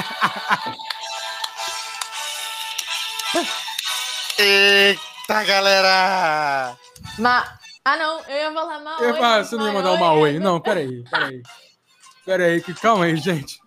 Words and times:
Eita, 4.38 5.44
galera! 5.44 6.76
Ma... 7.18 7.58
Ah, 7.84 7.96
não, 7.96 8.20
eu 8.24 8.36
ia 8.36 8.52
falar 8.52 8.80
mal. 8.80 9.00
Eu, 9.00 9.14
você 9.44 9.56
não 9.56 9.66
ia 9.66 9.72
mandar 9.72 9.92
o 9.92 9.98
mal 9.98 10.22
aí. 10.24 10.38
Não, 10.38 10.60
peraí, 10.60 11.02
peraí. 11.04 11.42
Peraí, 12.24 12.62
que 12.62 12.74
calma 12.74 13.06
aí, 13.06 13.16
gente. 13.16 13.58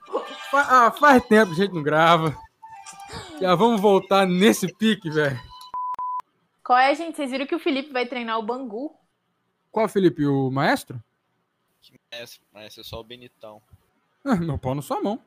Ah, 0.53 0.91
faz 0.91 1.25
tempo 1.25 1.53
que 1.53 1.61
a 1.61 1.65
gente 1.65 1.73
não 1.73 1.81
grava. 1.81 2.37
Já 3.41 3.55
vamos 3.55 3.81
voltar 3.81 4.27
nesse 4.27 4.71
pique, 4.73 5.09
velho. 5.09 5.39
Qual 6.63 6.77
é, 6.77 6.93
gente? 6.95 7.15
Vocês 7.15 7.31
viram 7.31 7.47
que 7.47 7.55
o 7.55 7.59
Felipe 7.59 7.91
vai 7.91 8.05
treinar 8.05 8.39
o 8.39 8.43
Bangu? 8.43 8.95
Qual, 9.71 9.89
Felipe? 9.89 10.25
O 10.25 10.51
maestro? 10.51 11.03
Que 11.81 11.99
maestro? 12.11 12.41
Maestro 12.53 12.81
é 12.81 12.83
só 12.83 12.99
o 12.99 13.03
Benitão. 13.03 13.61
Ah, 14.23 14.35
meu 14.35 14.57
pau 14.57 14.75
na 14.75 14.81
sua 14.81 15.01
mão. 15.01 15.19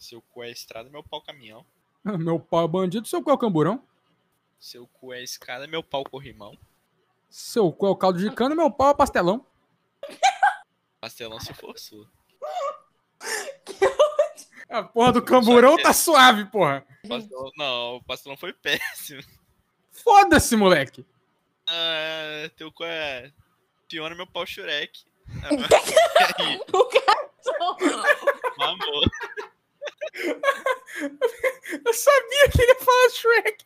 Seu 0.00 0.22
cu 0.22 0.42
é 0.42 0.50
estrada, 0.50 0.88
meu 0.88 1.04
pau 1.04 1.20
caminhão. 1.20 1.64
Ah, 2.02 2.16
meu 2.18 2.40
pau 2.40 2.64
é 2.64 2.68
bandido, 2.68 3.06
seu 3.06 3.22
cu 3.22 3.30
é 3.30 3.34
o 3.34 3.38
camburão. 3.38 3.86
Seu 4.58 4.86
cu 4.86 5.12
é 5.12 5.22
escada, 5.22 5.66
meu 5.66 5.82
pau 5.82 6.02
corrimão. 6.02 6.56
Seu 7.28 7.70
cu 7.70 7.86
é 7.86 7.90
o 7.90 7.96
caldo 7.96 8.18
de 8.18 8.34
cana, 8.34 8.54
meu 8.54 8.70
pau 8.70 8.90
é 8.90 8.94
pastelão. 8.94 9.44
Pastelão 11.00 11.38
se 11.38 11.52
for 11.54 11.78
sua. 11.78 12.10
A 14.68 14.82
porra 14.82 15.12
do 15.12 15.22
camburão 15.22 15.76
tá 15.76 15.92
suave, 15.92 16.44
porra. 16.46 16.86
Pastelão, 17.06 17.50
não, 17.56 17.96
o 17.96 18.04
pastelão 18.04 18.36
foi 18.36 18.52
péssimo. 18.52 19.22
Foda-se, 19.90 20.56
moleque. 20.56 21.04
Ah, 21.66 22.50
teu 22.56 22.72
cu 22.72 22.84
é. 22.84 23.32
Fiona, 23.88 24.14
meu 24.14 24.26
pau 24.26 24.46
Shurek. 24.46 25.04
o 26.72 26.84
cachorro. 26.84 28.02
Mamou. 28.56 29.02
Eu 31.84 31.94
sabia 31.94 32.48
que 32.50 32.62
ele 32.62 32.72
ia 32.72 32.80
falar 32.80 33.10
Shrek. 33.10 33.64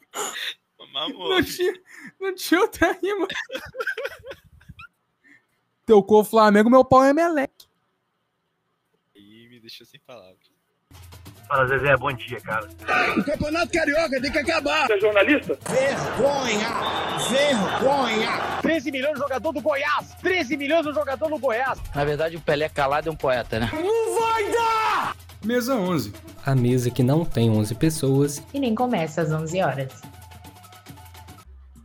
Mamou. 0.92 1.30
Não 1.30 1.42
tinha, 1.42 1.72
não 2.20 2.34
tinha 2.34 2.60
outra 2.60 2.92
rima. 2.92 3.26
Teu 5.84 6.04
o 6.06 6.24
Flamengo, 6.24 6.70
meu 6.70 6.84
pau 6.84 7.02
é 7.02 7.12
Meleque. 7.12 7.66
Aí 9.16 9.48
me 9.48 9.58
deixou 9.58 9.84
sem 9.84 9.98
palavras. 10.00 10.54
Fala, 11.48 11.66
Zezé, 11.66 11.96
bom 11.96 12.12
dia, 12.12 12.40
cara. 12.40 12.66
O 13.18 13.24
campeonato 13.24 13.70
carioca 13.70 14.20
tem 14.20 14.32
que 14.32 14.38
acabar. 14.38 14.86
Você 14.86 14.94
é 14.94 15.00
jornalista? 15.00 15.58
Vergonha! 15.68 16.68
Vergonha! 17.28 18.58
13 18.62 18.90
milhões 18.90 19.14
de 19.14 19.20
jogador 19.20 19.52
do 19.52 19.60
Goiás! 19.60 20.14
13 20.22 20.56
milhões 20.56 20.86
de 20.86 20.94
jogador 20.94 21.28
no 21.28 21.38
Goiás! 21.38 21.78
Na 21.94 22.04
verdade, 22.04 22.36
o 22.36 22.40
Pelé 22.40 22.68
calado 22.68 23.08
é 23.08 23.12
um 23.12 23.16
poeta, 23.16 23.60
né? 23.60 23.68
Não 23.72 24.18
vai 24.18 24.50
dar! 24.50 24.83
Mesa 25.44 25.74
11. 25.76 26.12
A 26.44 26.54
mesa 26.54 26.90
que 26.90 27.02
não 27.02 27.24
tem 27.24 27.50
11 27.50 27.74
pessoas. 27.74 28.42
E 28.52 28.58
nem 28.58 28.74
começa 28.74 29.22
às 29.22 29.30
11 29.32 29.60
horas. 29.62 29.92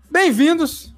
Bem-vindos, 0.09 0.93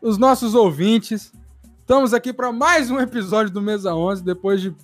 os 0.00 0.18
nossos 0.18 0.54
ouvintes. 0.54 1.32
Estamos 1.80 2.12
aqui 2.12 2.32
para 2.32 2.52
mais 2.52 2.90
um 2.90 2.98
episódio 3.00 3.52
do 3.52 3.62
Mesa 3.62 3.94
11, 3.94 4.22
depois 4.24 4.60
de 4.60 4.70
um 4.70 4.74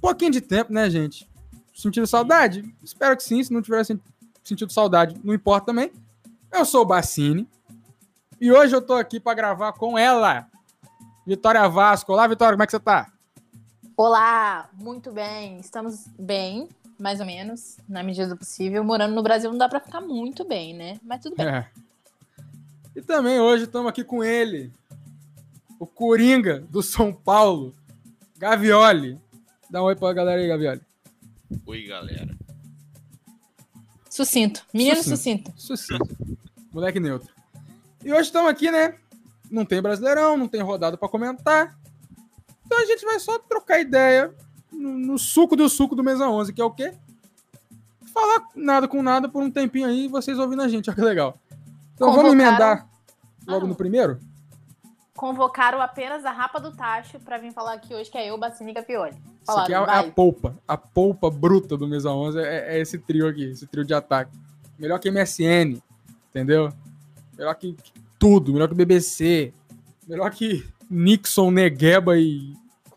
pouquinho 0.00 0.30
de 0.30 0.40
tempo, 0.40 0.72
né, 0.72 0.88
gente? 0.88 1.28
Sentindo 1.74 2.06
saudade? 2.06 2.64
Espero 2.82 3.16
que 3.16 3.22
sim. 3.22 3.42
Se 3.42 3.52
não 3.52 3.60
tiver 3.62 3.84
sen- 3.84 4.00
sentido 4.44 4.72
saudade, 4.72 5.16
não 5.24 5.34
importa 5.34 5.66
também. 5.66 5.92
Eu 6.52 6.64
sou 6.64 6.82
o 6.82 6.86
Bassini. 6.86 7.48
E 8.40 8.52
hoje 8.52 8.74
eu 8.74 8.80
tô 8.80 8.94
aqui 8.94 9.18
para 9.18 9.34
gravar 9.34 9.72
com 9.72 9.98
ela, 9.98 10.46
Vitória 11.26 11.68
Vasco. 11.68 12.12
Olá, 12.12 12.26
Vitória, 12.28 12.54
como 12.54 12.62
é 12.62 12.66
que 12.66 12.70
você 12.72 12.78
tá? 12.80 13.08
Olá, 13.98 14.70
muito 14.74 15.10
bem. 15.10 15.58
Estamos 15.58 16.06
bem, 16.16 16.68
mais 16.96 17.18
ou 17.18 17.26
menos, 17.26 17.78
na 17.88 18.00
medida 18.00 18.28
do 18.28 18.36
possível. 18.36 18.84
Morando 18.84 19.12
no 19.12 19.24
Brasil 19.24 19.50
não 19.50 19.58
dá 19.58 19.68
pra 19.68 19.80
ficar 19.80 20.00
muito 20.00 20.44
bem, 20.44 20.72
né? 20.72 21.00
Mas 21.02 21.20
tudo 21.20 21.34
bem. 21.34 21.48
É. 21.48 21.68
E 22.94 23.02
também 23.02 23.40
hoje 23.40 23.64
estamos 23.64 23.90
aqui 23.90 24.04
com 24.04 24.22
ele, 24.22 24.72
o 25.80 25.84
Coringa 25.84 26.60
do 26.70 26.80
São 26.80 27.12
Paulo, 27.12 27.74
Gavioli. 28.36 29.20
Dá 29.68 29.82
um 29.82 29.86
oi 29.86 29.96
pra 29.96 30.12
galera 30.12 30.40
aí, 30.40 30.46
Gavioli. 30.46 30.80
Oi, 31.66 31.82
galera. 31.82 32.38
Sucinto. 34.08 34.64
Menino 34.72 35.02
Sucinto. 35.02 35.50
sucinto. 35.56 36.06
Sucinto. 36.06 36.38
Moleque 36.72 37.00
neutro. 37.00 37.34
E 38.04 38.12
hoje 38.12 38.28
estamos 38.28 38.48
aqui, 38.48 38.70
né? 38.70 38.96
Não 39.50 39.64
tem 39.64 39.82
Brasileirão, 39.82 40.36
não 40.36 40.46
tem 40.46 40.62
rodada 40.62 40.96
pra 40.96 41.08
comentar. 41.08 41.76
Então 42.68 42.82
a 42.82 42.84
gente 42.84 43.02
vai 43.02 43.18
só 43.18 43.38
trocar 43.38 43.80
ideia 43.80 44.30
no, 44.70 44.90
no 44.98 45.18
suco 45.18 45.56
do 45.56 45.66
suco 45.70 45.96
do 45.96 46.04
Mesa 46.04 46.28
11, 46.28 46.52
que 46.52 46.60
é 46.60 46.64
o 46.64 46.70
quê? 46.70 46.92
Falar 48.12 48.44
nada 48.54 48.86
com 48.86 49.02
nada 49.02 49.26
por 49.26 49.42
um 49.42 49.50
tempinho 49.50 49.86
aí 49.88 50.06
vocês 50.06 50.38
ouvindo 50.38 50.60
a 50.60 50.68
gente, 50.68 50.88
olha 50.90 50.94
que 50.96 51.02
legal. 51.02 51.38
Então 51.94 52.12
vamos 52.12 52.30
emendar 52.32 52.86
logo 53.46 53.64
Ah. 53.64 53.68
no 53.68 53.74
primeiro? 53.74 54.20
Convocaram 55.16 55.80
apenas 55.80 56.24
a 56.26 56.30
Rapa 56.30 56.60
do 56.60 56.70
Tacho 56.76 57.18
pra 57.20 57.38
vir 57.38 57.52
falar 57.52 57.72
aqui 57.72 57.92
hoje, 57.94 58.10
que 58.10 58.18
é 58.18 58.28
eu, 58.30 58.36
Bacini 58.38 58.70
e 58.70 58.74
Gapioli. 58.74 59.16
Isso 59.42 59.58
aqui 59.58 59.72
é, 59.72 59.76
a- 59.76 59.80
é 59.80 59.98
a 59.98 60.12
polpa. 60.12 60.56
A 60.68 60.76
polpa 60.76 61.28
bruta 61.30 61.74
do 61.76 61.88
Mesa 61.88 62.10
11 62.10 62.38
é, 62.38 62.76
é 62.76 62.80
esse 62.80 62.98
trio 62.98 63.26
aqui, 63.26 63.44
esse 63.50 63.66
trio 63.66 63.84
de 63.84 63.94
ataque. 63.94 64.30
Melhor 64.78 65.00
que 65.00 65.10
MSN, 65.10 65.82
entendeu? 66.30 66.70
Melhor 67.36 67.54
que 67.54 67.74
tudo, 68.18 68.52
melhor 68.52 68.68
que 68.68 68.74
BBC. 68.76 69.52
Melhor 70.06 70.30
que 70.30 70.64
Nixon, 70.90 71.50
Negueba 71.50 72.18
e... 72.18 72.54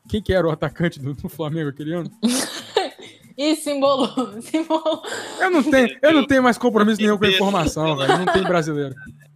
Quem 0.09 0.21
que 0.21 0.33
era 0.33 0.47
o 0.47 0.51
atacante 0.51 0.99
do, 0.99 1.13
do 1.13 1.29
Flamengo 1.29 1.69
aquele 1.69 1.93
ano? 1.93 2.11
Ih, 3.37 3.55
simbolou. 3.55 4.41
simbolou. 4.41 5.01
Eu 5.39 5.49
não 5.49 5.63
tenho, 5.63 5.97
eu 6.01 6.13
não 6.13 6.27
tenho 6.27 6.43
mais 6.43 6.57
compromisso 6.57 7.01
nenhum 7.01 7.17
com 7.17 7.25
a 7.25 7.29
informação, 7.29 7.95
velho. 7.95 8.17
Não 8.17 8.25
tem 8.25 8.43
brasileiro. 8.43 8.93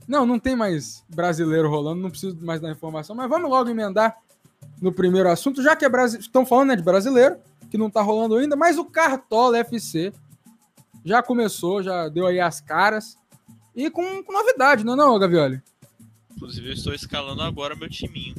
Não, 0.07 0.25
não 0.25 0.37
tem 0.37 0.55
mais 0.55 1.03
brasileiro 1.09 1.69
rolando, 1.69 2.01
não 2.01 2.09
preciso 2.09 2.37
mais 2.41 2.61
da 2.61 2.69
informação. 2.69 3.15
Mas 3.15 3.29
vamos 3.29 3.49
logo 3.49 3.69
emendar 3.69 4.15
no 4.81 4.91
primeiro 4.91 5.29
assunto, 5.29 5.63
já 5.63 5.75
que 5.75 5.85
é 5.85 5.89
brasi... 5.89 6.19
estão 6.19 6.45
falando 6.45 6.69
né, 6.69 6.75
de 6.75 6.83
brasileiro, 6.83 7.37
que 7.69 7.77
não 7.77 7.89
tá 7.89 8.01
rolando 8.01 8.35
ainda, 8.35 8.55
mas 8.55 8.77
o 8.77 8.85
Cartola 8.85 9.57
FC 9.59 10.13
já 11.03 11.23
começou, 11.23 11.81
já 11.81 12.09
deu 12.09 12.27
aí 12.27 12.39
as 12.39 12.59
caras. 12.61 13.17
E 13.75 13.89
com, 13.89 14.23
com 14.23 14.33
novidade, 14.33 14.85
não 14.85 14.93
é 14.93 14.95
não, 14.95 15.19
Gavioli? 15.19 15.61
Inclusive, 16.35 16.67
eu 16.67 16.73
estou 16.73 16.93
escalando 16.93 17.41
agora 17.41 17.75
meu 17.75 17.89
timinho. 17.89 18.35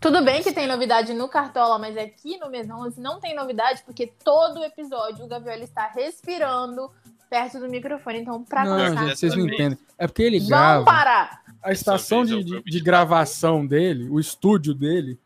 Tudo 0.00 0.22
bem 0.22 0.42
que 0.42 0.52
tem 0.52 0.66
novidade 0.66 1.12
no 1.12 1.28
Cartola, 1.28 1.78
mas 1.78 1.96
aqui 1.96 2.38
no 2.38 2.50
Mês 2.50 2.68
11 2.70 3.00
não 3.00 3.20
tem 3.20 3.34
novidade, 3.34 3.82
porque 3.84 4.12
todo 4.22 4.64
episódio 4.64 5.24
o 5.24 5.28
Gavioli 5.28 5.64
está 5.64 5.86
respirando 5.88 6.90
perto 7.28 7.58
do 7.58 7.68
microfone. 7.68 8.20
Então, 8.20 8.42
pra 8.42 8.64
Não, 8.64 8.76
começar, 8.76 9.06
gente, 9.06 9.18
vocês 9.18 9.36
não 9.36 9.46
entendem. 9.46 9.78
É 9.98 10.06
porque 10.06 10.22
ele 10.22 10.38
vamos 10.38 10.48
grava. 10.48 10.84
parar. 10.84 11.42
A 11.62 11.72
estação 11.72 12.24
de, 12.24 12.44
de, 12.44 12.62
de 12.62 12.80
gravação 12.80 13.66
dele, 13.66 14.08
o 14.08 14.20
estúdio 14.20 14.74
dele, 14.74 15.18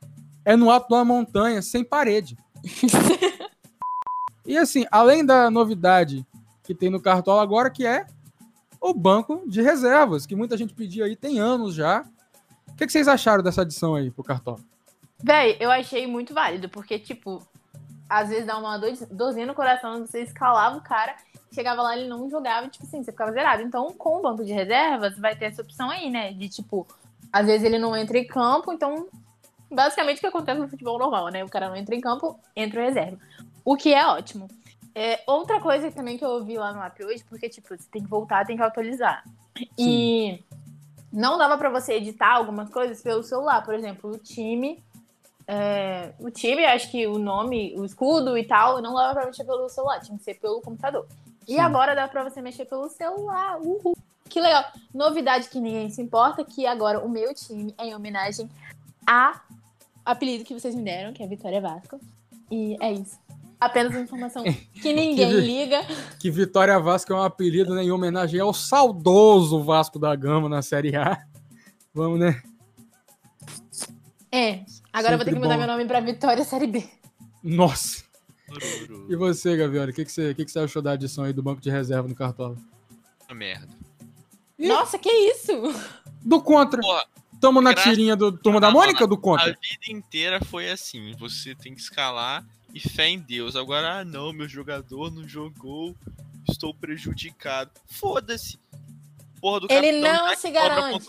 é 0.44 0.56
no 0.56 0.71
alto 0.71 0.88
de 0.88 0.94
uma 0.94 1.04
montanha, 1.04 1.60
sem 1.60 1.84
parede. 1.84 2.37
e 4.47 4.56
assim, 4.56 4.87
além 4.91 5.25
da 5.25 5.50
novidade 5.50 6.25
que 6.65 6.75
tem 6.75 6.91
no 6.91 7.00
Cartola 7.00 7.43
agora, 7.43 7.71
que 7.71 7.84
é 7.87 8.06
o 8.81 8.94
banco 8.94 9.43
de 9.47 9.61
reservas, 9.62 10.27
que 10.27 10.37
muita 10.37 10.56
gente 10.56 10.75
pedia 10.75 11.05
aí, 11.05 11.16
tem 11.16 11.39
anos 11.39 11.75
já. 11.75 12.05
O 12.69 12.75
que, 12.77 12.87
que 12.87 12.93
vocês 12.93 13.09
acharam 13.09 13.43
dessa 13.43 13.62
adição 13.62 13.94
aí 13.94 14.11
pro 14.11 14.22
Cartola? 14.22 14.59
Véi, 15.22 15.56
eu 15.59 15.71
achei 15.71 16.06
muito 16.06 16.33
válido, 16.33 16.69
porque, 16.69 16.99
tipo, 16.99 17.43
às 18.09 18.28
vezes 18.28 18.47
dá 18.47 18.56
uma 18.56 18.78
dor- 18.78 19.06
dorzinha 19.11 19.47
no 19.47 19.55
coração, 19.55 20.06
você 20.06 20.22
escalava 20.22 20.77
o 20.78 20.81
cara, 20.81 21.16
chegava 21.53 21.83
lá, 21.83 21.97
ele 21.97 22.09
não 22.09 22.31
jogava, 22.31 22.69
tipo 22.69 22.84
assim, 22.87 23.03
você 23.03 23.11
ficava 23.11 23.33
zerado. 23.33 23.62
Então, 23.62 23.93
com 23.93 24.19
o 24.19 24.22
banco 24.22 24.44
de 24.44 24.53
reservas, 24.53 25.19
vai 25.19 25.34
ter 25.34 25.47
essa 25.47 25.62
opção 25.62 25.91
aí, 25.91 26.09
né? 26.09 26.33
De, 26.33 26.49
tipo, 26.49 26.87
às 27.33 27.47
vezes 27.47 27.65
ele 27.65 27.78
não 27.78 27.97
entra 27.97 28.16
em 28.16 28.27
campo, 28.27 28.72
então, 28.72 29.09
basicamente 29.71 30.19
o 30.19 30.21
que 30.21 30.27
acontece 30.27 30.60
no 30.60 30.69
futebol 30.69 30.99
normal, 30.99 31.28
né? 31.28 31.45
O 31.45 31.49
cara 31.49 31.69
não 31.69 31.77
entra 31.77 31.97
em 31.97 32.00
campo, 32.00 32.39
entra 32.55 32.81
o 32.81 32.84
reserva. 32.84 33.19
O 33.65 33.77
que 33.77 33.92
é 33.92 34.07
ótimo. 34.07 34.48
É, 34.98 35.22
outra 35.27 35.60
coisa 35.60 35.91
também 35.91 36.18
que 36.18 36.24
eu 36.24 36.30
ouvi 36.30 36.56
lá 36.56 36.72
no 36.72 36.83
app 36.83 37.04
hoje, 37.04 37.24
porque, 37.28 37.48
tipo, 37.48 37.68
você 37.68 37.89
tem 37.91 38.03
que 38.03 38.09
voltar, 38.09 38.47
tem 38.47 38.56
que 38.56 38.62
atualizar. 38.62 39.22
E 39.78 40.42
não 41.12 41.39
dava 41.39 41.56
pra 41.56 41.68
você 41.68 41.95
editar 41.95 42.34
algumas 42.34 42.68
coisas 42.71 43.00
pelo 43.03 43.22
celular, 43.22 43.65
por 43.65 43.74
exemplo, 43.74 44.10
o 44.10 44.18
time 44.18 44.83
é, 45.50 46.12
o 46.18 46.30
time, 46.30 46.62
acho 46.66 46.91
que 46.91 47.06
o 47.06 47.18
nome, 47.18 47.74
o 47.74 47.83
escudo 47.83 48.36
e 48.36 48.45
tal, 48.45 48.83
não 48.83 48.95
dava 48.95 49.15
pra 49.15 49.27
mexer 49.27 49.45
pelo 49.45 49.66
celular, 49.71 49.98
tinha 49.98 50.18
que 50.18 50.22
ser 50.22 50.34
pelo 50.34 50.60
computador. 50.60 51.06
E 51.48 51.54
Sim. 51.54 51.60
agora 51.60 51.94
dá 51.94 52.06
pra 52.06 52.22
você 52.22 52.42
mexer 52.42 52.66
pelo 52.66 52.86
celular. 52.91 53.59
Uhul. 53.59 53.97
Que 54.28 54.42
legal. 54.42 54.62
Novidade 54.92 55.48
que 55.48 55.59
ninguém 55.59 55.89
se 55.89 56.03
importa, 56.03 56.44
que 56.44 56.66
agora 56.66 57.01
o 57.01 57.09
meu 57.09 57.34
time 57.34 57.74
é 57.78 57.86
em 57.86 57.94
homenagem 57.94 58.47
a 59.06 59.41
apelido 60.04 60.44
que 60.44 60.53
vocês 60.53 60.74
me 60.74 60.83
deram, 60.83 61.15
que 61.15 61.22
é 61.22 61.27
Vitória 61.27 61.62
Vasco. 61.62 61.98
E 62.51 62.77
é 62.78 62.92
isso. 62.92 63.18
Apenas 63.60 63.93
uma 63.93 64.01
informação 64.03 64.45
que 64.81 64.93
ninguém 64.93 65.31
vi- 65.34 65.41
liga. 65.41 65.81
Que 66.21 66.31
Vitória 66.31 66.78
Vasco 66.78 67.13
é 67.13 67.16
um 67.16 67.22
apelido 67.22 67.75
né, 67.75 67.83
em 67.83 67.91
homenagem 67.91 68.39
ao 68.41 68.55
saudoso 68.55 69.63
Vasco 69.65 69.99
da 69.99 70.15
Gama 70.15 70.49
na 70.49 70.63
Série 70.63 70.95
A. 70.97 71.25
Vamos, 71.93 72.19
né? 72.21 72.41
É. 74.31 74.65
Agora 74.93 75.15
eu 75.15 75.19
vou 75.19 75.25
ter 75.25 75.31
Sempre 75.31 75.34
que 75.34 75.39
mudar 75.41 75.55
bom. 75.55 75.59
meu 75.59 75.66
nome 75.66 75.84
pra 75.87 76.01
Vitória 76.01 76.45
Série 76.45 76.66
B. 76.66 76.84
Nossa. 77.43 78.05
E 79.09 79.16
você, 79.16 79.57
Gavioli, 79.57 79.93
o 79.93 79.95
que, 79.95 80.04
que, 80.04 80.13
você, 80.13 80.34
que, 80.34 80.45
que 80.45 80.51
você 80.51 80.61
achou 80.61 80.81
da 80.81 80.93
adição 80.93 81.25
aí 81.25 81.33
do 81.33 81.43
banco 81.43 81.61
de 81.61 81.71
reserva 81.71 82.09
no 82.09 82.15
Cartola? 82.15 82.57
Uma 83.28 83.34
merda. 83.34 83.69
Ih. 84.59 84.69
Nossa, 84.69 84.99
que 84.99 85.09
isso? 85.11 85.53
Do 86.22 86.41
contra. 86.43 86.81
Porra, 86.81 87.04
Tamo 87.41 87.61
na 87.61 87.72
tirinha 87.72 88.16
do 88.16 88.33
Turma 88.33 88.61
da 88.61 88.71
Mônica 88.71 89.03
ou 89.04 89.09
do 89.09 89.15
a 89.15 89.21
contra? 89.21 89.47
vida 89.47 89.59
inteira 89.91 90.45
foi 90.45 90.71
assim. 90.71 91.13
Você 91.19 91.54
tem 91.54 91.72
que 91.75 91.81
escalar 91.81 92.45
e 92.74 92.80
fé 92.80 93.09
em 93.09 93.18
Deus. 93.18 93.56
Agora, 93.56 94.00
ah 94.00 94.04
não, 94.04 94.32
meu 94.32 94.48
jogador 94.48 95.10
não 95.10 95.26
jogou. 95.26 95.94
Estou 96.48 96.72
prejudicado. 96.74 97.70
Foda-se. 97.86 98.59
Porra 99.41 99.60
do 99.60 99.66
Ele 99.70 100.00
capitão 100.00 100.12
não 100.12 100.30
já 100.30 100.36
se 100.36 100.50
garante. 100.50 101.06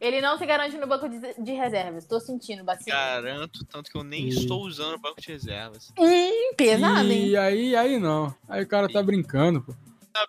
Ele 0.00 0.20
não 0.20 0.36
se 0.36 0.44
garante 0.44 0.76
no 0.76 0.86
banco 0.86 1.08
de, 1.08 1.18
de 1.42 1.52
reservas. 1.52 2.04
Tô 2.04 2.20
sentindo 2.20 2.62
bastante. 2.62 2.90
Garanto, 2.90 3.64
tanto 3.64 3.90
que 3.90 3.96
eu 3.96 4.04
nem 4.04 4.26
Ih. 4.26 4.28
estou 4.28 4.62
usando 4.62 4.96
o 4.96 4.98
banco 4.98 5.20
de 5.20 5.28
reservas. 5.28 5.92
Hum, 5.98 6.54
pesado, 6.56 7.10
hein? 7.10 7.28
E 7.28 7.36
aí, 7.36 7.76
aí 7.76 7.98
não. 7.98 8.34
Aí 8.48 8.62
o 8.62 8.68
cara 8.68 8.92
tá 8.92 9.02
brincando, 9.02 9.62
pô. 9.62 9.74
Ah. 10.14 10.26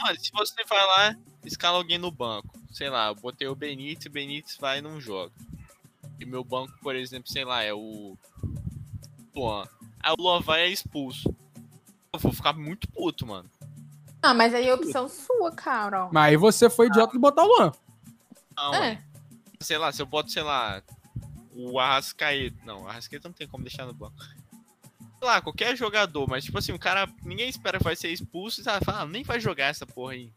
Mano, 0.00 0.20
se 0.20 0.30
você 0.32 0.62
vai 0.68 0.86
lá, 0.86 1.16
escala 1.44 1.78
alguém 1.78 1.96
no 1.96 2.10
banco. 2.10 2.54
Sei 2.70 2.90
lá, 2.90 3.08
eu 3.08 3.14
botei 3.14 3.48
o 3.48 3.54
Benítez, 3.54 4.06
o 4.06 4.10
Benítez 4.10 4.56
vai 4.60 4.78
e 4.78 4.82
não 4.82 5.00
joga. 5.00 5.32
E 6.20 6.26
meu 6.26 6.44
banco, 6.44 6.72
por 6.82 6.94
exemplo, 6.94 7.30
sei 7.30 7.44
lá, 7.44 7.62
é 7.62 7.72
o. 7.72 8.16
Luan. 9.34 9.64
Aí 10.00 10.12
o 10.16 10.22
Luan 10.22 10.40
vai 10.40 10.60
e 10.60 10.64
é 10.64 10.68
expulso. 10.68 11.34
Eu 12.12 12.18
vou 12.18 12.32
ficar 12.32 12.52
muito 12.52 12.88
puto, 12.88 13.26
mano. 13.26 13.50
Ah, 14.22 14.32
mas 14.32 14.54
aí 14.54 14.68
é 14.68 14.74
opção 14.74 15.08
sua, 15.08 15.52
cara. 15.52 16.08
Mas 16.12 16.24
aí 16.30 16.36
você 16.36 16.70
foi 16.70 16.86
idiota 16.86 17.12
de 17.12 17.18
botar 17.18 17.42
o 17.42 17.46
Luan. 17.46 17.72
Não, 18.56 18.74
É. 18.74 19.02
sei 19.60 19.76
lá, 19.76 19.90
se 19.92 20.00
eu 20.00 20.06
boto, 20.06 20.30
sei 20.30 20.42
lá, 20.42 20.82
o 21.52 21.78
Arrascaeta. 21.78 22.56
Não, 22.64 22.82
o 22.82 22.88
Arrascaeta 22.88 23.28
não 23.28 23.34
tem 23.34 23.48
como 23.48 23.64
deixar 23.64 23.84
no 23.86 23.92
banco. 23.92 24.16
Sei 24.20 25.28
lá, 25.28 25.40
qualquer 25.40 25.76
jogador, 25.76 26.28
mas 26.28 26.44
tipo 26.44 26.56
assim, 26.58 26.72
o 26.72 26.78
cara. 26.78 27.08
Ninguém 27.22 27.48
espera 27.48 27.78
que 27.78 27.84
vai 27.84 27.96
ser 27.96 28.10
expulso 28.10 28.60
e 28.60 28.64
fala, 28.64 28.80
ah, 28.86 29.06
nem 29.06 29.22
vai 29.24 29.40
jogar 29.40 29.66
essa 29.66 29.86
porra 29.86 30.12
aí. 30.12 30.32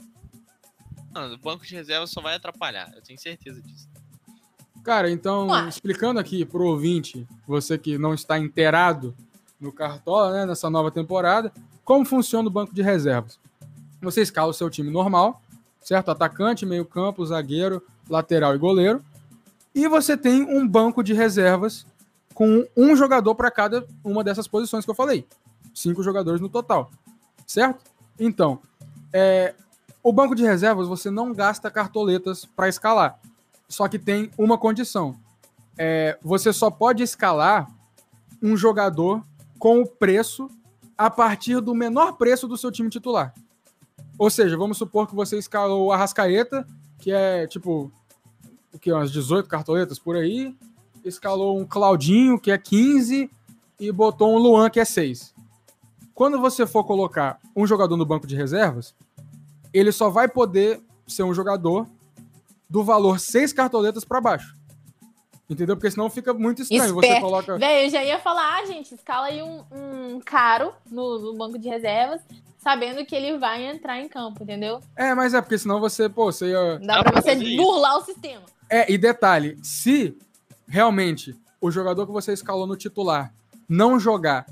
Mano, 1.11 1.35
o 1.35 1.37
banco 1.37 1.65
de 1.65 1.73
reserva 1.75 2.05
só 2.07 2.21
vai 2.21 2.35
atrapalhar, 2.35 2.91
eu 2.93 3.01
tenho 3.01 3.19
certeza 3.19 3.61
disso. 3.61 3.87
Cara, 4.87 5.11
então, 5.11 5.47
Ué. 5.49 5.67
explicando 5.67 6.17
aqui 6.17 6.45
pro 6.45 6.65
ouvinte, 6.65 7.27
você 7.45 7.77
que 7.77 7.97
não 7.97 8.13
está 8.13 8.39
inteirado 8.39 9.13
no 9.59 9.69
Cartola, 9.69 10.31
né, 10.31 10.45
nessa 10.45 10.69
nova 10.69 10.89
temporada, 10.89 11.51
como 11.83 12.05
funciona 12.05 12.47
o 12.47 12.49
banco 12.49 12.73
de 12.73 12.81
reservas. 12.81 13.37
Você 14.01 14.21
escala 14.21 14.49
o 14.49 14.53
seu 14.53 14.69
time 14.69 14.89
normal, 14.89 15.41
certo? 15.81 16.09
Atacante, 16.09 16.65
meio 16.65 16.85
campo, 16.85 17.25
zagueiro, 17.25 17.83
lateral 18.09 18.55
e 18.55 18.57
goleiro. 18.57 19.03
E 19.75 19.89
você 19.89 20.15
tem 20.15 20.43
um 20.43 20.65
banco 20.65 21.03
de 21.03 21.13
reservas 21.13 21.85
com 22.33 22.65
um 22.73 22.95
jogador 22.95 23.35
para 23.35 23.51
cada 23.51 23.85
uma 24.01 24.23
dessas 24.23 24.47
posições 24.47 24.85
que 24.85 24.91
eu 24.91 24.95
falei. 24.95 25.27
Cinco 25.75 26.01
jogadores 26.01 26.39
no 26.39 26.47
total, 26.47 26.89
certo? 27.45 27.83
Então, 28.17 28.61
é, 29.11 29.53
o 30.01 30.13
banco 30.13 30.33
de 30.33 30.43
reservas 30.43 30.87
você 30.87 31.11
não 31.11 31.33
gasta 31.33 31.69
cartoletas 31.69 32.45
para 32.45 32.69
escalar. 32.69 33.19
Só 33.67 33.87
que 33.87 33.99
tem 33.99 34.31
uma 34.37 34.57
condição. 34.57 35.15
É, 35.77 36.17
você 36.21 36.51
só 36.51 36.71
pode 36.71 37.03
escalar 37.03 37.69
um 38.41 38.55
jogador 38.55 39.23
com 39.59 39.81
o 39.81 39.87
preço 39.87 40.49
a 40.97 41.09
partir 41.09 41.59
do 41.61 41.75
menor 41.75 42.13
preço 42.13 42.47
do 42.47 42.57
seu 42.57 42.71
time 42.71 42.89
titular. 42.89 43.33
Ou 44.17 44.29
seja, 44.29 44.57
vamos 44.57 44.77
supor 44.77 45.07
que 45.07 45.15
você 45.15 45.37
escalou 45.37 45.85
o 45.85 45.91
Arrascaeta, 45.91 46.65
que 46.97 47.11
é 47.11 47.45
tipo 47.45 47.91
o 48.73 48.79
que, 48.79 48.91
umas 48.91 49.11
18 49.11 49.47
cartoletas 49.47 49.99
por 49.99 50.15
aí, 50.15 50.55
escalou 51.03 51.59
um 51.59 51.65
Claudinho, 51.65 52.39
que 52.39 52.51
é 52.51 52.57
15, 52.57 53.29
e 53.79 53.91
botou 53.91 54.35
um 54.35 54.37
Luan, 54.37 54.69
que 54.69 54.79
é 54.79 54.85
6. 54.85 55.33
Quando 56.13 56.39
você 56.39 56.65
for 56.65 56.83
colocar 56.83 57.39
um 57.55 57.67
jogador 57.67 57.95
no 57.95 58.05
banco 58.05 58.25
de 58.25 58.35
reservas, 58.35 58.95
ele 59.71 59.91
só 59.91 60.09
vai 60.09 60.27
poder 60.27 60.81
ser 61.07 61.23
um 61.23 61.33
jogador 61.33 61.87
do 62.69 62.83
valor 62.83 63.19
6 63.19 63.53
cartoletas 63.53 64.03
para 64.03 64.21
baixo. 64.21 64.55
Entendeu? 65.49 65.77
Porque 65.77 65.89
senão 65.89 66.09
fica 66.09 66.33
muito 66.33 66.61
estranho. 66.61 66.93
Você 66.93 67.07
Esperto. 67.07 67.25
coloca. 67.25 67.57
Véi, 67.57 67.85
eu 67.85 67.89
já 67.89 68.03
ia 68.03 68.19
falar, 68.19 68.57
ah, 68.57 68.65
gente, 68.65 68.93
escala 68.93 69.27
aí 69.27 69.41
um, 69.41 69.63
um 69.71 70.19
caro 70.19 70.73
no, 70.91 71.19
no 71.19 71.37
banco 71.37 71.57
de 71.57 71.69
reservas, 71.69 72.21
sabendo 72.57 73.05
que 73.05 73.15
ele 73.15 73.37
vai 73.37 73.65
entrar 73.65 73.97
em 73.97 74.09
campo, 74.09 74.43
entendeu? 74.43 74.81
É, 74.93 75.15
mas 75.15 75.33
é 75.33 75.41
porque 75.41 75.57
senão 75.57 75.79
você, 75.79 76.09
pô, 76.09 76.25
você 76.25 76.47
ia. 76.47 76.79
Dá 76.79 76.97
Dá 76.97 77.03
pra 77.03 77.13
pra 77.13 77.21
você 77.21 77.55
burlar 77.55 77.97
o 77.97 78.01
sistema. 78.01 78.43
É, 78.69 78.91
e 78.91 78.97
detalhe, 78.97 79.57
se 79.63 80.17
realmente 80.67 81.33
o 81.61 81.71
jogador 81.71 82.05
que 82.05 82.11
você 82.11 82.33
escalou 82.33 82.67
no 82.67 82.75
titular 82.75 83.33
não 83.69 83.97
jogar 83.97 84.45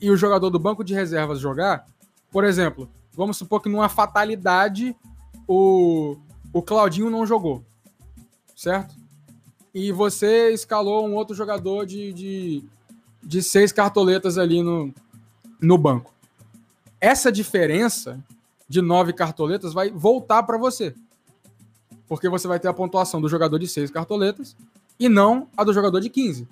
e 0.00 0.10
o 0.10 0.16
jogador 0.16 0.48
do 0.48 0.58
banco 0.58 0.82
de 0.82 0.94
reservas 0.94 1.38
jogar, 1.38 1.86
por 2.30 2.44
exemplo, 2.44 2.90
vamos 3.12 3.36
supor 3.36 3.60
que 3.60 3.68
numa 3.68 3.88
fatalidade 3.90 4.96
o, 5.46 6.16
o 6.52 6.62
Claudinho 6.62 7.10
não 7.10 7.26
jogou, 7.26 7.64
certo? 8.56 8.94
E 9.74 9.90
você 9.90 10.50
escalou 10.50 11.06
um 11.06 11.14
outro 11.14 11.34
jogador 11.34 11.86
de, 11.86 12.12
de, 12.12 12.64
de 13.22 13.42
seis 13.42 13.72
cartoletas 13.72 14.36
ali 14.36 14.62
no, 14.62 14.92
no 15.60 15.78
banco. 15.78 16.12
Essa 17.00 17.32
diferença 17.32 18.22
de 18.68 18.80
nove 18.80 19.12
cartoletas 19.12 19.72
vai 19.72 19.90
voltar 19.90 20.42
para 20.42 20.58
você 20.58 20.94
porque 22.12 22.28
você 22.28 22.46
vai 22.46 22.60
ter 22.60 22.68
a 22.68 22.74
pontuação 22.74 23.22
do 23.22 23.28
jogador 23.28 23.58
de 23.58 23.66
6 23.66 23.90
cartoletas 23.90 24.54
e 25.00 25.08
não 25.08 25.48
a 25.56 25.64
do 25.64 25.72
jogador 25.72 25.98
de 25.98 26.10
15. 26.10 26.46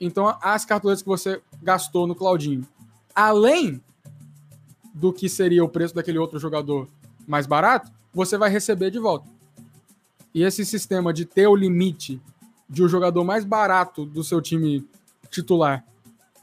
Então, 0.00 0.38
as 0.40 0.64
cartoletas 0.64 1.02
que 1.02 1.08
você 1.08 1.42
gastou 1.60 2.06
no 2.06 2.14
Claudinho, 2.14 2.64
além 3.12 3.82
do 4.94 5.12
que 5.12 5.28
seria 5.28 5.64
o 5.64 5.68
preço 5.68 5.96
daquele 5.96 6.16
outro 6.16 6.38
jogador 6.38 6.86
mais 7.26 7.44
barato, 7.44 7.90
você 8.12 8.36
vai 8.36 8.50
receber 8.50 8.90
de 8.90 8.98
volta. 8.98 9.26
E 10.34 10.42
esse 10.42 10.64
sistema 10.64 11.12
de 11.12 11.24
ter 11.24 11.46
o 11.46 11.56
limite 11.56 12.20
de 12.68 12.82
o 12.82 12.88
jogador 12.88 13.22
mais 13.24 13.44
barato 13.44 14.04
do 14.06 14.24
seu 14.24 14.40
time 14.40 14.86
titular 15.30 15.84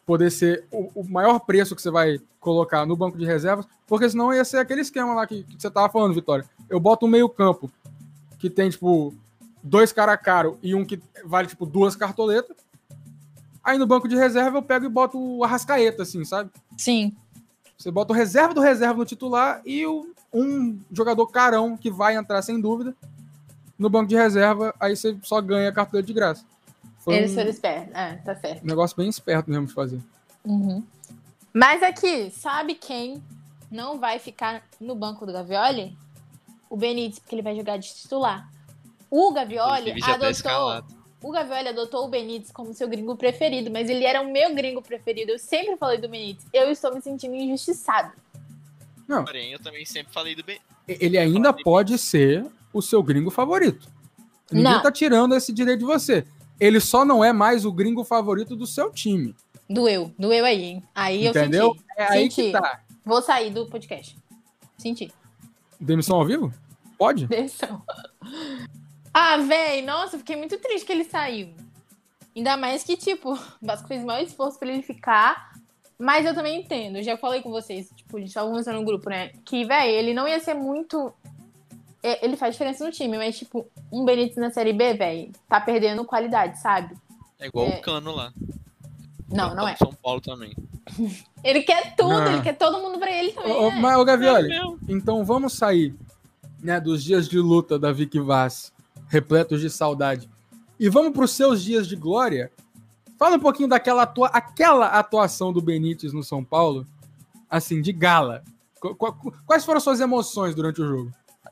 poder 0.09 0.31
ser 0.31 0.65
o, 0.71 1.01
o 1.01 1.03
maior 1.07 1.39
preço 1.39 1.75
que 1.75 1.81
você 1.83 1.91
vai 1.91 2.19
colocar 2.39 2.83
no 2.83 2.95
banco 2.95 3.15
de 3.15 3.25
reservas, 3.25 3.67
porque 3.85 4.09
senão 4.09 4.33
ia 4.33 4.43
ser 4.43 4.57
aquele 4.57 4.81
esquema 4.81 5.13
lá 5.13 5.27
que, 5.27 5.43
que 5.43 5.61
você 5.61 5.69
tava 5.69 5.87
falando, 5.87 6.15
Vitória. 6.15 6.45
Eu 6.67 6.79
boto 6.79 7.05
um 7.05 7.09
meio 7.09 7.29
campo 7.29 7.69
que 8.39 8.49
tem, 8.49 8.71
tipo, 8.71 9.13
dois 9.61 9.91
cara 9.91 10.17
caro 10.17 10.57
e 10.63 10.73
um 10.73 10.83
que 10.83 10.99
vale, 11.23 11.47
tipo, 11.47 11.63
duas 11.63 11.95
cartoletas. 11.95 12.57
Aí 13.63 13.77
no 13.77 13.85
banco 13.85 14.07
de 14.07 14.15
reserva 14.15 14.57
eu 14.57 14.63
pego 14.63 14.85
e 14.85 14.89
boto 14.89 15.19
o 15.19 15.43
Arrascaeta, 15.43 16.01
assim, 16.01 16.25
sabe? 16.25 16.49
Sim. 16.75 17.15
Você 17.77 17.91
bota 17.91 18.11
o 18.11 18.15
reserva 18.15 18.51
do 18.51 18.61
reserva 18.61 18.95
no 18.95 19.05
titular 19.05 19.61
e 19.63 19.85
o, 19.85 20.11
um 20.33 20.79
jogador 20.91 21.27
carão 21.27 21.77
que 21.77 21.89
vai 21.89 22.15
entrar 22.15 22.41
sem 22.41 22.59
dúvida 22.59 22.95
no 23.77 23.89
banco 23.89 24.07
de 24.07 24.15
reserva, 24.15 24.75
aí 24.79 24.95
você 24.95 25.17
só 25.23 25.39
ganha 25.39 25.71
cartoleta 25.71 26.07
de 26.07 26.13
graça. 26.13 26.45
Foi 26.99 27.15
Eles 27.15 27.31
um 27.31 27.35
foram 27.35 27.49
espertos. 27.49 27.95
É, 27.95 28.15
tá 28.17 28.35
certo. 28.35 28.65
negócio 28.65 28.97
bem 28.97 29.07
esperto 29.07 29.49
mesmo 29.49 29.67
de 29.67 29.73
fazer. 29.73 30.01
Uhum. 30.43 30.83
Mas 31.53 31.81
aqui, 31.81 32.29
sabe 32.31 32.75
quem 32.75 33.23
não 33.71 33.97
vai 33.97 34.19
ficar 34.19 34.63
no 34.79 34.95
banco 34.95 35.25
do 35.25 35.31
Gavioli? 35.31 35.97
O 36.69 36.75
Benítez, 36.75 37.19
porque 37.19 37.35
ele 37.35 37.41
vai 37.41 37.55
jogar 37.55 37.77
de 37.77 37.93
titular. 37.95 38.51
O 39.09 39.31
Gavioli 39.31 39.99
tá 39.99 40.13
adotou. 40.13 40.83
O 41.21 41.31
Gavioli 41.31 41.69
adotou 41.69 42.05
o 42.05 42.09
Benítez 42.09 42.51
como 42.51 42.73
seu 42.73 42.87
gringo 42.87 43.15
preferido, 43.15 43.71
mas 43.71 43.89
ele 43.89 44.05
era 44.05 44.21
o 44.21 44.31
meu 44.31 44.53
gringo 44.53 44.81
preferido. 44.81 45.31
Eu 45.31 45.39
sempre 45.39 45.75
falei 45.77 45.97
do 45.97 46.07
Benítez. 46.07 46.45
Eu 46.53 46.69
estou 46.69 46.93
me 46.93 47.01
sentindo 47.01 47.35
injustiçado. 47.35 48.11
Porém, 49.25 49.51
eu 49.51 49.59
também 49.59 49.85
sempre 49.85 50.13
falei 50.13 50.35
do 50.35 50.43
bem. 50.43 50.59
Ele 50.87 51.17
ainda 51.17 51.51
pode 51.51 51.97
ser 51.97 52.45
o 52.71 52.81
seu 52.81 53.01
gringo 53.01 53.29
favorito. 53.31 53.87
Ninguém 54.51 54.71
Não. 54.73 54.81
tá 54.81 54.91
tirando 54.91 55.35
esse 55.35 55.51
direito 55.51 55.79
de 55.79 55.85
você. 55.85 56.25
Ele 56.59 56.79
só 56.79 57.03
não 57.05 57.23
é 57.23 57.31
mais 57.33 57.65
o 57.65 57.71
gringo 57.71 58.03
favorito 58.03 58.55
do 58.55 58.67
seu 58.67 58.91
time. 58.91 59.35
Doeu, 59.69 60.13
doeu 60.17 60.43
aí, 60.45 60.63
hein? 60.63 60.83
Aí 60.93 61.27
Entendeu? 61.27 61.67
eu 61.67 61.73
senti. 61.73 61.85
É 61.97 62.03
aí 62.11 62.31
Senti. 62.31 62.41
que 62.47 62.51
tá. 62.51 62.81
Vou 63.05 63.21
sair 63.21 63.49
do 63.51 63.65
podcast. 63.67 64.17
Senti. 64.77 65.11
Demissão 65.79 66.17
ao 66.17 66.25
vivo? 66.25 66.53
Pode? 66.97 67.27
Demissão. 67.27 67.81
Ah, 69.13 69.37
véi, 69.37 69.81
nossa, 69.81 70.17
fiquei 70.17 70.35
muito 70.35 70.57
triste 70.59 70.85
que 70.85 70.91
ele 70.91 71.03
saiu. 71.03 71.53
Ainda 72.35 72.55
mais 72.57 72.83
que, 72.83 72.95
tipo, 72.97 73.33
o 73.33 73.39
Vasco 73.61 73.87
fez 73.87 74.03
o 74.03 74.05
maior 74.05 74.23
esforço 74.23 74.59
pra 74.59 74.69
ele 74.69 74.81
ficar. 74.83 75.48
Mas 75.99 76.25
eu 76.25 76.33
também 76.33 76.61
entendo, 76.61 77.03
já 77.03 77.17
falei 77.17 77.41
com 77.41 77.49
vocês, 77.51 77.89
tipo, 77.93 78.15
a 78.17 78.19
gente 78.21 78.33
tava 78.33 78.47
conversando 78.47 78.79
no 78.79 78.85
grupo, 78.85 79.09
né? 79.09 79.31
Que, 79.43 79.65
véi, 79.65 79.93
ele 79.95 80.13
não 80.13 80.27
ia 80.27 80.39
ser 80.39 80.53
muito. 80.53 81.11
é, 82.01 82.23
Ele 82.25 82.37
faz 82.37 82.53
diferença 82.53 82.85
no 82.85 82.91
time, 82.91 83.17
mas, 83.17 83.37
tipo, 83.37 83.67
um 83.91 84.05
Benítez 84.05 84.37
na 84.37 84.49
Série 84.49 84.71
B, 84.71 84.93
véi, 84.93 85.31
tá 85.49 85.59
perdendo 85.59 86.05
qualidade, 86.05 86.57
sabe? 86.61 86.95
É 87.37 87.47
igual 87.47 87.65
É. 87.67 87.77
o 87.77 87.81
Cano 87.81 88.15
lá. 88.15 88.31
Não, 89.29 89.49
Cano 89.49 89.55
não 89.55 89.63
tá 89.65 89.71
é. 89.71 89.75
São 89.75 89.93
Paulo 90.01 90.21
também. 90.21 90.53
Ele 91.43 91.61
quer 91.63 91.95
tudo, 91.95 92.09
Não. 92.09 92.31
ele 92.33 92.41
quer 92.41 92.57
todo 92.57 92.79
mundo 92.81 92.97
pra 92.99 93.11
ele 93.11 93.31
também. 93.31 93.51
Ô, 93.51 93.69
né? 93.69 93.79
mas, 93.79 93.97
ô, 93.97 94.03
Gavioli, 94.03 94.51
É 94.53 94.61
então 94.89 95.23
vamos 95.23 95.53
sair 95.53 95.93
né, 96.61 96.79
dos 96.81 97.03
dias 97.03 97.27
de 97.29 97.37
luta 97.39 97.77
da 97.79 97.91
Vicky 97.93 98.19
Vaz, 98.19 98.73
repletos 99.07 99.61
de 99.61 99.69
saudade, 99.69 100.29
e 100.79 100.89
vamos 100.89 101.13
para 101.13 101.23
os 101.23 101.31
seus 101.31 101.63
dias 101.63 101.87
de 101.87 101.95
glória, 101.95 102.51
Fala 103.19 103.35
um 103.35 103.39
pouquinho 103.39 103.67
daquela 103.67 104.03
atua... 104.03 104.29
aquela 104.29 104.87
atuação 104.87 105.51
do 105.53 105.61
Benítez 105.61 106.13
no 106.13 106.23
São 106.23 106.43
Paulo, 106.43 106.87
assim, 107.49 107.81
de 107.81 107.91
gala. 107.91 108.43
Qu- 108.79 108.95
qu- 108.95 109.31
Quais 109.45 109.65
foram 109.65 109.79
suas 109.81 109.99
emoções 109.99 110.55
durante 110.55 110.81
o 110.81 110.87
jogo? 110.87 111.11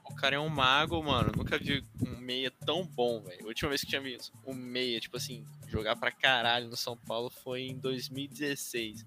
O 0.10 0.16
cara 0.16 0.38
é 0.38 0.40
um 0.40 0.48
mago, 0.48 1.04
mano. 1.04 1.32
Nunca 1.36 1.58
vi 1.60 1.86
um 2.02 2.18
meia 2.18 2.50
tão 2.66 2.86
bom, 2.86 3.22
velho. 3.22 3.44
A 3.44 3.48
última 3.48 3.68
vez 3.70 3.82
que 3.82 3.88
tinha 3.88 4.00
visto 4.02 4.32
um 4.46 4.54
meia, 4.54 4.98
tipo 5.02 5.18
assim, 5.18 5.44
jogar 5.68 5.98
pra 5.98 6.10
caralho 6.10 6.70
no 6.70 6.78
São 6.78 6.96
Paulo 6.96 7.30
foi 7.30 7.64
em 7.64 7.78
2016. 7.78 9.06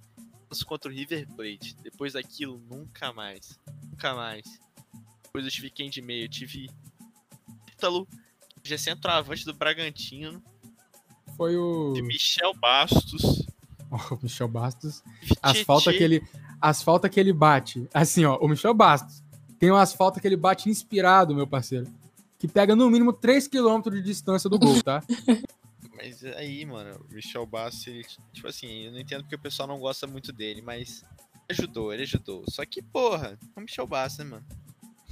Isso 0.53 0.67
Contra 0.67 0.91
o 0.91 0.95
River 0.95 1.27
Plate. 1.35 1.75
Depois 1.83 2.13
daquilo, 2.13 2.61
nunca 2.71 3.11
mais. 3.13 3.59
Nunca 3.91 4.15
mais. 4.15 4.43
Depois 5.25 5.45
eu 5.47 5.51
tive 5.51 5.71
quem 5.71 5.89
de 5.89 6.03
meia? 6.03 6.25
Eu 6.25 6.29
tive 6.29 6.69
Ítalo, 7.73 8.07
já 8.63 8.75
é 8.75 8.79
centroavante 8.79 9.45
do 9.47 9.55
Bragantino, 9.55 10.43
Foi 11.41 11.57
o, 11.57 11.95
de 11.95 12.03
Michel 12.03 12.53
Bastos. 12.53 13.47
o 13.91 14.19
Michel 14.23 14.47
Bastos. 14.47 15.03
As 15.41 15.63
faltas 15.63 15.97
que 15.97 16.03
ele, 16.03 16.23
as 16.61 16.83
faltas 16.83 17.11
que 17.11 17.19
ele 17.19 17.33
bate. 17.33 17.89
Assim, 17.95 18.27
ó, 18.27 18.37
o 18.43 18.47
Michel 18.47 18.75
Bastos 18.75 19.23
tem 19.59 19.71
umas 19.71 19.95
faltas 19.95 20.21
que 20.21 20.29
ele 20.29 20.37
bate 20.37 20.69
inspirado, 20.69 21.35
meu 21.35 21.47
parceiro. 21.47 21.87
Que 22.39 22.47
pega 22.47 22.77
no 22.77 22.91
mínimo 22.91 23.11
3 23.11 23.49
km 23.49 23.81
de 23.91 24.03
distância 24.03 24.51
do 24.51 24.59
gol, 24.59 24.83
tá? 24.83 25.03
Mas 25.97 26.23
aí, 26.23 26.63
mano, 26.67 27.01
o 27.11 27.15
Michel 27.15 27.47
Bastos, 27.47 27.87
ele, 27.87 28.05
tipo 28.35 28.47
assim, 28.47 28.85
eu 28.85 28.93
não 28.93 29.01
entendo 29.01 29.23
porque 29.23 29.37
o 29.37 29.41
pessoal 29.41 29.67
não 29.67 29.79
gosta 29.79 30.07
muito 30.07 30.35
dele, 30.35 30.61
mas 30.61 31.03
ajudou, 31.49 31.93
ele 31.93 32.03
ajudou. 32.03 32.45
Só 32.49 32.67
que, 32.67 32.83
porra, 32.83 33.39
é 33.57 33.59
o 33.59 33.63
Michel 33.63 33.87
Bastos, 33.87 34.19
né, 34.19 34.31
mano? 34.31 34.47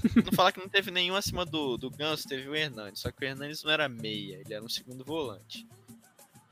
Não 0.25 0.33
falar 0.33 0.53
que 0.53 0.61
não 0.61 0.69
teve 0.69 0.93
nenhum 0.93 1.17
acima 1.17 1.45
do, 1.45 1.77
do 1.77 1.91
Ganso, 1.91 2.29
teve 2.29 2.49
o 2.49 2.55
Hernandes. 2.55 3.03
Só 3.03 3.11
que 3.11 3.25
o 3.25 3.27
Hernandes 3.27 3.65
não 3.65 3.73
era 3.73 3.89
meia, 3.89 4.37
ele 4.37 4.55
era 4.55 4.65
um 4.65 4.69
segundo 4.69 5.05
volante. 5.05 5.67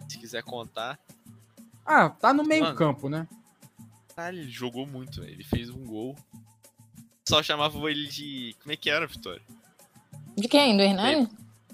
Se 0.08 0.18
quiser 0.18 0.42
contar, 0.42 0.98
Ah, 1.84 2.08
tá 2.10 2.32
no 2.34 2.42
meio 2.44 2.62
Mano. 2.64 2.76
campo, 2.76 3.08
né? 3.08 3.26
ah, 4.16 4.28
ele 4.30 4.48
jogou 4.48 4.86
muito. 4.86 5.22
Ele 5.22 5.44
fez 5.44 5.68
um 5.70 5.84
gol. 5.84 6.16
Só 7.28 7.42
chamava 7.42 7.78
ele 7.90 8.06
de. 8.06 8.54
Como 8.62 8.72
é 8.72 8.76
que 8.76 8.88
era, 8.90 9.06
Vitória? 9.06 9.42
De 10.36 10.48
quem? 10.48 10.76
Do 10.76 10.82
Hernani? 10.82 11.28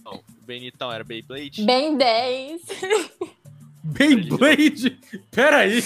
Não, 0.04 0.14
o 0.14 0.22
Benitão 0.44 0.90
era 0.90 1.04
Beyblade? 1.04 1.64
Bem 1.64 1.96
10. 1.96 2.62
Beyblade? 3.84 4.98
Pera 5.30 5.58
aí. 5.58 5.80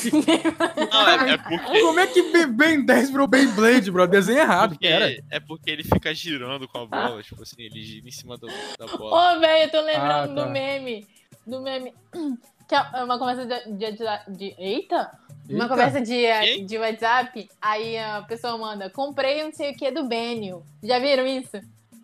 Não, 0.93 1.09
é, 1.09 1.31
é 1.33 1.39
porque. 1.39 1.81
Como 1.81 1.99
é 2.01 2.07
que 2.07 2.23
Ben- 2.31 2.53
Ben 2.53 2.85
10 2.85 3.11
virou 3.11 3.27
Beyblade, 3.27 3.91
bro? 3.91 4.07
Desenho 4.07 4.39
errado, 4.39 4.71
porque 4.73 4.87
pera. 4.89 5.25
é 5.31 5.41
porque 5.41 5.71
ele 5.71 5.83
fica 5.83 6.15
girando 6.15 6.69
com 6.69 6.79
a 6.79 6.87
bola, 6.87 7.23
tipo 7.23 7.43
assim, 7.43 7.57
ele 7.59 7.83
gira 7.83 8.07
em 8.07 8.11
cima 8.11 8.37
do- 8.37 8.47
da 8.79 8.87
bola. 8.97 9.37
Ô, 9.37 9.41
velho, 9.41 9.65
eu 9.65 9.71
tô 9.71 9.81
lembrando 9.81 10.31
Ah, 10.33 10.45
tá. 10.45 10.45
do 10.45 10.51
meme. 10.51 11.07
Do 11.47 11.61
meme. 11.61 11.95
Que 12.69 12.75
é 12.75 13.05
uma 13.05 13.17
conversa 13.17 13.47
de. 13.47 13.73
de, 13.79 13.93
de- 13.93 14.37
de- 14.37 14.55
eita! 14.59 15.17
Uma 15.49 15.55
Eita. 15.65 15.69
conversa 15.69 16.01
de, 16.01 16.11
Quem? 16.41 16.67
de 16.67 16.77
WhatsApp, 16.77 17.49
aí 17.63 17.97
a 17.97 18.23
pessoa 18.23 18.59
manda, 18.59 18.91
comprei 18.91 19.41
não 19.45 19.53
sei 19.53 19.71
o 19.71 19.77
que 19.77 19.89
do 19.93 20.09
Benio. 20.09 20.65
Já 20.83 20.99
viram 20.99 21.25
isso? 21.25 21.61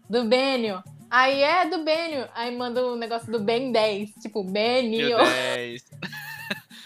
Do 0.09 0.23
Benio. 0.25 0.81
Aí 1.11 1.43
é 1.43 1.69
do 1.69 1.83
Benio. 1.83 2.29
Aí 2.33 2.57
manda 2.57 2.81
um 2.87 2.95
negócio 2.95 3.33
do 3.33 3.41
Ben 3.41 3.73
10. 3.73 4.11
Tipo, 4.23 4.45
Benio. 4.45 5.09
Meu 5.09 5.19
10. 5.19 5.85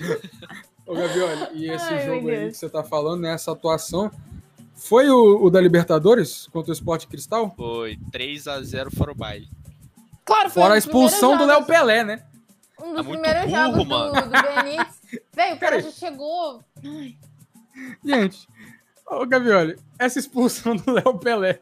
Ô, 0.87 0.95
Gabriel, 0.95 1.29
e 1.53 1.69
esse 1.71 1.93
Ai, 1.93 2.07
jogo 2.07 2.31
aí 2.31 2.49
que 2.51 2.57
você 2.57 2.71
tá 2.71 2.83
falando, 2.83 3.21
né? 3.21 3.35
Essa 3.35 3.53
atuação, 3.53 4.11
foi 4.75 5.11
o, 5.11 5.45
o 5.45 5.51
da 5.51 5.61
Libertadores 5.61 6.47
contra 6.53 6.71
o 6.71 6.73
Sport 6.73 7.07
Cristal? 7.07 7.53
Foi 7.57 7.99
3x0 8.11 8.97
fora 8.97 9.13
o 9.13 9.15
baile. 9.15 9.49
Claro, 10.25 10.49
foi 10.49 10.63
Fora 10.63 10.75
a 10.75 10.79
expulsão 10.79 11.37
do 11.37 11.45
Léo 11.45 11.65
Pelé, 11.67 12.03
né? 12.03 12.23
Um 12.83 12.95
dos 12.95 13.05
Tá 13.07 13.11
primeiros 13.11 13.43
burro, 13.51 13.57
jogos 13.57 13.87
mano. 13.87 14.13
do, 14.13 14.21
do 14.23 14.31
Benítez. 14.31 15.01
Velho, 15.35 15.57
o 15.57 15.59
cara 15.59 15.81
já 15.83 15.91
chegou. 15.91 16.63
Gente, 18.05 18.49
ô 19.07 19.27
Gavioli, 19.27 19.77
essa 19.99 20.19
expulsão 20.19 20.77
do 20.77 20.91
Léo 20.93 21.19
Pelé. 21.19 21.61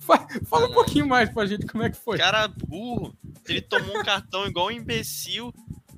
fa- 0.00 0.26
Fala 0.46 0.66
um 0.66 0.72
pouquinho 0.72 1.06
mais 1.06 1.28
pra 1.30 1.46
gente 1.46 1.66
como 1.66 1.82
é 1.84 1.90
que 1.90 1.96
foi. 1.96 2.18
Cara 2.18 2.48
burro. 2.48 3.16
Ele 3.48 3.60
tomou 3.60 3.98
um 3.98 4.02
cartão 4.02 4.46
igual 4.46 4.66
um 4.66 4.70
imbecil. 4.72 5.52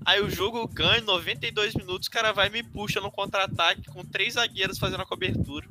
Aí 0.04 0.22
o 0.22 0.30
jogo 0.30 0.66
ganha, 0.68 1.00
92 1.02 1.74
minutos, 1.74 2.08
o 2.08 2.10
cara 2.10 2.32
vai 2.32 2.46
e 2.48 2.50
me 2.50 2.62
puxa 2.62 3.00
no 3.00 3.10
contra-ataque 3.10 3.84
com 3.90 4.04
três 4.04 4.34
zagueiros 4.34 4.78
fazendo 4.78 5.02
a 5.02 5.06
cobertura. 5.06 5.66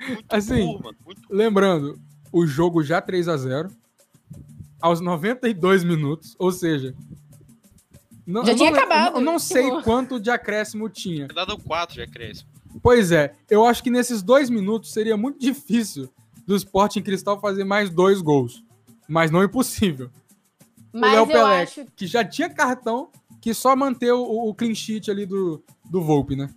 Muito 0.00 0.24
Assim, 0.28 0.64
burro, 0.66 0.82
mano. 0.84 0.98
Muito 1.04 1.22
Lembrando, 1.30 1.98
o 2.30 2.46
jogo 2.46 2.82
já 2.82 3.00
3 3.00 3.26
a 3.28 3.36
0 3.36 3.68
aos 4.80 5.00
92 5.00 5.82
minutos, 5.82 6.36
ou 6.38 6.52
seja, 6.52 6.94
não, 8.26 8.44
Já 8.44 8.54
tinha 8.54 8.70
não, 8.70 8.78
acabado, 8.78 9.16
Eu 9.16 9.20
não 9.20 9.36
tipo. 9.36 9.52
sei 9.52 9.82
quanto 9.82 10.18
de 10.20 10.30
acréscimo 10.30 10.88
tinha. 10.88 11.28
dado 11.28 11.58
4 11.58 11.96
já 11.96 12.06
cresce. 12.06 12.44
Pois 12.82 13.12
é, 13.12 13.34
eu 13.48 13.64
acho 13.64 13.82
que 13.82 13.90
nesses 13.90 14.22
dois 14.22 14.50
minutos 14.50 14.92
seria 14.92 15.16
muito 15.16 15.38
difícil 15.38 16.08
do 16.46 16.56
Sporting 16.56 17.02
Cristal 17.02 17.40
fazer 17.40 17.64
mais 17.64 17.88
dois 17.90 18.20
gols. 18.20 18.64
Mas 19.08 19.30
não 19.30 19.42
impossível. 19.44 20.10
Mas 20.92 21.12
Léo 21.12 21.22
eu 21.22 21.26
Pelé. 21.26 21.62
acho. 21.62 21.86
Que 21.96 22.06
já 22.06 22.24
tinha 22.24 22.48
cartão, 22.48 23.10
que 23.40 23.52
só 23.52 23.76
manter 23.76 24.12
o, 24.12 24.48
o 24.48 24.54
clean 24.54 24.74
sheet 24.74 25.10
ali 25.10 25.26
do, 25.26 25.62
do 25.90 26.00
Volpe, 26.00 26.34
né? 26.36 26.48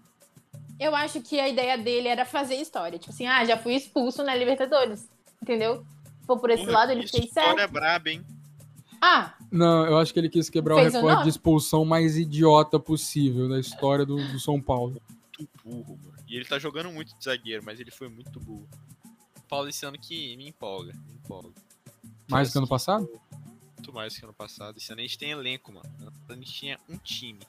Eu 0.79 0.95
acho 0.95 1.21
que 1.21 1.39
a 1.39 1.49
ideia 1.49 1.77
dele 1.77 2.07
era 2.07 2.23
fazer 2.23 2.55
história. 2.55 2.99
Tipo 2.99 3.11
assim, 3.11 3.25
ah, 3.27 3.43
já 3.43 3.57
fui 3.57 3.73
expulso 3.75 4.23
na 4.23 4.35
Libertadores. 4.35 5.09
Entendeu? 5.41 5.83
For 6.25 6.39
por 6.39 6.49
esse 6.49 6.63
Porra, 6.65 6.77
lado, 6.79 6.91
ele 6.91 7.07
fez 7.07 7.25
história 7.25 7.57
certo. 7.57 7.71
braba, 7.71 8.09
hein? 8.09 8.23
Ah, 9.01 9.33
Não, 9.51 9.85
eu 9.85 9.97
acho 9.97 10.11
que 10.13 10.19
ele 10.19 10.29
quis 10.29 10.49
quebrar 10.49 10.75
Fez 10.75 10.87
o 10.93 10.97
o 10.97 10.99
recorde 11.01 11.13
nome? 11.15 11.23
de 11.23 11.29
expulsão 11.29 11.85
mais 11.85 12.17
idiota 12.17 12.79
possível 12.79 13.47
da 13.49 13.59
história 13.59 14.05
do, 14.05 14.15
do 14.31 14.39
São 14.39 14.61
Paulo. 14.61 15.01
Muito 15.37 15.51
burro, 15.63 15.99
mano. 16.03 16.17
E 16.27 16.35
ele 16.35 16.45
tá 16.45 16.57
jogando 16.59 16.91
muito 16.91 17.15
de 17.17 17.23
zagueiro, 17.23 17.63
mas 17.65 17.79
ele 17.79 17.91
foi 17.91 18.09
muito 18.09 18.39
burro. 18.39 18.67
O 19.37 19.41
Paulo 19.47 19.69
esse 19.69 19.85
ano 19.85 19.97
que 19.99 20.35
me 20.35 20.47
empolga. 20.49 20.93
Me 20.93 21.13
empolga. 21.13 21.51
Mais 22.29 22.49
do 22.49 22.51
que 22.53 22.57
ano 22.57 22.67
passado? 22.67 23.07
Muito 23.77 23.93
mais 23.93 24.13
do 24.13 24.19
que 24.19 24.25
ano 24.25 24.33
passado. 24.33 24.77
Esse 24.77 24.91
ano 24.91 24.99
a 24.99 25.03
gente 25.03 25.17
tem 25.17 25.31
elenco, 25.31 25.71
mano. 25.71 25.89
A 26.27 26.33
gente 26.33 26.51
tinha 26.51 26.79
um 26.89 26.97
time. 26.97 27.39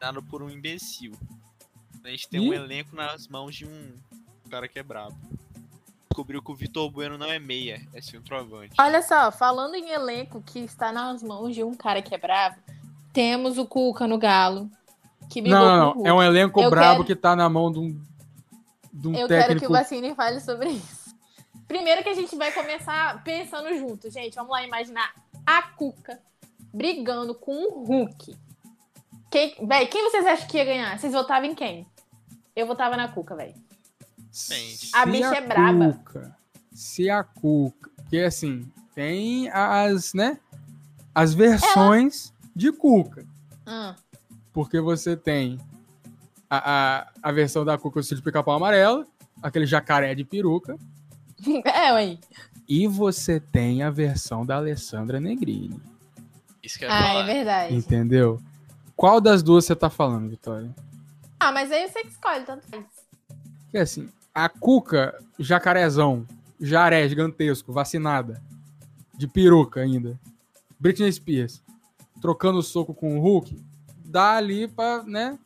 Dado 0.00 0.22
por 0.22 0.42
um 0.42 0.48
imbecil. 0.50 1.12
A 2.04 2.08
gente 2.08 2.28
tem 2.28 2.40
um 2.40 2.52
Ih. 2.52 2.56
elenco 2.56 2.96
nas 2.96 3.28
mãos 3.28 3.54
de 3.54 3.66
um 3.66 3.92
cara 4.48 4.66
que 4.68 4.78
é 4.78 4.82
brabo. 4.82 5.16
Descobriu 6.12 6.42
que 6.42 6.52
o 6.52 6.54
Vitor 6.54 6.90
Bueno 6.90 7.16
não 7.16 7.26
é 7.26 7.38
meia, 7.38 7.80
é 7.94 8.02
centroavante. 8.02 8.74
olha 8.78 9.00
só, 9.00 9.32
falando 9.32 9.74
em 9.76 9.88
elenco 9.88 10.42
que 10.42 10.58
está 10.58 10.92
nas 10.92 11.22
mãos 11.22 11.54
de 11.54 11.64
um 11.64 11.74
cara 11.74 12.02
que 12.02 12.14
é 12.14 12.18
bravo, 12.18 12.56
temos 13.14 13.56
o 13.56 13.64
Cuca 13.66 14.06
no 14.06 14.18
Galo. 14.18 14.70
Que 15.30 15.40
Não, 15.40 15.94
não. 15.94 16.06
É 16.06 16.12
um 16.12 16.22
elenco 16.22 16.60
Eu 16.60 16.68
brabo 16.68 16.96
quero- 16.96 17.04
que 17.06 17.16
tá 17.16 17.34
na 17.34 17.48
mão 17.48 17.72
de 17.72 17.78
um, 17.78 17.98
de 18.92 19.08
um 19.08 19.14
Eu 19.14 19.26
quero 19.26 19.42
que 19.44 19.48
técnico. 19.54 19.66
o 19.66 19.70
Bassini 19.72 20.14
fale 20.14 20.40
sobre 20.40 20.68
isso. 20.68 21.14
Primeiro 21.66 22.02
que 22.02 22.10
a 22.10 22.14
gente 22.14 22.36
vai 22.36 22.52
começar 22.52 23.24
pensando 23.24 23.74
junto, 23.78 24.10
gente. 24.10 24.34
Vamos 24.34 24.50
lá 24.50 24.62
imaginar 24.62 25.10
a 25.46 25.62
Cuca 25.62 26.20
brigando 26.74 27.34
com 27.34 27.54
o 27.54 27.84
Hulk. 27.84 28.36
Quem, 29.30 29.54
véi, 29.66 29.86
quem 29.86 30.10
vocês 30.10 30.26
acham 30.26 30.46
que 30.46 30.58
ia 30.58 30.64
ganhar? 30.66 30.98
Vocês 30.98 31.14
votavam 31.14 31.48
em 31.48 31.54
quem? 31.54 31.86
Eu 32.54 32.66
votava 32.66 32.98
na 32.98 33.08
Cuca, 33.08 33.34
velho. 33.34 33.54
A 34.92 35.06
bicha 35.06 35.36
é 35.36 35.40
braba. 35.40 35.92
Cuca, 35.92 36.36
se 36.72 37.10
a 37.10 37.22
Cuca. 37.22 37.90
Porque 37.96 38.18
assim, 38.18 38.70
tem 38.94 39.48
as, 39.50 40.14
né? 40.14 40.38
As 41.14 41.34
versões 41.34 42.32
de 42.54 42.72
Cuca. 42.72 43.26
Ah, 43.66 43.94
Porque 44.52 44.80
você 44.80 45.16
tem 45.16 45.58
a, 46.48 47.00
a, 47.00 47.12
a 47.22 47.32
versão 47.32 47.64
da 47.64 47.78
Cuca 47.78 48.00
de 48.00 48.22
pica-pau 48.22 48.54
amarelo, 48.54 49.06
aquele 49.42 49.66
jacaré 49.66 50.14
de 50.14 50.24
peruca. 50.24 50.76
é, 51.64 51.92
ué. 51.92 52.18
E 52.68 52.86
você 52.86 53.40
tem 53.40 53.82
a 53.82 53.90
versão 53.90 54.46
da 54.46 54.56
Alessandra 54.56 55.20
Negrini. 55.20 55.80
Isso 56.62 56.78
que 56.78 56.84
eu 56.84 56.88
ia 56.88 56.94
Ah, 56.94 57.14
é 57.14 57.24
verdade. 57.24 57.74
Entendeu? 57.74 58.40
Qual 58.94 59.20
das 59.20 59.42
duas 59.42 59.64
você 59.64 59.74
tá 59.74 59.90
falando, 59.90 60.28
Vitória? 60.28 60.74
Ah, 61.40 61.50
mas 61.50 61.72
aí 61.72 61.88
você 61.88 62.02
que 62.02 62.08
escolhe, 62.08 62.44
tanto 62.44 62.66
faz. 62.68 62.84
Porque 63.64 63.78
assim, 63.78 64.08
a 64.34 64.48
Cuca, 64.48 65.18
jacarezão, 65.38 66.26
jaré 66.60 67.08
gigantesco, 67.08 67.72
vacinada, 67.72 68.42
de 69.14 69.26
peruca 69.26 69.80
ainda, 69.80 70.18
Britney 70.78 71.12
Spears, 71.12 71.62
trocando 72.20 72.62
soco 72.62 72.94
com 72.94 73.18
o 73.18 73.20
Hulk, 73.20 73.56
dá 74.04 74.36
ali 74.36 74.68
pra, 74.68 75.02
né? 75.02 75.38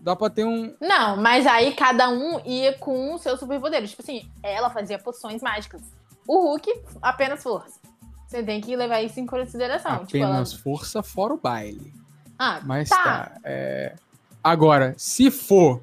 Dá 0.00 0.14
pra 0.14 0.30
ter 0.30 0.44
um. 0.44 0.74
Não, 0.80 1.16
mas 1.16 1.46
aí 1.46 1.74
cada 1.74 2.08
um 2.08 2.38
ia 2.44 2.78
com 2.78 3.14
o 3.14 3.18
seu 3.18 3.36
superpoder. 3.36 3.84
Tipo 3.88 4.02
assim, 4.02 4.30
ela 4.40 4.70
fazia 4.70 5.00
poções 5.00 5.42
mágicas. 5.42 5.82
O 6.28 6.42
Hulk, 6.42 6.72
apenas 7.02 7.42
força. 7.42 7.80
Você 8.26 8.42
tem 8.42 8.60
que 8.60 8.76
levar 8.76 9.02
isso 9.02 9.18
em 9.18 9.26
consideração. 9.26 10.04
Tipo, 10.04 10.18
ela... 10.18 10.34
apenas 10.34 10.52
força 10.52 11.02
fora 11.02 11.34
o 11.34 11.36
baile. 11.36 11.92
Ah, 12.38 12.60
Mas 12.64 12.88
tá. 12.88 13.02
tá. 13.02 13.40
é. 13.44 13.96
Agora, 14.42 14.94
se 14.96 15.28
for 15.28 15.82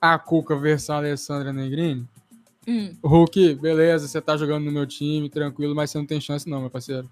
a 0.00 0.18
Cuca 0.18 0.56
versão 0.56 0.96
Alessandra 0.96 1.52
Negrini, 1.52 2.06
Hum. 2.66 2.94
Hulk, 3.02 3.54
beleza, 3.54 4.06
você 4.06 4.20
tá 4.20 4.36
jogando 4.36 4.64
no 4.66 4.70
meu 4.72 4.86
time, 4.86 5.30
tranquilo, 5.30 5.74
mas 5.74 5.90
você 5.90 5.96
não 5.98 6.04
tem 6.04 6.20
chance, 6.20 6.46
não, 6.48 6.60
meu 6.60 6.68
parceiro. 6.70 7.08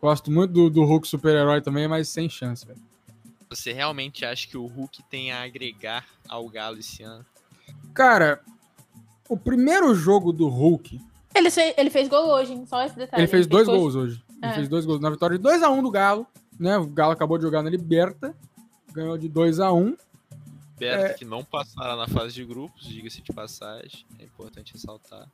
Gosto 0.00 0.30
muito 0.30 0.52
do, 0.52 0.70
do 0.70 0.84
Hulk 0.84 1.08
super-herói 1.08 1.60
também, 1.60 1.88
mas 1.88 2.08
sem 2.08 2.28
chance, 2.28 2.64
velho. 2.64 2.78
Você 3.50 3.72
realmente 3.72 4.24
acha 4.24 4.46
que 4.46 4.56
o 4.56 4.66
Hulk 4.66 5.02
tem 5.10 5.32
a 5.32 5.42
agregar 5.42 6.04
ao 6.28 6.48
Galo 6.48 6.78
esse 6.78 7.02
ano? 7.02 7.24
Cara, 7.92 8.40
o 9.28 9.36
primeiro 9.36 9.92
jogo 9.96 10.32
do 10.32 10.46
Hulk, 10.48 11.00
Ele 11.34 11.50
fez, 11.50 11.74
ele 11.76 11.90
fez 11.90 12.08
gol 12.08 12.28
hoje, 12.30 12.52
hein? 12.52 12.64
Só 12.64 12.80
esse 12.84 12.94
detalhe. 12.96 13.22
ele 13.22 13.30
fez 13.30 13.46
dois 13.48 13.66
gol- 13.66 13.78
gols 13.80 13.94
hoje. 13.96 14.22
Ele 14.40 14.52
É. 14.52 14.54
fez 14.54 14.68
dois 14.68 14.86
gols 14.86 15.00
na 15.00 15.10
vitória 15.10 15.36
de 15.36 15.42
2x1 15.42 15.82
do 15.82 15.90
Galo, 15.90 16.24
né? 16.58 16.78
O 16.78 16.86
Galo 16.86 17.12
acabou 17.12 17.36
de 17.36 17.42
jogar 17.42 17.62
na 17.64 17.70
Liberta, 17.70 18.32
ganhou 18.92 19.18
de 19.18 19.28
2x1. 19.28 19.96
É. 20.88 21.14
que 21.14 21.24
não 21.24 21.44
passaram 21.44 21.96
na 21.96 22.06
fase 22.08 22.34
de 22.34 22.44
grupos, 22.44 22.86
diga-se 22.86 23.22
de 23.22 23.32
passagem. 23.32 24.04
É 24.18 24.24
importante 24.24 24.72
ressaltar. 24.72 25.28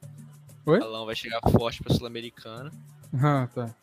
Oi? 0.67 0.79
O 0.79 0.81
Galão 0.81 1.07
vai 1.07 1.15
chegar 1.17 1.41
forte 1.51 1.83
pra 1.83 1.95
Sul-Americana. 1.95 2.71
Ah, 3.15 3.49
tá. 3.55 3.75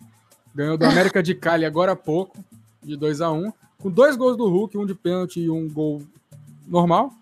Ganhou 0.54 0.78
do 0.78 0.86
América 0.86 1.22
de 1.22 1.36
Cali 1.36 1.66
agora 1.66 1.92
há 1.92 1.96
pouco, 1.96 2.38
de 2.82 2.98
2x1. 2.98 3.54
Com 3.78 3.92
dois 3.92 4.16
gols 4.16 4.38
do 4.38 4.48
Hulk, 4.48 4.78
um 4.78 4.86
de 4.86 4.96
pênalti 4.96 5.40
e 5.42 5.50
um 5.50 5.70
gol 5.70 6.02
normal. 6.66 7.14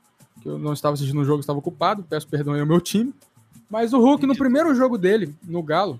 Que 0.41 0.49
eu 0.49 0.57
não 0.57 0.73
estava 0.73 0.93
assistindo 0.93 1.19
o 1.19 1.25
jogo, 1.25 1.39
estava 1.41 1.59
ocupado. 1.59 2.03
Peço 2.03 2.27
perdão 2.27 2.53
aí 2.53 2.59
ao 2.59 2.65
meu 2.65 2.79
time. 2.79 3.13
Mas 3.69 3.93
o 3.93 3.99
Hulk, 3.99 4.25
no 4.25 4.37
primeiro 4.37 4.73
jogo 4.75 4.97
dele, 4.97 5.35
no 5.43 5.61
Galo, 5.63 5.99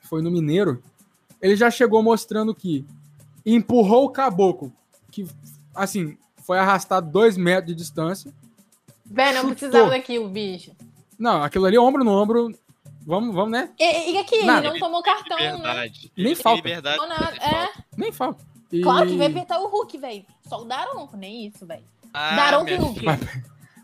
que 0.00 0.06
foi 0.06 0.22
no 0.22 0.30
Mineiro, 0.30 0.82
ele 1.40 1.56
já 1.56 1.70
chegou 1.70 2.02
mostrando 2.02 2.54
que 2.54 2.84
empurrou 3.44 4.04
o 4.04 4.10
caboclo, 4.10 4.72
que, 5.10 5.26
assim, 5.74 6.16
foi 6.46 6.58
arrastado 6.58 7.10
dois 7.10 7.36
metros 7.36 7.68
de 7.68 7.74
distância. 7.74 8.32
Véi, 9.04 9.32
não 9.34 9.50
precisava 9.50 9.90
daquilo, 9.90 10.28
bicho. 10.28 10.72
Não, 11.18 11.42
aquilo 11.42 11.64
ali, 11.66 11.78
ombro 11.78 12.04
no 12.04 12.10
ombro. 12.12 12.54
Vamos, 13.06 13.34
vamos, 13.34 13.52
né? 13.52 13.70
E, 13.78 14.12
e 14.12 14.18
aqui, 14.18 14.42
Nada. 14.44 14.66
ele 14.66 14.74
não 14.74 14.80
tomou 14.80 15.02
cartão, 15.02 15.36
né? 15.38 15.52
Liberdade. 15.52 16.12
Nem 16.16 16.26
Ele 16.26 16.34
tem 16.34 16.42
falta. 16.42 16.56
Liberdade 16.68 16.98
é. 17.40 17.68
Nem 17.96 18.12
falta. 18.12 18.44
E- 18.72 18.80
Claro 18.80 19.06
que 19.08 19.16
vai 19.16 19.26
apertar 19.28 19.60
o 19.60 19.68
Hulk, 19.68 19.96
velho. 19.98 20.24
Só 20.48 20.60
o 20.62 20.64
Daronco, 20.64 21.16
nem 21.16 21.46
isso, 21.46 21.64
velho. 21.64 21.84
Ah, 22.12 22.34
Daronco 22.34 22.70
e 22.70 22.74
Hulk. 22.76 22.98
filha, 23.00 23.18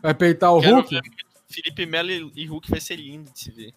Vai 0.01 0.13
peitar 0.13 0.53
o 0.53 0.59
quero 0.59 0.75
Hulk? 0.75 0.89
ver 0.95 1.01
Felipe 1.47 1.85
Melo 1.85 2.11
e- 2.11 2.31
e 2.35 2.45
Hulk 2.47 2.69
vai 2.69 2.81
ser 2.81 2.97
lindo 2.97 3.31
de 3.31 3.39
se 3.39 3.51
ver. 3.51 3.73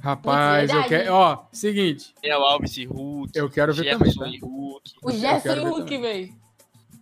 Rapaz, 0.00 0.68
eu 0.70 0.84
quero. 0.84 1.12
Ó, 1.12 1.44
seguinte. 1.52 2.12
Daniel 2.20 2.42
Alves 2.44 2.76
e 2.76 2.84
Hulk. 2.84 3.30
Eu 3.38 3.48
quero 3.50 3.72
ver 3.72 3.84
também, 3.92 4.10
Jefferson 4.10 4.20
tá? 4.20 4.28
e 4.28 4.38
Hulk. 4.40 4.92
O 5.02 5.10
quero 5.10 5.60
e 5.60 5.64
o 5.64 5.68
Hulk, 5.68 5.80
também. 5.84 6.00
velho. 6.00 6.34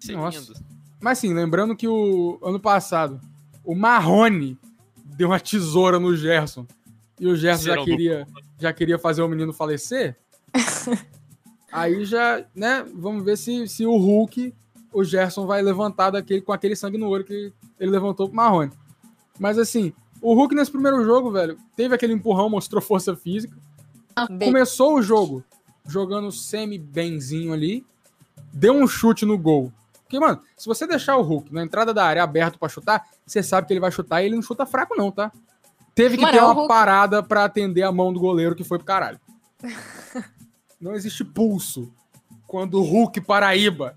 Vai 0.06 0.16
Nossa. 0.16 0.38
lindo. 0.38 0.75
Mas 1.00 1.18
assim, 1.18 1.32
lembrando 1.32 1.76
que 1.76 1.86
o 1.86 2.38
ano 2.42 2.58
passado, 2.58 3.20
o 3.64 3.74
Marrone 3.74 4.58
deu 5.04 5.28
uma 5.28 5.40
tesoura 5.40 5.98
no 5.98 6.16
Gerson. 6.16 6.66
E 7.18 7.26
o 7.26 7.36
Gerson 7.36 7.64
já 7.64 7.84
queria, 7.84 8.26
já 8.58 8.72
queria 8.72 8.98
fazer 8.98 9.22
o 9.22 9.28
menino 9.28 9.52
falecer. 9.52 10.16
Aí 11.72 12.04
já, 12.04 12.44
né? 12.54 12.84
Vamos 12.94 13.24
ver 13.24 13.36
se, 13.36 13.66
se 13.68 13.84
o 13.84 13.96
Hulk, 13.96 14.54
o 14.92 15.04
Gerson 15.04 15.46
vai 15.46 15.60
levantar 15.62 16.10
daquele, 16.10 16.40
com 16.40 16.52
aquele 16.52 16.76
sangue 16.76 16.98
no 16.98 17.08
olho 17.08 17.24
que 17.24 17.52
ele 17.78 17.90
levantou 17.90 18.28
pro 18.28 18.36
Marrone. 18.36 18.72
Mas 19.38 19.58
assim, 19.58 19.92
o 20.22 20.34
Hulk 20.34 20.54
nesse 20.54 20.70
primeiro 20.70 21.04
jogo, 21.04 21.30
velho, 21.30 21.58
teve 21.76 21.94
aquele 21.94 22.12
empurrão, 22.12 22.48
mostrou 22.48 22.80
força 22.80 23.14
física. 23.14 23.56
Bem, 24.30 24.48
Começou 24.48 24.94
o 24.94 25.02
jogo 25.02 25.44
jogando 25.86 26.32
semi-benzinho 26.32 27.52
ali, 27.52 27.84
deu 28.52 28.74
um 28.74 28.86
chute 28.86 29.24
no 29.24 29.36
gol. 29.38 29.72
Porque, 30.06 30.20
mano, 30.20 30.40
se 30.56 30.66
você 30.66 30.86
deixar 30.86 31.16
o 31.16 31.22
Hulk 31.22 31.52
na 31.52 31.64
entrada 31.64 31.92
da 31.92 32.04
área 32.04 32.22
aberto 32.22 32.60
pra 32.60 32.68
chutar, 32.68 33.04
você 33.26 33.42
sabe 33.42 33.66
que 33.66 33.72
ele 33.72 33.80
vai 33.80 33.90
chutar 33.90 34.22
e 34.22 34.26
ele 34.26 34.36
não 34.36 34.42
chuta 34.42 34.64
fraco, 34.64 34.94
não, 34.96 35.10
tá? 35.10 35.32
Teve 35.96 36.16
que 36.16 36.22
Mano, 36.22 36.32
ter 36.32 36.38
é 36.38 36.44
uma 36.44 36.52
Hulk. 36.52 36.68
parada 36.68 37.22
pra 37.22 37.44
atender 37.44 37.82
a 37.82 37.90
mão 37.90 38.12
do 38.12 38.20
goleiro 38.20 38.54
que 38.54 38.62
foi 38.62 38.78
pro 38.78 38.86
caralho. 38.86 39.20
não 40.80 40.94
existe 40.94 41.25
pulso 41.25 41.92
quando 42.46 42.75
o 42.75 42.82
Hulk 42.84 43.20
Paraíba 43.22 43.96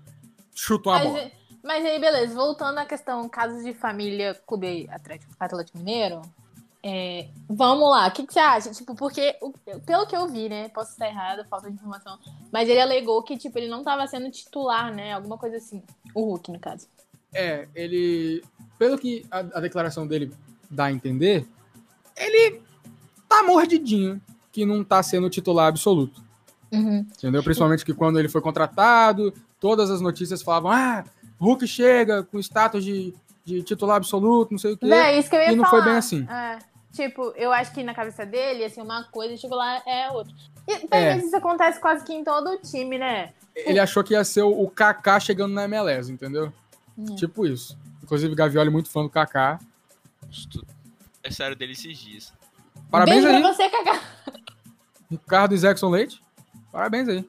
chuta 0.52 0.90
uma 0.90 0.98
bola. 0.98 1.12
mas, 1.12 1.32
mas 1.62 1.84
aí, 1.84 2.00
beleza. 2.00 2.34
Voltando 2.34 2.78
à 2.78 2.84
questão 2.84 3.28
casos 3.28 3.62
de 3.62 3.72
família, 3.72 4.34
Clube 4.46 4.88
Atlético, 4.90 5.32
Atlético 5.38 5.78
Mineiro. 5.78 6.22
É, 6.82 7.28
vamos 7.48 7.90
lá, 7.90 8.08
o 8.08 8.10
que, 8.10 8.26
que 8.26 8.32
você 8.32 8.38
acha? 8.38 8.70
Tipo, 8.70 8.94
porque, 8.94 9.36
pelo 9.84 10.06
que 10.06 10.16
eu 10.16 10.26
vi, 10.28 10.48
né? 10.48 10.68
Posso 10.70 10.92
estar 10.92 11.08
errado, 11.08 11.46
falta 11.48 11.68
de 11.68 11.74
informação. 11.74 12.18
Mas 12.50 12.68
ele 12.68 12.80
alegou 12.80 13.22
que, 13.22 13.36
tipo, 13.36 13.58
ele 13.58 13.68
não 13.68 13.82
tava 13.84 14.06
sendo 14.06 14.30
titular, 14.30 14.92
né? 14.94 15.12
Alguma 15.12 15.36
coisa 15.36 15.56
assim. 15.56 15.82
O 16.14 16.22
Hulk, 16.22 16.50
no 16.50 16.58
caso. 16.58 16.86
É, 17.32 17.68
ele. 17.74 18.42
Pelo 18.78 18.98
que 18.98 19.26
a, 19.30 19.38
a 19.38 19.60
declaração 19.60 20.06
dele 20.06 20.32
dá 20.70 20.86
a 20.86 20.92
entender, 20.92 21.46
ele 22.16 22.62
tá 23.28 23.42
mordidinho 23.42 24.20
que 24.50 24.64
não 24.64 24.82
tá 24.82 25.02
sendo 25.02 25.28
titular 25.28 25.68
absoluto. 25.68 26.22
Uhum. 26.72 27.06
Entendeu? 27.16 27.42
Principalmente 27.42 27.84
que 27.84 27.92
quando 27.92 28.18
ele 28.18 28.28
foi 28.28 28.40
contratado, 28.40 29.34
todas 29.60 29.90
as 29.90 30.00
notícias 30.00 30.40
falavam: 30.40 30.70
ah, 30.70 31.04
Hulk 31.38 31.66
chega 31.66 32.22
com 32.22 32.38
status 32.38 32.82
de, 32.82 33.14
de 33.44 33.62
titular 33.62 33.96
absoluto, 33.96 34.52
não 34.52 34.58
sei 34.58 34.72
o 34.72 34.76
quê. 34.78 34.86
Véi, 34.86 35.18
isso 35.18 35.28
que 35.28 35.36
eu 35.36 35.40
ia 35.40 35.52
e 35.52 35.56
não 35.56 35.64
falar. 35.64 35.82
foi 35.82 35.90
bem 35.90 35.98
assim. 35.98 36.26
É, 36.30 36.58
tipo, 36.92 37.32
eu 37.36 37.52
acho 37.52 37.72
que 37.72 37.82
na 37.82 37.94
cabeça 37.94 38.24
dele, 38.26 38.64
assim, 38.64 38.80
uma 38.82 39.04
coisa, 39.04 39.36
chegou 39.36 39.56
lá, 39.58 39.82
é 39.86 40.10
outra. 40.10 40.32
E, 40.68 40.86
véi, 40.86 41.04
É. 41.04 41.16
isso 41.16 41.34
acontece 41.36 41.80
quase 41.80 42.04
que 42.04 42.12
em 42.12 42.22
todo 42.24 42.50
o 42.50 42.58
time, 42.58 42.98
né? 42.98 43.32
Ele 43.54 43.78
achou 43.78 44.02
que 44.04 44.14
ia 44.14 44.24
ser 44.24 44.42
o, 44.42 44.68
Kaká 44.68 45.18
chegando 45.18 45.52
na 45.54 45.64
MLS, 45.64 46.10
entendeu? 46.12 46.52
Hum. 46.96 47.16
Tipo 47.16 47.46
isso. 47.46 47.76
Inclusive, 48.02 48.34
Gavioli 48.34 48.68
é 48.68 48.72
muito 48.72 48.88
fã 48.90 49.02
do 49.02 49.10
Kaká. 49.10 49.58
É 51.22 51.30
sério 51.30 51.56
dele 51.56 51.72
esses 51.72 51.96
dias. 51.98 52.32
Parabéns 52.90 53.22
Beijo 53.24 53.36
aí, 53.36 53.42
pra 53.42 53.52
você, 53.52 53.68
Cacá. 53.68 54.00
Ricardo 55.10 55.54
e 55.54 55.58
Jackson 55.58 55.88
Leite. 55.90 56.22
Parabéns 56.72 57.08
aí. 57.08 57.28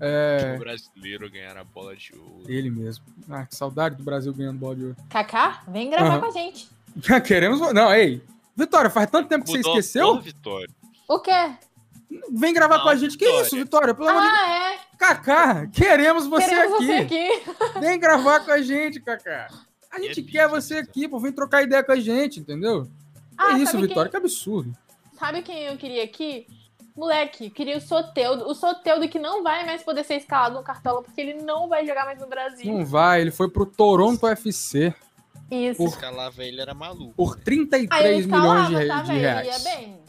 É, 0.00 0.54
O 0.56 0.60
brasileiro 0.60 1.30
ganhar 1.30 1.56
a 1.58 1.64
bola 1.64 1.94
de 1.94 2.12
ouro. 2.16 2.44
ele 2.48 2.70
mesmo. 2.70 3.04
Ah, 3.28 3.44
que 3.44 3.54
saudade 3.54 3.96
do 3.96 4.02
Brasil 4.02 4.32
ganhando 4.32 4.58
bola 4.58 4.74
de 4.76 4.84
ouro. 4.86 4.96
Cacá, 5.10 5.62
vem 5.68 5.90
gravar 5.90 6.12
Aham. 6.14 6.20
com 6.20 6.26
a 6.26 6.30
gente. 6.30 6.68
Queremos. 7.26 7.60
Não, 7.74 7.92
ei. 7.92 8.22
Vitória, 8.56 8.90
faz 8.90 9.08
tanto 9.10 9.28
tempo 9.28 9.44
que 9.44 9.50
você 9.50 9.58
Mudou 9.58 9.72
esqueceu? 9.78 10.06
toda 10.06 10.18
a 10.20 10.22
Vitória. 10.22 10.68
O 11.08 11.18
quê? 11.20 11.50
Vem 12.32 12.52
gravar 12.52 12.76
Não, 12.78 12.82
com 12.84 12.88
a 12.90 12.96
gente. 12.96 13.16
Que 13.16 13.24
Vitória. 13.24 13.46
isso, 13.46 13.56
Vitória? 13.56 13.94
Pelo 13.94 14.08
amor 14.08 14.22
de 14.22 14.28
Deus. 14.28 14.40
Ah, 14.40 14.72
é. 14.72 14.78
Kaká, 14.98 15.66
queremos 15.68 16.26
você 16.26 16.48
Queremos 16.48 16.74
aqui. 16.76 16.86
você 16.86 16.92
aqui. 16.92 17.42
Vem 17.80 17.98
gravar 17.98 18.40
com 18.40 18.50
a 18.50 18.60
gente, 18.60 19.00
Kaká. 19.00 19.48
A 19.90 19.98
gente 20.00 20.20
É 20.20 20.22
quer 20.24 20.48
bicho, 20.48 20.50
você 20.60 20.74
cara. 20.74 20.86
aqui, 20.86 21.08
pô. 21.08 21.18
Vem 21.18 21.32
trocar 21.32 21.62
ideia 21.62 21.82
com 21.82 21.92
a 21.92 21.96
gente, 21.96 22.38
entendeu? 22.40 22.88
Ah, 23.38 23.52
é 23.54 23.62
isso, 23.62 23.78
Vitória. 23.80 24.10
Que 24.10 24.16
absurdo. 24.16 24.72
Quem, 25.08 25.18
sabe 25.18 25.42
quem 25.42 25.64
eu 25.64 25.76
queria 25.76 26.04
aqui? 26.04 26.46
Moleque, 26.96 27.46
eu 27.46 27.50
queria 27.50 27.78
o 27.78 27.80
Soteudo. 27.80 28.46
O 28.46 28.54
Soteudo 28.54 29.08
que 29.08 29.18
não 29.18 29.42
vai 29.42 29.64
mais 29.64 29.82
poder 29.82 30.04
ser 30.04 30.16
escalado 30.16 30.56
no 30.56 30.62
Cartola, 30.62 31.02
porque 31.02 31.20
ele 31.20 31.34
não 31.42 31.68
vai 31.68 31.86
jogar 31.86 32.04
mais 32.04 32.20
no 32.20 32.26
Brasil. 32.26 32.70
Não 32.70 32.84
vai, 32.84 33.20
ele 33.22 33.30
foi 33.30 33.48
pro 33.48 33.64
Toronto 33.64 34.26
FC 34.26 34.94
Isso. 35.50 35.78
Por- 35.78 35.88
Escalava 35.88 36.44
ele 36.44 36.60
era 36.60 36.74
maluco. 36.74 37.14
por 37.14 37.36
Aí 37.36 37.42
33 37.44 38.24
eu 38.24 38.28
milhões 38.30 38.68
de, 38.68 38.86
tá, 38.88 39.02
de 39.02 39.12
reais. 39.12 39.46
Ia 39.48 39.58
bem. 39.74 40.00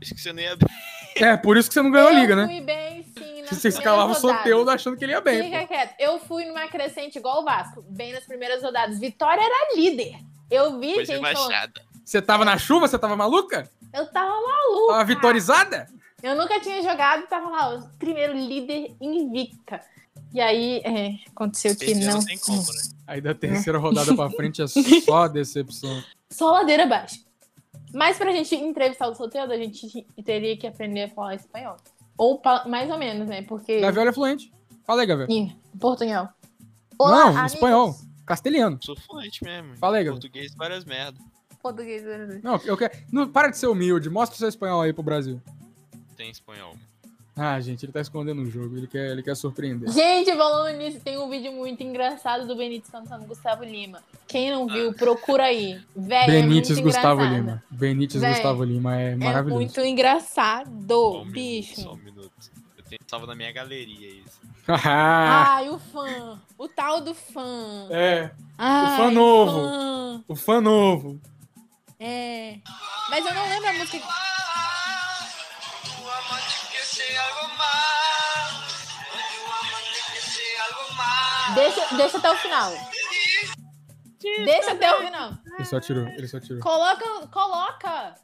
Acho 0.00 0.14
que 0.14 0.20
você 0.20 0.32
não 0.32 0.40
ia 0.42 0.56
É, 1.16 1.36
por 1.36 1.56
isso 1.56 1.68
que 1.68 1.74
você 1.74 1.82
não 1.82 1.90
ganhou 1.90 2.08
a 2.08 2.12
liga, 2.12 2.32
eu 2.32 2.36
né? 2.36 2.46
fui 2.46 2.60
bem, 2.60 3.04
sim, 3.18 3.44
Você 3.50 3.68
escalava 3.68 4.12
o. 4.12 4.14
Soteudo 4.14 4.70
achando 4.70 4.96
que 4.96 5.04
ele 5.04 5.12
ia 5.12 5.20
bem. 5.20 5.42
Fica 5.44 5.60
pô. 5.60 5.66
quieto. 5.66 5.94
Eu 5.98 6.18
fui 6.20 6.44
numa 6.44 6.68
crescente 6.68 7.18
igual 7.18 7.42
o 7.42 7.44
Vasco, 7.44 7.84
bem 7.88 8.12
nas 8.12 8.24
primeiras 8.24 8.62
rodadas. 8.62 8.98
Vitória 8.98 9.42
era 9.42 9.74
líder. 9.76 10.16
Eu 10.50 10.78
vi 10.78 10.94
Coisa 10.94 11.12
gente 11.12 11.32
falando. 11.32 11.72
Você 12.04 12.22
tava 12.22 12.44
na 12.44 12.56
chuva? 12.58 12.88
Você 12.88 12.98
tava 12.98 13.16
maluca? 13.16 13.68
eu 13.92 14.06
tava 14.10 14.30
maluca. 14.30 14.92
Tava 14.92 15.04
vitorizada? 15.04 15.86
Eu 16.22 16.36
nunca 16.36 16.60
tinha 16.60 16.82
jogado 16.82 17.22
e 17.24 17.26
tava 17.26 17.48
lá, 17.48 17.74
o 17.76 17.88
primeiro 17.98 18.34
líder 18.34 18.94
invicta. 19.00 19.80
E 20.32 20.40
aí, 20.40 20.80
é, 20.84 21.14
aconteceu 21.30 21.74
que 21.74 21.94
não. 21.94 22.14
não 22.14 22.24
tem 22.24 22.38
como, 22.38 22.60
né? 22.60 22.82
Aí 23.10 23.20
da 23.20 23.34
terceira 23.34 23.76
rodada 23.76 24.14
pra 24.14 24.30
frente 24.30 24.62
é 24.62 24.66
só 24.68 25.26
decepção. 25.26 26.00
Só 26.30 26.52
ladeira 26.52 26.84
abaixo. 26.84 27.24
Mas 27.92 28.16
pra 28.16 28.30
gente 28.30 28.54
entrevistar 28.54 29.08
o 29.08 29.14
solteiro, 29.16 29.50
a 29.50 29.56
gente 29.56 30.06
teria 30.24 30.56
que 30.56 30.64
aprender 30.64 31.02
a 31.02 31.08
falar 31.08 31.34
espanhol. 31.34 31.76
Ou 32.16 32.38
pa- 32.38 32.64
mais 32.68 32.88
ou 32.88 32.96
menos, 32.96 33.26
né? 33.26 33.42
Porque. 33.42 33.80
Gavioli 33.80 34.10
é 34.10 34.12
fluente. 34.12 34.52
Fala 34.84 35.02
aí. 35.02 35.08
Ih, 35.28 35.56
portunhol. 35.80 36.28
Não, 37.00 37.28
amigos. 37.30 37.54
espanhol. 37.54 37.96
Castelhano. 38.24 38.78
Sou 38.80 38.96
fluente 38.96 39.42
mesmo. 39.42 39.76
Fala 39.76 39.96
aí. 39.96 40.04
Português, 40.08 40.54
várias 40.54 40.84
merda. 40.84 41.18
Português. 41.60 42.04
né? 42.04 42.40
Não, 42.44 42.60
eu 42.64 42.76
quero. 42.76 42.96
Não, 43.10 43.28
para 43.28 43.48
de 43.48 43.58
ser 43.58 43.66
humilde. 43.66 44.08
Mostra 44.08 44.36
o 44.36 44.38
seu 44.38 44.48
espanhol 44.48 44.82
aí 44.82 44.92
pro 44.92 45.02
Brasil. 45.02 45.42
Tem 46.16 46.30
espanhol. 46.30 46.74
Ah, 47.42 47.58
gente, 47.58 47.86
ele 47.86 47.92
tá 47.92 48.02
escondendo 48.02 48.42
o 48.42 48.50
jogo. 48.50 48.76
Ele 48.76 48.86
quer, 48.86 49.12
ele 49.12 49.22
quer 49.22 49.34
surpreender. 49.34 49.90
Gente, 49.90 50.30
falando 50.36 50.76
nisso, 50.76 51.00
tem 51.00 51.16
um 51.16 51.30
vídeo 51.30 51.50
muito 51.52 51.82
engraçado 51.82 52.46
do 52.46 52.54
Benítez 52.54 52.90
cantando 52.90 53.24
Gustavo 53.24 53.64
Lima. 53.64 54.02
Quem 54.28 54.50
não 54.50 54.66
viu, 54.66 54.92
procura 54.92 55.44
aí. 55.44 55.80
Véi, 55.96 56.26
Benítez 56.26 56.76
é 56.78 56.82
muito 56.82 56.92
Gustavo 56.94 57.22
engraçado. 57.22 57.46
Lima. 57.46 57.64
Benítez 57.70 58.20
Véi, 58.20 58.32
Gustavo 58.34 58.62
Lima 58.64 59.00
é 59.00 59.12
É 59.12 59.16
maravilhoso. 59.16 59.54
muito 59.60 59.80
engraçado, 59.80 60.68
Só 60.86 61.12
um 61.12 61.18
minuto, 61.24 61.32
bicho. 61.32 61.80
Só 61.80 61.92
um 61.92 61.96
minuto. 61.96 62.30
Eu 62.76 62.84
tenho 62.84 63.00
salvo 63.06 63.26
na 63.26 63.34
minha 63.34 63.52
galeria 63.52 64.08
isso. 64.10 64.38
Ah, 64.68 65.56
Ai, 65.56 65.70
o 65.70 65.78
fã. 65.78 66.38
O 66.58 66.68
tal 66.68 67.00
do 67.00 67.14
fã. 67.14 67.88
é, 67.90 68.30
Ai, 68.58 68.96
fã 68.98 69.10
novo. 69.10 69.52
fã. 69.62 70.24
o 70.28 70.36
fã 70.36 70.60
novo. 70.60 71.18
É. 71.98 72.58
Mas 73.08 73.24
eu 73.26 73.34
não 73.34 73.48
lembro 73.48 73.68
a 73.68 73.72
música. 73.72 73.98
Deixa, 81.54 81.96
deixa 81.96 82.18
até 82.18 82.30
o 82.30 82.36
final. 82.36 82.72
Deixa 84.20 84.76
ter 84.76 84.92
ouvir, 84.92 85.10
não. 85.10 85.38
Ele 85.54 85.64
só 85.64 85.80
tirou, 85.80 86.06
ele 86.06 86.28
só 86.28 86.38
tirou. 86.38 86.60
Coloca, 86.60 87.26
coloca. 87.28 88.14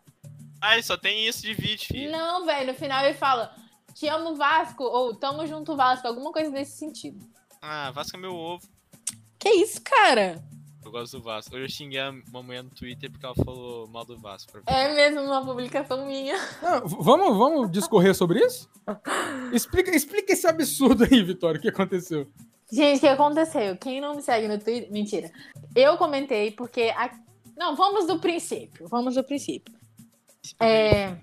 Ai, 0.60 0.82
só 0.82 0.96
tem 0.96 1.26
isso 1.26 1.42
de 1.42 1.54
vídeo, 1.54 1.86
filho. 1.86 2.12
Não, 2.12 2.44
velho, 2.44 2.72
no 2.72 2.78
final 2.78 3.04
ele 3.04 3.14
fala, 3.14 3.54
te 3.94 4.06
amo 4.08 4.34
Vasco, 4.34 4.84
ou 4.84 5.14
tamo 5.14 5.46
junto 5.46 5.76
Vasco, 5.76 6.06
alguma 6.06 6.32
coisa 6.32 6.50
nesse 6.50 6.78
sentido. 6.78 7.18
Ah, 7.60 7.90
Vasco 7.90 8.16
é 8.16 8.20
meu 8.20 8.34
ovo. 8.34 8.66
Que 9.38 9.48
isso, 9.50 9.80
cara? 9.82 10.42
Eu 10.86 10.92
gosto 10.92 11.18
do 11.18 11.22
Vasco. 11.24 11.54
Hoje 11.54 11.64
eu 11.64 11.68
xinguei 11.68 11.98
a- 11.98 12.14
uma 12.30 12.42
mulher 12.42 12.62
no 12.62 12.70
Twitter 12.70 13.10
porque 13.10 13.26
ela 13.26 13.34
falou 13.34 13.88
mal 13.88 14.04
do 14.04 14.16
Vasco. 14.18 14.52
Pra 14.52 14.62
É 14.72 14.94
mesmo 14.94 15.20
uma 15.22 15.44
publicação 15.44 16.06
minha. 16.06 16.38
V- 16.38 16.96
vamos, 17.00 17.36
vamos 17.36 17.70
discorrer 17.72 18.14
sobre 18.14 18.38
isso? 18.44 18.70
Explica, 19.52 19.90
explica 19.94 20.32
esse 20.32 20.46
absurdo 20.46 21.02
aí, 21.04 21.22
Vitória, 21.24 21.58
o 21.58 21.62
que 21.62 21.68
aconteceu. 21.68 22.28
Gente, 22.70 22.98
o 22.98 23.00
que 23.00 23.08
aconteceu? 23.08 23.76
Quem 23.76 24.00
não 24.00 24.14
me 24.14 24.22
segue 24.22 24.46
no 24.46 24.58
Twitter. 24.58 24.90
Mentira. 24.92 25.30
Eu 25.74 25.96
comentei 25.96 26.52
porque. 26.52 26.92
a- 26.96 27.10
Não, 27.56 27.74
vamos 27.74 28.06
do 28.06 28.18
princípio. 28.20 28.86
Vamos 28.88 29.14
do 29.16 29.24
princípio. 29.24 29.74
É, 30.60 31.16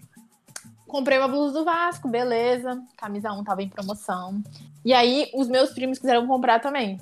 Comprei 0.88 1.18
uma 1.18 1.28
blusa 1.28 1.54
do 1.60 1.66
Vasco, 1.66 2.08
beleza. 2.08 2.80
Camisa 2.98 3.32
1 3.32 3.44
tava 3.44 3.64
em 3.64 3.70
promoção. 3.70 4.44
E 4.86 4.94
aí, 4.94 5.32
os 5.34 5.48
meus 5.48 5.72
primos 5.72 5.98
quiseram 5.98 6.28
comprar 6.28 6.60
também. 6.60 7.00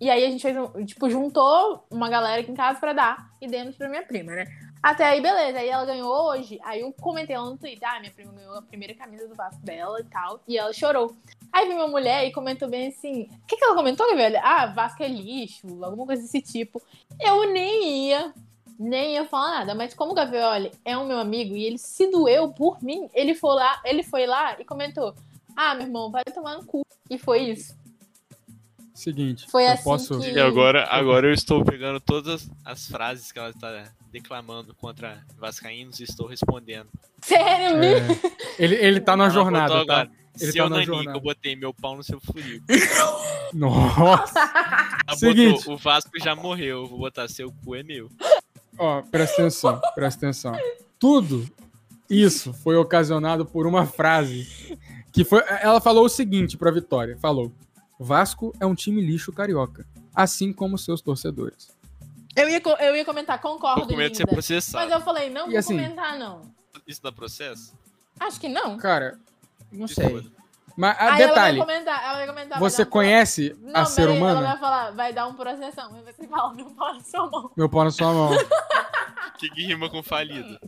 E 0.00 0.10
aí, 0.10 0.24
a 0.24 0.30
gente 0.30 0.42
fez 0.42 0.56
um. 0.56 0.84
Tipo, 0.84 1.08
juntou 1.08 1.86
uma 1.90 2.08
galera 2.08 2.40
aqui 2.40 2.50
em 2.50 2.54
casa 2.54 2.78
pra 2.78 2.92
dar 2.92 3.30
e 3.40 3.46
demos 3.46 3.76
pra 3.76 3.88
minha 3.88 4.02
prima, 4.02 4.32
né? 4.32 4.46
Até 4.84 5.06
aí, 5.06 5.18
beleza. 5.18 5.58
Aí 5.58 5.68
ela 5.70 5.86
ganhou 5.86 6.12
hoje. 6.12 6.58
Aí 6.62 6.82
eu 6.82 6.92
comentei 6.92 7.34
lá 7.34 7.48
no 7.48 7.56
Twitter: 7.56 7.88
ah, 7.88 7.98
minha 8.00 8.12
prima 8.12 8.34
ganhou 8.34 8.54
a 8.54 8.60
primeira 8.60 8.94
camisa 8.94 9.26
do 9.26 9.34
Vasco 9.34 9.64
dela 9.64 9.98
e 9.98 10.04
tal. 10.04 10.40
E 10.46 10.58
ela 10.58 10.74
chorou. 10.74 11.16
Aí 11.50 11.66
veio 11.66 11.78
uma 11.78 11.88
mulher 11.88 12.26
e 12.26 12.32
comentou 12.32 12.68
bem 12.68 12.88
assim: 12.88 13.22
o 13.22 13.46
que, 13.46 13.56
que 13.56 13.64
ela 13.64 13.74
comentou, 13.74 14.06
velho? 14.14 14.38
Ah, 14.42 14.66
Vasco 14.66 15.02
é 15.02 15.08
lixo, 15.08 15.66
alguma 15.82 16.04
coisa 16.04 16.20
desse 16.20 16.42
tipo. 16.42 16.82
Eu 17.18 17.50
nem 17.50 18.08
ia, 18.08 18.34
nem 18.78 19.14
ia 19.14 19.24
falar 19.24 19.60
nada. 19.60 19.74
Mas 19.74 19.94
como 19.94 20.12
o 20.12 20.14
Gavioli 20.14 20.70
é 20.84 20.98
um 20.98 21.06
meu 21.06 21.18
amigo 21.18 21.56
e 21.56 21.64
ele 21.64 21.78
se 21.78 22.10
doeu 22.10 22.52
por 22.52 22.82
mim, 22.82 23.08
ele 23.14 23.34
foi 23.34 23.54
lá, 23.54 23.80
ele 23.86 24.02
foi 24.02 24.26
lá 24.26 24.60
e 24.60 24.66
comentou: 24.66 25.14
Ah, 25.56 25.74
meu 25.74 25.86
irmão, 25.86 26.10
vai 26.10 26.24
tomar 26.24 26.58
no 26.58 26.66
cu. 26.66 26.84
E 27.08 27.16
foi 27.16 27.40
isso. 27.44 27.74
Seguinte, 28.94 29.44
Foi 29.50 29.64
eu 29.64 29.72
assim 29.72 29.82
posso... 29.82 30.20
que- 30.20 30.30
E 30.30 30.38
agora, 30.40 30.86
agora 30.88 31.26
eu 31.26 31.32
estou 31.34 31.64
pegando 31.64 31.98
todas 32.00 32.48
as 32.64 32.86
frases 32.86 33.32
que 33.32 33.38
ela 33.40 33.50
está 33.50 33.88
declamando 34.12 34.72
contra 34.74 35.20
Vascaínos 35.36 35.98
e 35.98 36.04
estou 36.04 36.28
respondendo. 36.28 36.86
Sério, 37.20 37.78
me... 37.78 37.86
É, 37.88 38.06
ele, 38.56 38.74
ele 38.76 39.00
tá 39.00 39.16
na 39.16 39.24
Ela 39.24 39.32
jornada, 39.32 39.74
tá? 39.74 39.80
agora, 39.80 40.10
Ele 40.40 40.52
Seu 40.52 40.64
tá 40.64 40.70
na 40.70 40.82
jornada. 40.84 41.18
eu 41.18 41.20
botei 41.20 41.56
meu 41.56 41.74
pau 41.74 41.96
no 41.96 42.04
seu 42.04 42.20
furico. 42.20 42.64
Nossa! 43.52 44.40
Ela 45.06 45.16
Seguinte. 45.16 45.58
botou, 45.58 45.74
o 45.74 45.76
Vasco 45.76 46.10
já 46.22 46.34
morreu, 46.36 46.82
eu 46.82 46.86
vou 46.86 46.98
botar 46.98 47.28
seu 47.28 47.52
cu 47.64 47.74
é 47.74 47.82
meu. 47.82 48.08
Ó, 48.78 49.02
presta 49.02 49.42
atenção, 49.42 49.80
presta 49.94 50.26
atenção. 50.26 50.56
Tudo 50.98 51.48
isso 52.08 52.52
foi 52.52 52.76
ocasionado 52.76 53.44
por 53.44 53.66
uma 53.66 53.86
frase 53.86 54.46
que 55.12 55.24
foi. 55.24 55.42
Ela 55.60 55.80
falou 55.80 56.04
o 56.04 56.08
seguinte 56.08 56.56
pra 56.56 56.70
Vitória: 56.70 57.16
falou. 57.20 57.52
Vasco 57.98 58.52
é 58.60 58.66
um 58.66 58.74
time 58.74 59.00
lixo 59.00 59.32
carioca, 59.32 59.86
assim 60.14 60.52
como 60.52 60.76
seus 60.78 61.00
torcedores. 61.00 61.68
eu, 62.36 62.48
ia, 62.48 62.60
eu 62.80 62.96
ia 62.96 63.04
comentar, 63.04 63.40
concordo, 63.40 63.82
Tô 63.82 63.88
com 63.88 63.96
medo 63.96 64.10
de 64.12 64.16
ser 64.16 64.26
processado. 64.26 64.84
Mas 64.88 64.92
eu 64.92 65.00
falei, 65.04 65.30
não 65.30 65.46
E 65.46 65.50
vou 65.50 65.58
assim- 65.58 65.76
comentar, 65.76 66.18
não. 66.18 66.42
Isso 66.86 67.02
dá 67.02 67.10
processo? 67.12 67.72
Acho 68.18 68.38
que 68.40 68.48
não. 68.48 68.76
Cara, 68.78 69.18
não 69.72 69.86
Se 69.88 69.94
sei. 69.94 70.30
Mas 70.76 70.96
ah, 70.98 71.14
Aí 71.14 71.22
ela 71.22 71.28
detalhe, 71.34 71.58
vai 71.58 71.66
comentar, 71.66 72.04
ela 72.04 72.14
vai 72.18 72.26
comentar. 72.26 72.58
você 72.58 72.82
dar 72.82 72.88
um 72.88 72.90
conhece 72.90 73.56
Não, 73.60 73.80
a 73.80 73.84
ser 73.84 74.02
peraí, 74.02 74.16
Ela 74.38 74.50
vai 74.50 74.58
falar, 74.58 74.90
vai 74.90 75.12
dar 75.12 75.26
um 75.28 75.34
processão. 75.34 75.94
Aí 75.94 76.02
você 76.02 76.26
fala, 76.26 76.52
meu 76.52 76.66
pau 76.70 76.94
na 76.94 77.00
sua 77.00 77.30
mão. 77.30 77.50
Meu 77.56 77.68
pau 77.68 77.84
na 77.84 77.90
sua 77.92 78.12
mão. 78.12 78.30
Que, 79.38 79.48
que 79.54 79.66
rima 79.66 79.88
com 79.88 80.02
falido? 80.02 80.58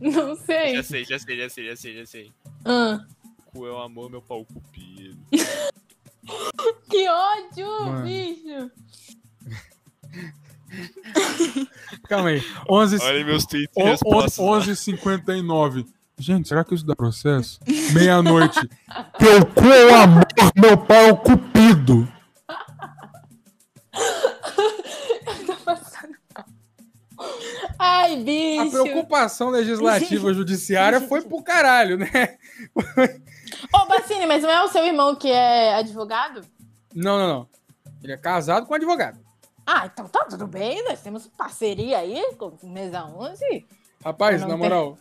Não 0.00 0.36
sei. 0.36 0.76
Já 0.76 0.82
sei, 0.82 1.04
já 1.04 1.18
sei, 1.18 1.36
já 1.38 1.48
sei, 1.48 1.66
já 1.68 1.76
sei, 1.76 1.94
já 1.98 2.06
sei. 2.06 2.32
Ah, 2.66 3.00
Cu 3.54 3.66
é 3.66 3.70
o 3.70 3.78
amor, 3.80 4.10
meu 4.10 4.20
pau 4.20 4.44
cupido. 4.44 5.16
que 6.90 7.08
ódio, 7.08 7.66
Mano. 7.86 8.02
bicho. 8.02 8.70
Calma 12.08 12.30
aí. 12.30 12.42
11 12.68 12.98
Olha 13.02 13.24
meus 13.24 13.44
tweets 13.46 13.72
e 13.76 13.80
O- 13.82 13.84
respostas. 13.86 14.38
o- 14.38 14.42
11h59. 14.42 15.86
Gente, 16.18 16.48
será 16.48 16.64
que 16.64 16.74
isso 16.74 16.84
dá 16.86 16.94
processo? 16.96 17.58
Meia-noite. 17.92 18.58
Teu 19.18 19.44
cu 19.46 19.64
é 19.66 19.86
o 19.86 19.94
amor, 19.96 20.26
meu 20.56 20.76
pau 20.78 21.16
cupido. 21.18 22.08
Ai, 27.86 28.14
A 28.14 28.16
bicho. 28.16 28.70
preocupação 28.70 29.50
legislativa 29.50 30.32
judiciária 30.34 31.00
foi 31.00 31.20
pro 31.22 31.42
caralho, 31.42 31.98
né? 31.98 32.36
Ô, 33.72 33.86
Bacine, 33.86 34.26
mas 34.26 34.42
não 34.42 34.50
é 34.50 34.62
o 34.64 34.68
seu 34.68 34.84
irmão 34.84 35.14
que 35.14 35.30
é 35.30 35.74
advogado? 35.74 36.40
Não, 36.94 37.18
não, 37.18 37.28
não. 37.28 37.48
Ele 38.02 38.12
é 38.12 38.16
casado 38.16 38.66
com 38.66 38.72
um 38.72 38.76
advogado. 38.76 39.18
Ah, 39.66 39.86
então 39.92 40.06
tá 40.08 40.24
tudo 40.24 40.46
bem. 40.46 40.84
Nós 40.84 41.00
temos 41.00 41.26
parceria 41.26 41.98
aí 41.98 42.22
com 42.36 42.52
Mesa 42.62 43.04
11. 43.04 43.66
Rapaz, 44.04 44.42
na 44.46 44.56
moral, 44.56 44.98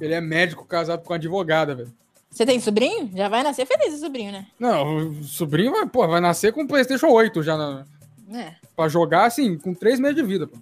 ele 0.00 0.14
é 0.14 0.20
médico 0.20 0.64
casado 0.64 1.02
com 1.04 1.12
advogada, 1.12 1.74
velho. 1.74 1.92
Você 2.30 2.44
tem 2.46 2.58
sobrinho? 2.60 3.10
Já 3.14 3.28
vai 3.28 3.42
nascer 3.42 3.66
feliz 3.66 3.94
o 3.94 3.98
sobrinho, 3.98 4.32
né? 4.32 4.46
Não, 4.58 5.08
o 5.08 5.24
sobrinho 5.24 5.72
vai, 5.72 5.86
pô, 5.86 6.06
vai 6.06 6.20
nascer 6.20 6.52
com 6.52 6.62
o 6.62 6.66
PlayStation 6.68 7.08
8 7.08 7.42
já 7.42 7.56
na, 7.56 7.84
É. 8.32 8.54
pra 8.76 8.88
jogar, 8.88 9.26
assim, 9.26 9.56
com 9.58 9.72
três 9.74 10.00
meses 10.00 10.16
de 10.16 10.22
vida, 10.22 10.46
pô. 10.46 10.56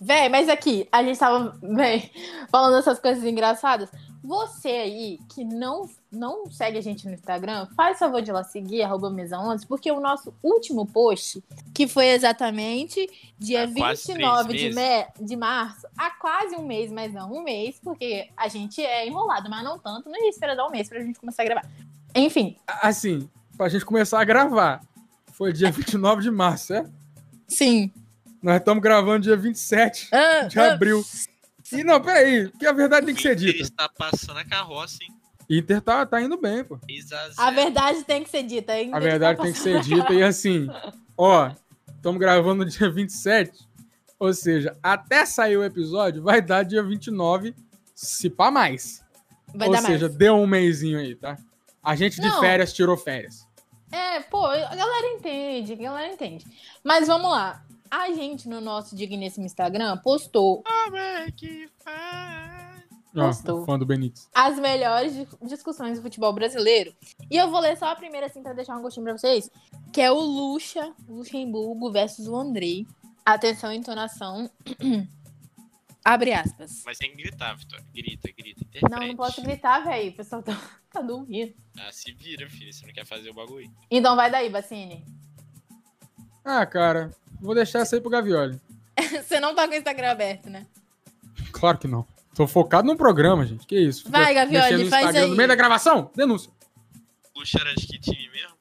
Véi, 0.00 0.28
mas 0.28 0.48
aqui, 0.48 0.88
a 0.90 1.02
gente 1.02 1.18
tava, 1.18 1.56
véi, 1.62 2.10
falando 2.50 2.76
essas 2.76 2.98
coisas 2.98 3.24
engraçadas. 3.24 3.90
Você 4.24 4.68
aí 4.68 5.18
que 5.34 5.44
não, 5.44 5.88
não 6.10 6.48
segue 6.50 6.78
a 6.78 6.80
gente 6.80 7.06
no 7.08 7.14
Instagram, 7.14 7.66
faz 7.76 7.98
favor 7.98 8.22
de 8.22 8.30
lá 8.30 8.44
seguir, 8.44 8.82
arroba 8.82 9.10
mesa 9.10 9.36
11, 9.38 9.66
porque 9.66 9.90
o 9.90 9.98
nosso 9.98 10.32
último 10.40 10.86
post, 10.86 11.42
que 11.74 11.88
foi 11.88 12.06
exatamente 12.06 13.08
dia 13.36 13.64
Há 13.64 13.74
quase 13.74 14.06
29 14.12 14.48
três 14.48 14.74
de, 14.74 14.80
me, 14.80 15.26
de 15.26 15.36
março, 15.36 15.88
há 15.98 16.10
quase 16.10 16.54
um 16.54 16.64
mês, 16.64 16.92
mas 16.92 17.12
não 17.12 17.32
um 17.32 17.42
mês, 17.42 17.80
porque 17.82 18.28
a 18.36 18.46
gente 18.46 18.80
é 18.80 19.06
enrolado, 19.06 19.50
mas 19.50 19.64
não 19.64 19.76
tanto, 19.76 20.08
não 20.08 20.22
ia 20.22 20.30
esperar 20.30 20.54
dar 20.54 20.68
um 20.68 20.70
mês 20.70 20.88
pra 20.88 21.00
gente 21.00 21.18
começar 21.18 21.42
a 21.42 21.46
gravar. 21.46 21.68
Enfim, 22.14 22.56
Assim, 22.66 23.28
pra 23.56 23.68
gente 23.68 23.84
começar 23.84 24.20
a 24.20 24.24
gravar. 24.24 24.82
Foi 25.32 25.52
dia 25.52 25.70
29 25.72 26.22
de 26.22 26.30
março, 26.30 26.74
é? 26.74 26.86
sim. 27.48 27.90
Nós 28.42 28.56
estamos 28.56 28.82
gravando 28.82 29.20
dia 29.20 29.36
27 29.36 30.08
Ah, 30.12 30.40
de 30.48 30.58
ah, 30.58 30.72
abril. 30.72 31.04
E 31.72 31.84
não, 31.84 32.00
peraí, 32.00 32.50
que 32.58 32.66
a 32.66 32.72
verdade 32.72 33.06
tem 33.06 33.14
que 33.14 33.22
ser 33.22 33.36
dita. 33.36 33.62
está 33.62 33.88
passando 33.88 34.38
a 34.38 34.44
carroça, 34.44 34.98
hein? 35.02 35.10
Inter 35.48 35.80
tá, 35.80 36.04
tá 36.06 36.20
indo 36.20 36.36
bem, 36.40 36.64
pô. 36.64 36.78
3 36.78 37.12
a 37.12 37.28
0. 37.28 37.34
a 37.38 37.50
verdade 37.50 38.04
tem 38.04 38.22
que 38.24 38.30
ser 38.30 38.42
dita. 38.42 38.72
ainda 38.72 38.96
A 38.96 39.00
verdade 39.00 39.36
tá 39.38 39.44
tem 39.44 39.52
que 39.52 39.58
ser 39.58 39.80
dita. 39.80 40.12
E 40.12 40.22
assim, 40.22 40.66
ó, 41.16 41.50
estamos 41.94 42.18
gravando 42.18 42.64
no 42.64 42.70
dia 42.70 42.90
27. 42.90 43.66
Ou 44.18 44.32
seja, 44.32 44.76
até 44.82 45.26
sair 45.26 45.56
o 45.56 45.64
episódio, 45.64 46.22
vai 46.22 46.40
dar 46.40 46.62
dia 46.62 46.82
29, 46.82 47.54
se 47.94 48.30
pá 48.30 48.50
mais. 48.50 49.02
Vai 49.54 49.68
ou 49.68 49.74
dar 49.74 49.82
seja, 49.82 50.06
mais. 50.06 50.16
deu 50.16 50.36
um 50.36 50.46
mêsinho 50.46 50.98
aí, 50.98 51.14
tá? 51.14 51.36
A 51.82 51.96
gente 51.96 52.20
de 52.20 52.28
Não. 52.28 52.40
férias 52.40 52.72
tirou 52.72 52.96
férias. 52.96 53.46
É, 53.90 54.20
pô, 54.20 54.46
a 54.46 54.74
galera 54.74 55.06
entende, 55.08 55.72
a 55.72 55.76
galera 55.76 56.12
entende. 56.12 56.46
Mas 56.84 57.08
vamos 57.08 57.30
lá. 57.30 57.62
A 57.94 58.10
gente, 58.12 58.48
no 58.48 58.58
nosso 58.58 58.96
digníssimo 58.96 59.44
Instagram, 59.44 59.98
postou 59.98 60.62
Como 60.62 60.96
é 60.96 61.30
que 61.30 61.68
faz? 61.84 62.82
Ó, 63.14 63.26
Gostou. 63.26 63.60
o 63.60 63.66
fã 63.66 63.78
do 63.78 63.84
Benítez. 63.84 64.30
as 64.34 64.58
melhores 64.58 65.12
di- 65.14 65.28
discussões 65.46 65.98
do 65.98 66.02
futebol 66.02 66.32
brasileiro. 66.32 66.94
E 67.30 67.36
eu 67.36 67.50
vou 67.50 67.60
ler 67.60 67.76
só 67.76 67.88
a 67.88 67.94
primeira, 67.94 68.26
assim, 68.28 68.42
pra 68.42 68.54
deixar 68.54 68.74
um 68.78 68.80
gostinho 68.80 69.04
pra 69.04 69.18
vocês. 69.18 69.50
Que 69.92 70.00
é 70.00 70.10
o 70.10 70.18
Lucha, 70.18 70.94
Luxemburgo 71.06 71.92
versus 71.92 72.26
o 72.26 72.34
Andrei. 72.34 72.86
Atenção, 73.26 73.70
entonação. 73.70 74.50
Abre 76.02 76.32
aspas. 76.32 76.82
Mas 76.86 76.96
tem 76.98 77.10
que 77.10 77.18
gritar, 77.18 77.54
Vitória. 77.56 77.84
Grita, 77.94 78.28
grita. 78.36 78.60
Não, 78.64 78.78
Interprete. 78.88 79.08
não 79.08 79.16
posso 79.16 79.42
gritar, 79.42 79.84
velho. 79.84 80.10
O 80.10 80.16
pessoal 80.16 80.42
tá, 80.42 80.58
tá 80.90 81.02
dormindo. 81.02 81.52
Ah, 81.78 81.92
se 81.92 82.10
vira, 82.12 82.48
filho. 82.48 82.72
Você 82.72 82.86
não 82.86 82.94
quer 82.94 83.04
fazer 83.06 83.28
o 83.30 83.34
bagulho. 83.34 83.70
Então 83.90 84.16
vai 84.16 84.30
daí, 84.30 84.48
Bacine. 84.48 85.04
Ah, 86.44 86.64
cara, 86.66 87.10
vou 87.40 87.54
deixar 87.54 87.80
essa 87.80 87.96
aí 87.96 88.00
pro 88.00 88.10
Gavioli. 88.10 88.60
Você 89.22 89.40
não 89.40 89.54
tá 89.54 89.66
com 89.66 89.74
o 89.74 89.76
Instagram 89.76 90.10
aberto, 90.10 90.50
né? 90.50 90.66
Claro 91.52 91.78
que 91.78 91.88
não. 91.88 92.06
Tô 92.34 92.46
focado 92.46 92.86
no 92.86 92.96
programa, 92.96 93.44
gente. 93.44 93.66
Que 93.66 93.78
isso? 93.78 94.10
Vai, 94.10 94.34
Gavioli, 94.34 94.88
faz 94.88 95.04
Instagram 95.06 95.22
aí. 95.24 95.30
No 95.30 95.36
meio 95.36 95.48
da 95.48 95.54
gravação? 95.54 96.10
Denúncia. 96.16 96.50
Luxa 97.36 97.58
era 97.60 97.74
de 97.74 97.86
que 97.86 97.98
time 97.98 98.28
mesmo? 98.30 98.56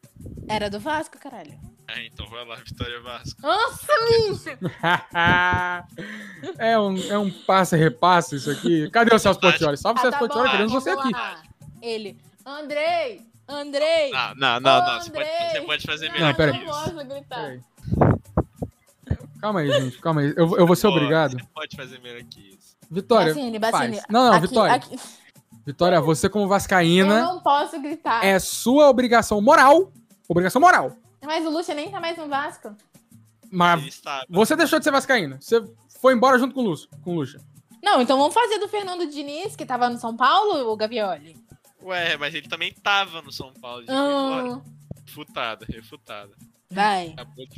Era 0.48 0.70
do 0.70 0.80
Vasco, 0.80 1.18
caralho. 1.18 1.58
Ah, 1.88 2.00
então 2.04 2.26
vai 2.28 2.46
lá, 2.46 2.56
Vitória 2.56 3.00
Vasco. 3.02 3.42
Nossa, 3.42 3.88
bicho! 4.08 4.50
é 6.58 6.80
um, 6.80 6.98
é 7.12 7.18
um 7.18 7.32
passe-repasse 7.32 8.36
isso 8.36 8.50
aqui. 8.52 8.90
Cadê 8.92 9.14
o 9.16 9.20
Celso 9.20 9.40
Portioli? 9.40 9.78
Salve 9.78 9.98
o 9.98 10.00
Ah, 10.00 10.02
Celso 10.04 10.14
tá 10.14 10.20
Portioli, 10.20 10.50
queremos 10.52 10.72
você 10.72 10.90
aqui. 10.92 11.12
Ele, 11.82 12.18
Andrei, 12.46 13.26
Andrei. 13.48 14.12
Ah, 14.14 14.34
não, 14.38 14.60
não, 14.60 14.86
não. 14.86 15.02
Você 15.02 15.12
pode, 15.12 15.30
você 15.30 15.62
pode 15.62 15.86
fazer 15.86 16.06
Não, 16.08 16.14
melhor 16.14 16.30
Não, 16.30 16.36
pera 16.36 16.52
que 16.52 16.58
eu 16.58 16.62
aí. 16.62 16.68
não 16.68 16.74
posso 16.74 17.06
gritar. 17.08 17.36
Peraí. 17.42 17.62
Calma 19.42 19.62
aí, 19.62 19.72
gente, 19.72 19.98
calma 20.00 20.22
aí. 20.22 20.34
Eu, 20.38 20.58
eu 20.58 20.68
vou 20.68 20.76
ser 20.76 20.88
obrigado. 20.88 21.36
Pode 21.54 21.76
fazer 21.76 22.00
melhor 22.00 22.22
que 22.24 22.40
isso. 22.56 22.78
Vitória, 22.90 23.34
Bacine, 23.34 23.60
Bacine. 23.60 23.96
faz. 23.98 24.06
Não, 24.10 24.26
não, 24.28 24.34
Aqui- 24.34 24.48
Vitória. 24.48 24.76
aqui- 24.76 25.00
Vitória, 25.66 26.02
você 26.02 26.28
como 26.30 26.46
Eu 26.46 26.50
vascaína, 26.50 27.22
não 27.22 27.40
posso 27.42 27.80
gritar. 27.80 28.26
é 28.26 28.38
sua 28.40 28.90
obrigação 28.90 29.40
moral, 29.42 29.92
obrigação 30.28 30.60
moral, 30.60 30.96
Mas 31.24 31.46
o 31.46 31.50
Lucha 31.52 31.74
nem 31.74 31.90
tá 31.92 32.00
mais 32.00 32.18
no 32.18 32.28
Vasco. 32.28 32.76
mas 33.52 33.80
Ele 33.80 33.90
está. 33.90 34.26
você 34.30 34.56
deixou 34.56 34.80
de 34.80 34.86
ser 34.86 34.92
vascaína. 34.92 35.38
Você 35.40 35.64
foi 36.02 36.14
embora 36.14 36.38
junto 36.40 36.54
com 36.56 36.62
o 36.62 36.64
Lúcio, 36.66 36.90
com 37.04 37.12
o 37.12 37.16
Lucha. 37.16 37.40
Não, 37.84 38.02
então 38.02 38.18
vamos 38.18 38.34
fazer 38.34 38.58
do 38.60 38.68
Fernando 38.68 39.06
Diniz, 39.08 39.56
que 39.56 39.66
tava 39.66 39.88
no 39.90 39.98
São 40.00 40.16
Paulo, 40.16 40.72
o 40.72 40.76
Gavioli. 40.76 41.36
Ué, 41.84 42.18
mas 42.18 42.34
ele 42.36 42.48
também 42.48 42.74
tava 42.74 43.22
no 43.22 43.32
São 43.32 43.54
Paulo. 43.54 43.84
Embora. 43.84 44.56
Ah, 44.56 44.62
Refutada, 45.06 45.66
refutada. 45.70 46.32
Vai. 46.72 47.16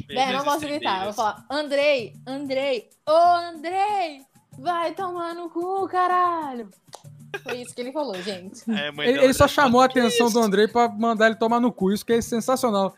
Bem, 0.08 0.32
não 0.32 0.40
as 0.40 0.44
posso 0.44 0.60
gritar. 0.62 1.00
Eu 1.00 1.04
vou 1.06 1.14
falar, 1.14 1.46
Andrei, 1.50 2.14
Andrei, 2.26 2.90
ô 3.08 3.12
Andrei, 3.12 4.22
vai 4.58 4.94
tomar 4.94 5.34
no 5.34 5.50
cu, 5.50 5.88
caralho. 5.88 6.70
Foi 7.42 7.62
isso 7.62 7.74
que 7.74 7.82
ele 7.82 7.92
falou, 7.92 8.22
gente. 8.22 8.64
É, 8.70 8.92
mãe 8.92 9.08
Ele, 9.08 9.24
ele 9.24 9.34
só 9.34 9.48
chamou 9.48 9.82
a 9.82 9.86
falou, 9.86 9.94
"Que 9.94 10.00
atenção 10.00 10.28
isso?" 10.28 10.40
do 10.40 10.44
Andrei 10.44 10.68
pra 10.68 10.88
mandar 10.88 11.28
ele 11.28 11.36
tomar 11.36 11.60
no 11.60 11.72
cu. 11.72 11.92
Isso 11.92 12.06
que 12.06 12.14
é 12.14 12.22
sensacional. 12.22 12.96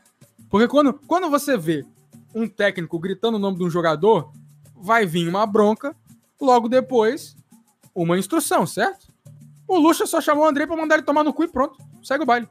Porque 0.49 0.67
quando, 0.67 0.93
quando 0.93 1.30
você 1.30 1.58
vê 1.58 1.86
um 2.34 2.47
técnico 2.47 2.99
gritando 2.99 3.36
o 3.38 3.39
nome 3.39 3.58
de 3.58 3.63
um 3.63 3.69
jogador, 3.69 4.32
vai 4.75 5.06
vir 5.06 5.28
uma 5.28 5.45
bronca, 5.45 5.95
logo 6.39 6.67
depois, 6.67 7.36
uma 7.93 8.17
instrução, 8.17 8.67
certo? 8.67 9.08
O 9.67 9.78
Lucha 9.78 10.06
só 10.06 10.21
chamou 10.21 10.43
o 10.43 10.47
Andrei 10.47 10.67
pra 10.67 10.75
mandar 10.75 10.95
ele 10.95 11.04
tomar 11.04 11.23
no 11.23 11.34
cu 11.34 11.43
e 11.45 11.47
pronto. 11.47 11.78
Segue 12.04 12.23
o 12.23 12.25
baile. 12.25 12.47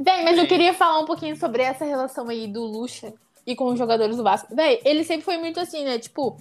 Bem, 0.00 0.24
mas 0.24 0.38
eu 0.38 0.46
queria 0.46 0.72
falar 0.72 1.00
um 1.00 1.04
pouquinho 1.04 1.36
sobre 1.36 1.62
essa 1.62 1.84
relação 1.84 2.26
aí 2.30 2.48
do 2.48 2.64
Lucha 2.64 3.12
e 3.46 3.54
com 3.54 3.66
os 3.66 3.78
jogadores 3.78 4.16
do 4.16 4.22
Vasco. 4.22 4.54
Véi, 4.56 4.80
ele 4.82 5.04
sempre 5.04 5.26
foi 5.26 5.36
muito 5.36 5.60
assim, 5.60 5.84
né? 5.84 5.98
Tipo, 5.98 6.38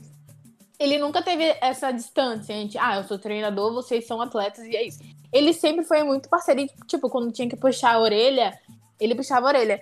ele 0.80 0.98
nunca 0.98 1.22
teve 1.22 1.44
essa 1.60 1.92
distância 1.92 2.54
entre, 2.54 2.78
ah, 2.78 2.96
eu 2.96 3.04
sou 3.04 3.20
treinador, 3.20 3.74
vocês 3.74 4.08
são 4.08 4.22
atletas 4.22 4.64
e 4.64 4.78
é 4.78 4.88
isso. 4.88 5.00
Ele 5.34 5.52
sempre 5.52 5.84
foi 5.84 6.04
muito 6.04 6.30
parceiro, 6.30 6.62
e, 6.62 6.68
tipo, 6.88 7.10
quando 7.10 7.34
tinha 7.34 7.50
que 7.50 7.58
puxar 7.58 7.96
a 7.96 8.00
orelha, 8.00 8.58
ele 8.98 9.14
puxava 9.14 9.48
a 9.48 9.50
orelha. 9.50 9.82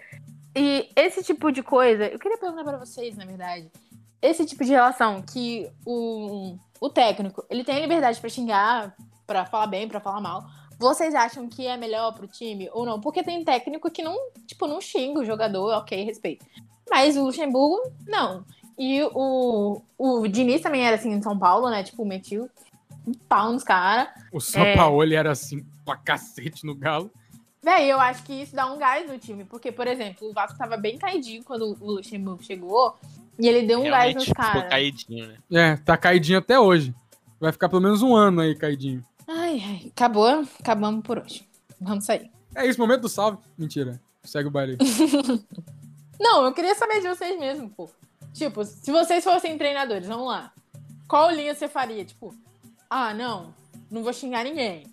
E 0.56 0.90
esse 0.96 1.24
tipo 1.24 1.52
de 1.52 1.62
coisa, 1.62 2.08
eu 2.08 2.18
queria 2.18 2.40
perguntar 2.40 2.64
pra 2.64 2.80
vocês, 2.80 3.16
na 3.16 3.26
verdade, 3.26 3.72
esse 4.20 4.44
tipo 4.44 4.66
de 4.66 4.72
relação 4.72 5.22
que 5.22 5.70
o, 5.86 6.58
o 6.82 6.90
técnico, 6.90 7.46
ele 7.48 7.64
tem 7.64 7.78
a 7.78 7.82
liberdade 7.82 8.20
pra 8.20 8.28
xingar, 8.28 8.96
pra 9.28 9.46
falar 9.46 9.68
bem, 9.68 9.88
pra 9.88 10.00
falar 10.00 10.20
mal. 10.20 10.44
Vocês 10.80 11.16
acham 11.16 11.48
que 11.48 11.66
é 11.66 11.76
melhor 11.76 12.14
pro 12.14 12.28
time 12.28 12.70
ou 12.72 12.86
não? 12.86 13.02
Porque 13.02 13.24
tem 13.24 13.44
técnico 13.44 13.90
que 13.90 14.04
não, 14.04 14.16
tipo, 14.46 14.68
não 14.68 14.80
xinga 14.80 15.20
o 15.22 15.26
jogador, 15.26 15.74
ok, 15.78 16.04
respeito. 16.04 16.46
Mas 16.90 17.18
o 17.18 17.24
Luxemburgo, 17.26 17.92
não. 18.08 18.46
E 18.78 19.02
o, 19.14 19.82
o 19.98 20.28
Diniz 20.28 20.62
também 20.62 20.86
era 20.86 20.96
assim 20.96 21.12
em 21.12 21.22
São 21.22 21.38
Paulo, 21.38 21.70
né? 21.70 21.84
Tipo, 21.84 22.06
metiu 22.06 22.48
um 23.08 23.14
pau 23.14 23.52
nos 23.52 23.64
caras. 23.64 24.10
O 24.32 24.40
Sampaoli 24.40 25.16
era 25.16 25.32
assim 25.32 25.66
pra 25.84 25.96
cacete 25.98 26.66
no 26.66 26.76
Galo. 26.76 27.10
Véi, 27.64 27.92
eu 27.92 28.00
acho 28.00 28.24
que 28.24 28.34
isso 28.34 28.56
dá 28.56 28.72
um 28.72 28.78
gás 28.78 29.10
no 29.10 29.18
time. 29.18 29.44
Porque, 29.44 29.72
por 29.72 29.88
exemplo, 29.88 30.30
o 30.30 30.34
Vasco 30.34 30.58
tava 30.58 30.78
bem 30.78 30.98
caidinho 30.98 31.44
quando 31.44 31.76
o 31.82 31.92
Luxemburgo 31.94 32.44
chegou. 32.44 32.96
E 33.40 33.48
ele 33.48 33.66
deu 33.68 33.80
um 33.80 33.84
gás 33.84 33.94
Realmente 33.94 34.16
nos 34.16 34.26
ficou 34.26 34.46
caras. 34.46 34.70
caidinho, 34.70 35.28
né? 35.28 35.38
É, 35.52 35.78
tá 35.78 35.98
caidinho 35.98 36.40
até 36.40 36.60
hoje. 36.60 36.94
Vai 37.40 37.52
ficar 37.52 37.68
pelo 37.68 37.82
menos 37.82 38.02
um 38.02 38.16
ano 38.16 38.42
aí 38.42 38.56
caidinho. 38.56 39.04
Ai, 39.28 39.62
ai, 39.64 39.92
acabou. 39.94 40.46
Acabamos 40.60 41.04
por 41.04 41.20
hoje. 41.20 41.48
Vamos 41.80 42.06
sair. 42.06 42.32
É 42.56 42.66
isso, 42.66 42.80
momento 42.80 43.02
do 43.02 43.10
salve. 43.10 43.38
Mentira. 43.58 44.02
Segue 44.24 44.48
o 44.48 44.52
baile. 44.52 44.78
Não, 46.20 46.46
eu 46.46 46.54
queria 46.54 46.74
saber 46.74 47.02
de 47.02 47.08
vocês 47.08 47.38
mesmo, 47.40 47.70
pô. 47.70 47.90
Tipo, 48.34 48.64
se 48.64 48.92
vocês 48.92 49.24
fossem 49.24 49.58
treinadores, 49.58 50.08
vamos 50.08 50.28
lá. 50.28 50.52
Qual 51.08 51.30
linha 51.32 51.54
você 51.54 51.68
faria? 51.68 52.04
Tipo, 52.04 52.34
ah, 52.90 53.14
não, 53.14 53.54
não 53.90 54.04
vou 54.04 54.12
xingar 54.12 54.44
ninguém. 54.44 54.86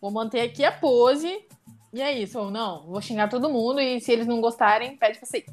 Vou 0.00 0.10
manter 0.10 0.40
aqui 0.40 0.64
a 0.64 0.72
pose. 0.72 1.44
E 1.92 2.00
é 2.00 2.12
isso. 2.12 2.38
Ou 2.38 2.50
não, 2.50 2.86
vou 2.86 3.00
xingar 3.02 3.28
todo 3.28 3.50
mundo 3.50 3.80
e 3.80 4.00
se 4.00 4.12
eles 4.12 4.26
não 4.26 4.40
gostarem, 4.40 4.96
pede 4.96 5.18
pra 5.18 5.26
sair. 5.26 5.46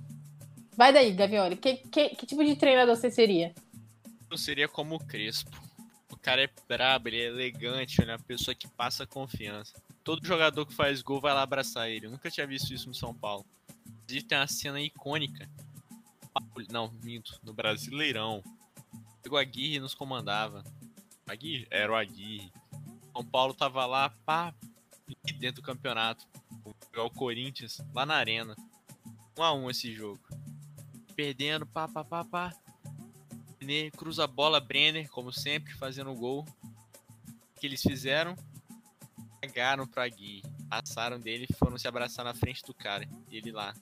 Vai 0.77 0.93
daí, 0.93 1.11
Gavioli. 1.11 1.55
Que, 1.55 1.77
que, 1.77 2.09
que 2.09 2.25
tipo 2.25 2.43
de 2.43 2.55
treinador 2.55 2.95
você 2.95 3.09
seria? 3.09 3.53
Não 4.29 4.37
seria 4.37 4.67
como 4.67 4.95
o 4.95 4.99
Crespo. 4.99 5.64
Cara 6.25 6.41
é 6.41 6.49
brabo, 6.67 7.07
ele 7.07 7.21
é 7.21 7.25
elegante, 7.25 8.01
ele 8.01 8.09
é 8.09 8.15
uma 8.15 8.23
pessoa 8.23 8.55
que 8.55 8.67
passa 8.67 9.05
confiança. 9.05 9.79
Todo 10.03 10.25
jogador 10.25 10.65
que 10.65 10.73
faz 10.73 11.03
gol 11.03 11.21
vai 11.21 11.31
lá 11.31 11.43
abraçar 11.43 11.87
ele. 11.87 12.07
Eu 12.07 12.09
nunca 12.09 12.31
tinha 12.31 12.47
visto 12.47 12.73
isso 12.73 12.87
no 12.87 12.95
São 12.95 13.13
Paulo. 13.13 13.45
Inclusive 13.85 14.25
tem 14.25 14.39
uma 14.39 14.47
cena 14.47 14.81
icônica. 14.81 15.47
Não, 16.71 16.91
minto. 17.03 17.39
No 17.43 17.53
Brasileirão. 17.53 18.41
O 19.29 19.37
Aguirre 19.37 19.79
nos 19.79 19.93
comandava. 19.93 20.63
Aguirre? 21.27 21.67
Era 21.69 21.91
o 21.91 21.95
Aguirre. 21.95 22.51
São 23.13 23.23
Paulo 23.23 23.53
tava 23.53 23.85
lá, 23.85 24.09
pá, 24.25 24.51
dentro 25.37 25.61
do 25.61 25.65
campeonato. 25.67 26.25
O 26.95 27.09
Corinthians 27.11 27.79
lá 27.93 28.03
na 28.03 28.15
arena. 28.15 28.55
1 29.37 29.43
a 29.43 29.53
1 29.53 29.69
esse 29.69 29.93
jogo. 29.93 30.27
Perdendo, 31.15 31.67
pá, 31.67 31.87
pá, 31.87 32.03
pá, 32.03 32.25
pá. 32.25 32.64
Brenner 33.65 33.91
cruza 33.91 34.23
a 34.23 34.27
bola, 34.27 34.59
Brenner, 34.59 35.09
como 35.09 35.33
sempre, 35.33 35.73
fazendo 35.73 36.11
o 36.11 36.15
gol. 36.15 36.45
Que 37.59 37.65
eles 37.65 37.81
fizeram? 37.81 38.35
Cagaram 39.41 39.87
pra 39.87 40.07
Gui. 40.07 40.43
Passaram 40.69 41.19
dele 41.19 41.47
e 41.49 41.53
foram 41.53 41.77
se 41.77 41.87
abraçar 41.87 42.23
na 42.23 42.35
frente 42.35 42.63
do 42.63 42.73
cara. 42.73 43.09
Ele 43.31 43.51
lá, 43.51 43.73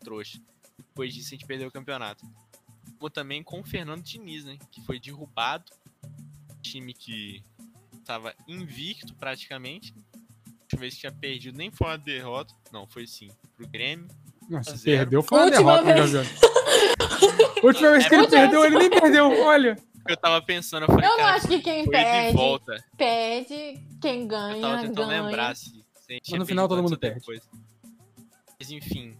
trouxa. 0.00 0.40
Depois 0.78 1.12
disso 1.12 1.28
a 1.28 1.30
gente 1.30 1.46
perdeu 1.46 1.68
o 1.68 1.72
campeonato. 1.72 2.24
Como 2.98 3.10
também 3.10 3.42
com 3.42 3.60
o 3.60 3.64
Fernando 3.64 4.02
Diniz, 4.02 4.44
né? 4.44 4.58
Que 4.70 4.80
foi 4.82 4.98
derrubado. 4.98 5.70
Time 6.62 6.94
que 6.94 7.44
tava 8.04 8.34
invicto 8.48 9.14
praticamente. 9.14 9.94
A 10.46 10.62
última 10.62 10.80
vez 10.80 10.94
que 10.94 11.00
tinha 11.00 11.12
perdido 11.12 11.58
nem 11.58 11.70
foi 11.70 11.88
uma 11.88 11.98
derrota. 11.98 12.54
Não, 12.72 12.86
foi 12.86 13.06
sim. 13.06 13.28
Pro 13.56 13.68
Grêmio. 13.68 14.08
Nossa, 14.48 14.76
perdeu 14.78 15.22
foi 15.22 15.38
uma 15.38 15.44
Última 15.46 15.82
derrota, 15.82 16.06
vez. 16.06 16.28
Última 17.62 17.90
vez 17.92 18.08
que 18.08 18.14
ele 18.14 18.22
Última 18.22 18.40
perdeu, 18.40 18.64
ele 18.64 18.78
nem 18.78 18.90
perdeu. 18.90 19.40
Olha. 19.44 19.78
Eu 20.08 20.16
tava 20.16 20.42
pensando, 20.42 20.82
eu 20.82 20.86
falei, 20.88 21.06
Eu 21.06 21.10
não 21.10 21.16
cara, 21.18 21.36
acho 21.36 21.46
que 21.48 21.60
quem 21.60 21.84
foi 21.84 21.92
perde, 21.92 22.36
volta. 22.36 22.84
perde. 22.96 23.80
Quem 24.00 24.22
Eu 24.22 24.26
ganha, 24.26 24.60
tava 24.60 24.82
tentando 24.82 25.08
ganha. 25.08 25.22
lembrar 25.22 25.54
se, 25.56 25.70
se 26.06 26.20
tinha 26.20 26.38
no 26.38 26.44
final 26.46 26.66
todo 26.68 26.82
mundo 26.82 26.98
perde. 26.98 27.20
depois. 27.20 27.40
Mas 28.58 28.70
enfim, 28.72 29.16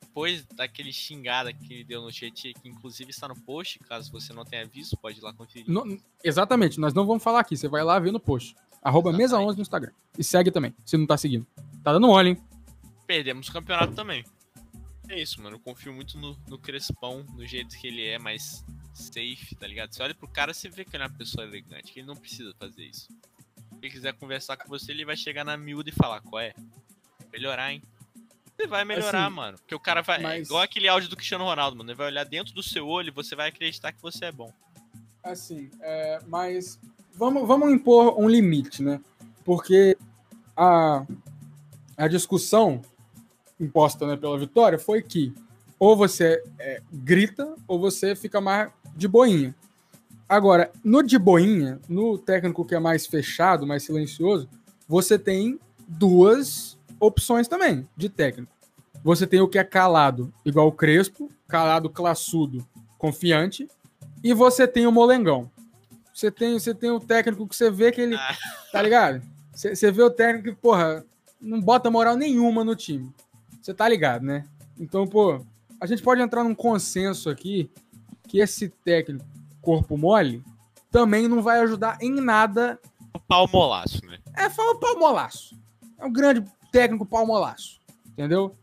depois 0.00 0.44
daquele 0.54 0.92
xingada 0.92 1.52
que 1.52 1.74
ele 1.74 1.84
deu 1.84 2.00
no 2.00 2.12
Tietchan, 2.12 2.52
que 2.62 2.68
inclusive 2.68 3.10
está 3.10 3.26
no 3.26 3.34
post, 3.34 3.80
caso 3.80 4.10
você 4.12 4.32
não 4.32 4.44
tenha 4.44 4.64
visto, 4.64 4.96
pode 4.96 5.18
ir 5.18 5.22
lá 5.22 5.32
conferir. 5.32 5.68
No- 5.68 5.98
exatamente, 6.22 6.78
nós 6.78 6.94
não 6.94 7.04
vamos 7.06 7.22
falar 7.22 7.40
aqui. 7.40 7.56
Você 7.56 7.66
vai 7.66 7.82
lá 7.82 7.98
ver 7.98 8.12
no 8.12 8.20
post. 8.20 8.54
Arroba 8.82 9.10
Exatamente. 9.10 9.32
mesa11 9.52 9.56
no 9.56 9.62
Instagram. 9.62 9.92
E 10.16 10.22
segue 10.22 10.50
também, 10.52 10.72
se 10.84 10.96
não 10.96 11.06
tá 11.06 11.16
seguindo. 11.16 11.44
Tá 11.82 11.92
dando 11.92 12.06
mole, 12.06 12.30
hein? 12.30 12.38
Perdemos 13.06 13.48
o 13.48 13.52
campeonato 13.52 13.94
também. 13.94 14.24
É 15.08 15.20
isso, 15.20 15.42
mano. 15.42 15.56
Eu 15.56 15.60
confio 15.60 15.92
muito 15.92 16.18
no, 16.18 16.36
no 16.48 16.58
Crespão, 16.58 17.24
no 17.34 17.46
jeito 17.46 17.76
que 17.78 17.86
ele 17.86 18.06
é, 18.06 18.18
mais 18.18 18.64
safe, 18.94 19.54
tá 19.54 19.66
ligado? 19.66 19.92
Você 19.92 20.02
olha 20.02 20.14
pro 20.14 20.28
cara, 20.28 20.54
você 20.54 20.68
vê 20.68 20.84
que 20.84 20.96
ele 20.96 21.02
é 21.02 21.06
uma 21.06 21.16
pessoa 21.16 21.46
elegante, 21.46 21.92
que 21.92 22.00
ele 22.00 22.06
não 22.06 22.16
precisa 22.16 22.54
fazer 22.58 22.84
isso. 22.84 23.08
Se 23.08 23.78
ele 23.82 23.90
quiser 23.90 24.14
conversar 24.14 24.56
com 24.56 24.68
você, 24.68 24.92
ele 24.92 25.04
vai 25.04 25.16
chegar 25.16 25.44
na 25.44 25.56
miúda 25.56 25.90
e 25.90 25.92
falar, 25.92 26.20
qual 26.20 26.40
é? 26.40 26.54
Melhorar, 27.32 27.72
hein? 27.72 27.82
Você 28.56 28.66
vai 28.66 28.84
melhorar, 28.84 29.26
Assim, 29.26 29.34
mano. 29.34 29.58
Porque 29.58 29.74
o 29.74 29.80
cara 29.80 30.00
vai. 30.00 30.20
É 30.20 30.22
mas- 30.22 30.46
igual 30.46 30.62
aquele 30.62 30.88
áudio 30.88 31.08
do 31.10 31.16
Cristiano 31.16 31.44
Ronaldo, 31.44 31.76
mano. 31.76 31.90
Ele 31.90 31.96
vai 31.96 32.06
olhar 32.06 32.24
dentro 32.24 32.54
do 32.54 32.62
seu 32.62 32.86
olho 32.86 33.08
e 33.08 33.10
você 33.10 33.34
vai 33.34 33.48
acreditar 33.48 33.92
que 33.92 34.00
você 34.00 34.26
é 34.26 34.32
bom. 34.32 34.52
Assim, 35.22 35.70
é, 35.80 36.20
mas 36.28 36.78
vamos, 37.14 37.46
vamos 37.48 37.72
impor 37.72 38.18
um 38.18 38.28
limite, 38.28 38.82
né? 38.82 39.00
Porque 39.44 39.96
a, 40.56 41.04
a 41.96 42.06
discussão 42.08 42.80
imposta 43.58 44.06
né, 44.06 44.16
pela 44.16 44.38
vitória 44.38 44.78
foi 44.78 45.02
que 45.02 45.32
ou 45.78 45.96
você 45.96 46.42
é, 46.58 46.80
grita 46.92 47.54
ou 47.66 47.78
você 47.78 48.14
fica 48.14 48.40
mais 48.40 48.70
de 48.96 49.08
boinha. 49.08 49.54
Agora, 50.28 50.70
no 50.82 51.02
de 51.02 51.18
boinha, 51.18 51.80
no 51.88 52.16
técnico 52.16 52.64
que 52.64 52.74
é 52.74 52.78
mais 52.78 53.06
fechado, 53.06 53.66
mais 53.66 53.82
silencioso, 53.82 54.48
você 54.88 55.18
tem 55.18 55.58
duas 55.86 56.78
opções 56.98 57.46
também 57.48 57.86
de 57.96 58.08
técnico. 58.08 58.52
Você 59.02 59.26
tem 59.26 59.40
o 59.40 59.48
que 59.48 59.58
é 59.58 59.64
calado, 59.64 60.32
igual 60.44 60.68
o 60.68 60.72
Crespo, 60.72 61.30
calado, 61.46 61.90
classudo, 61.90 62.66
confiante, 62.96 63.68
e 64.22 64.32
você 64.32 64.66
tem 64.66 64.86
o 64.86 64.92
molengão. 64.92 65.50
Você 66.14 66.30
tem, 66.30 66.58
você 66.58 66.74
tem 66.74 66.90
o 66.90 67.00
técnico 67.00 67.46
que 67.46 67.54
você 67.54 67.70
vê 67.70 67.92
que 67.92 68.00
ele. 68.00 68.14
Ah. 68.14 68.36
Tá 68.72 68.80
ligado? 68.80 69.20
Você, 69.52 69.76
você 69.76 69.90
vê 69.92 70.02
o 70.02 70.10
técnico 70.10 70.48
que, 70.48 70.62
porra, 70.62 71.04
não 71.40 71.60
bota 71.60 71.90
moral 71.90 72.16
nenhuma 72.16 72.64
no 72.64 72.74
time. 72.74 73.12
Você 73.64 73.72
tá 73.72 73.88
ligado, 73.88 74.26
né? 74.26 74.44
Então, 74.78 75.06
pô, 75.06 75.40
a 75.80 75.86
gente 75.86 76.02
pode 76.02 76.20
entrar 76.20 76.44
num 76.44 76.54
consenso 76.54 77.30
aqui 77.30 77.70
que 78.28 78.38
esse 78.38 78.68
técnico 78.68 79.24
corpo 79.62 79.96
mole 79.96 80.44
também 80.90 81.26
não 81.26 81.40
vai 81.42 81.60
ajudar 81.60 81.96
em 82.02 82.14
nada. 82.14 82.78
O 83.14 83.18
pau 83.18 83.48
molaço, 83.50 84.04
né? 84.04 84.18
É, 84.36 84.50
fala 84.50 84.78
palmolaço. 84.78 85.56
É 85.98 86.04
um 86.04 86.12
grande 86.12 86.44
técnico 86.70 87.06
palmolaço. 87.06 87.80
Entendeu? 88.06 88.54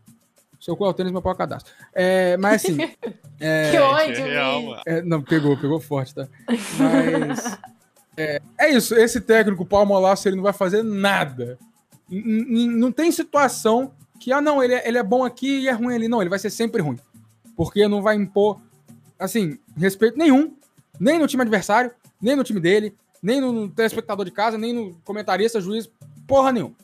Seu 0.60 0.76
cu 0.76 0.84
é 0.84 0.88
o 0.90 0.94
tênis, 0.94 1.10
meu 1.10 1.20
pau 1.20 1.32
é 1.32 1.36
cadastro. 1.36 1.74
É, 1.92 2.36
mas 2.36 2.64
assim. 2.64 2.78
é, 3.40 3.70
que 3.72 3.78
ódio, 3.80 4.24
É 4.86 5.02
não, 5.02 5.20
pegou, 5.20 5.58
pegou 5.58 5.80
forte, 5.80 6.14
tá? 6.14 6.28
Mas. 6.78 7.58
É, 8.16 8.40
é 8.56 8.70
isso, 8.70 8.94
esse 8.94 9.20
técnico, 9.20 9.66
Palmolaço, 9.66 10.28
ele 10.28 10.36
não 10.36 10.44
vai 10.44 10.52
fazer 10.52 10.84
nada. 10.84 11.58
N- 12.08 12.44
n- 12.44 12.76
Não 12.76 12.92
tem 12.92 13.10
situação 13.10 13.92
que, 14.22 14.32
ah, 14.32 14.40
não, 14.40 14.62
ele 14.62 14.74
é, 14.74 14.86
ele 14.88 14.98
é 14.98 15.02
bom 15.02 15.24
aqui 15.24 15.62
e 15.62 15.68
é 15.68 15.72
ruim 15.72 15.94
ali. 15.96 16.06
Não, 16.06 16.20
ele 16.20 16.30
vai 16.30 16.38
ser 16.38 16.50
sempre 16.50 16.80
ruim. 16.80 16.98
Porque 17.56 17.88
não 17.88 18.00
vai 18.00 18.14
impor, 18.14 18.60
assim, 19.18 19.58
respeito 19.76 20.16
nenhum, 20.16 20.56
nem 20.98 21.18
no 21.18 21.26
time 21.26 21.42
adversário, 21.42 21.90
nem 22.20 22.36
no 22.36 22.44
time 22.44 22.60
dele, 22.60 22.96
nem 23.20 23.40
no 23.40 23.68
telespectador 23.68 24.24
de 24.24 24.30
casa, 24.30 24.56
nem 24.56 24.72
no 24.72 24.94
comentarista, 25.04 25.60
juiz, 25.60 25.90
porra 26.26 26.52
nenhuma. 26.52 26.76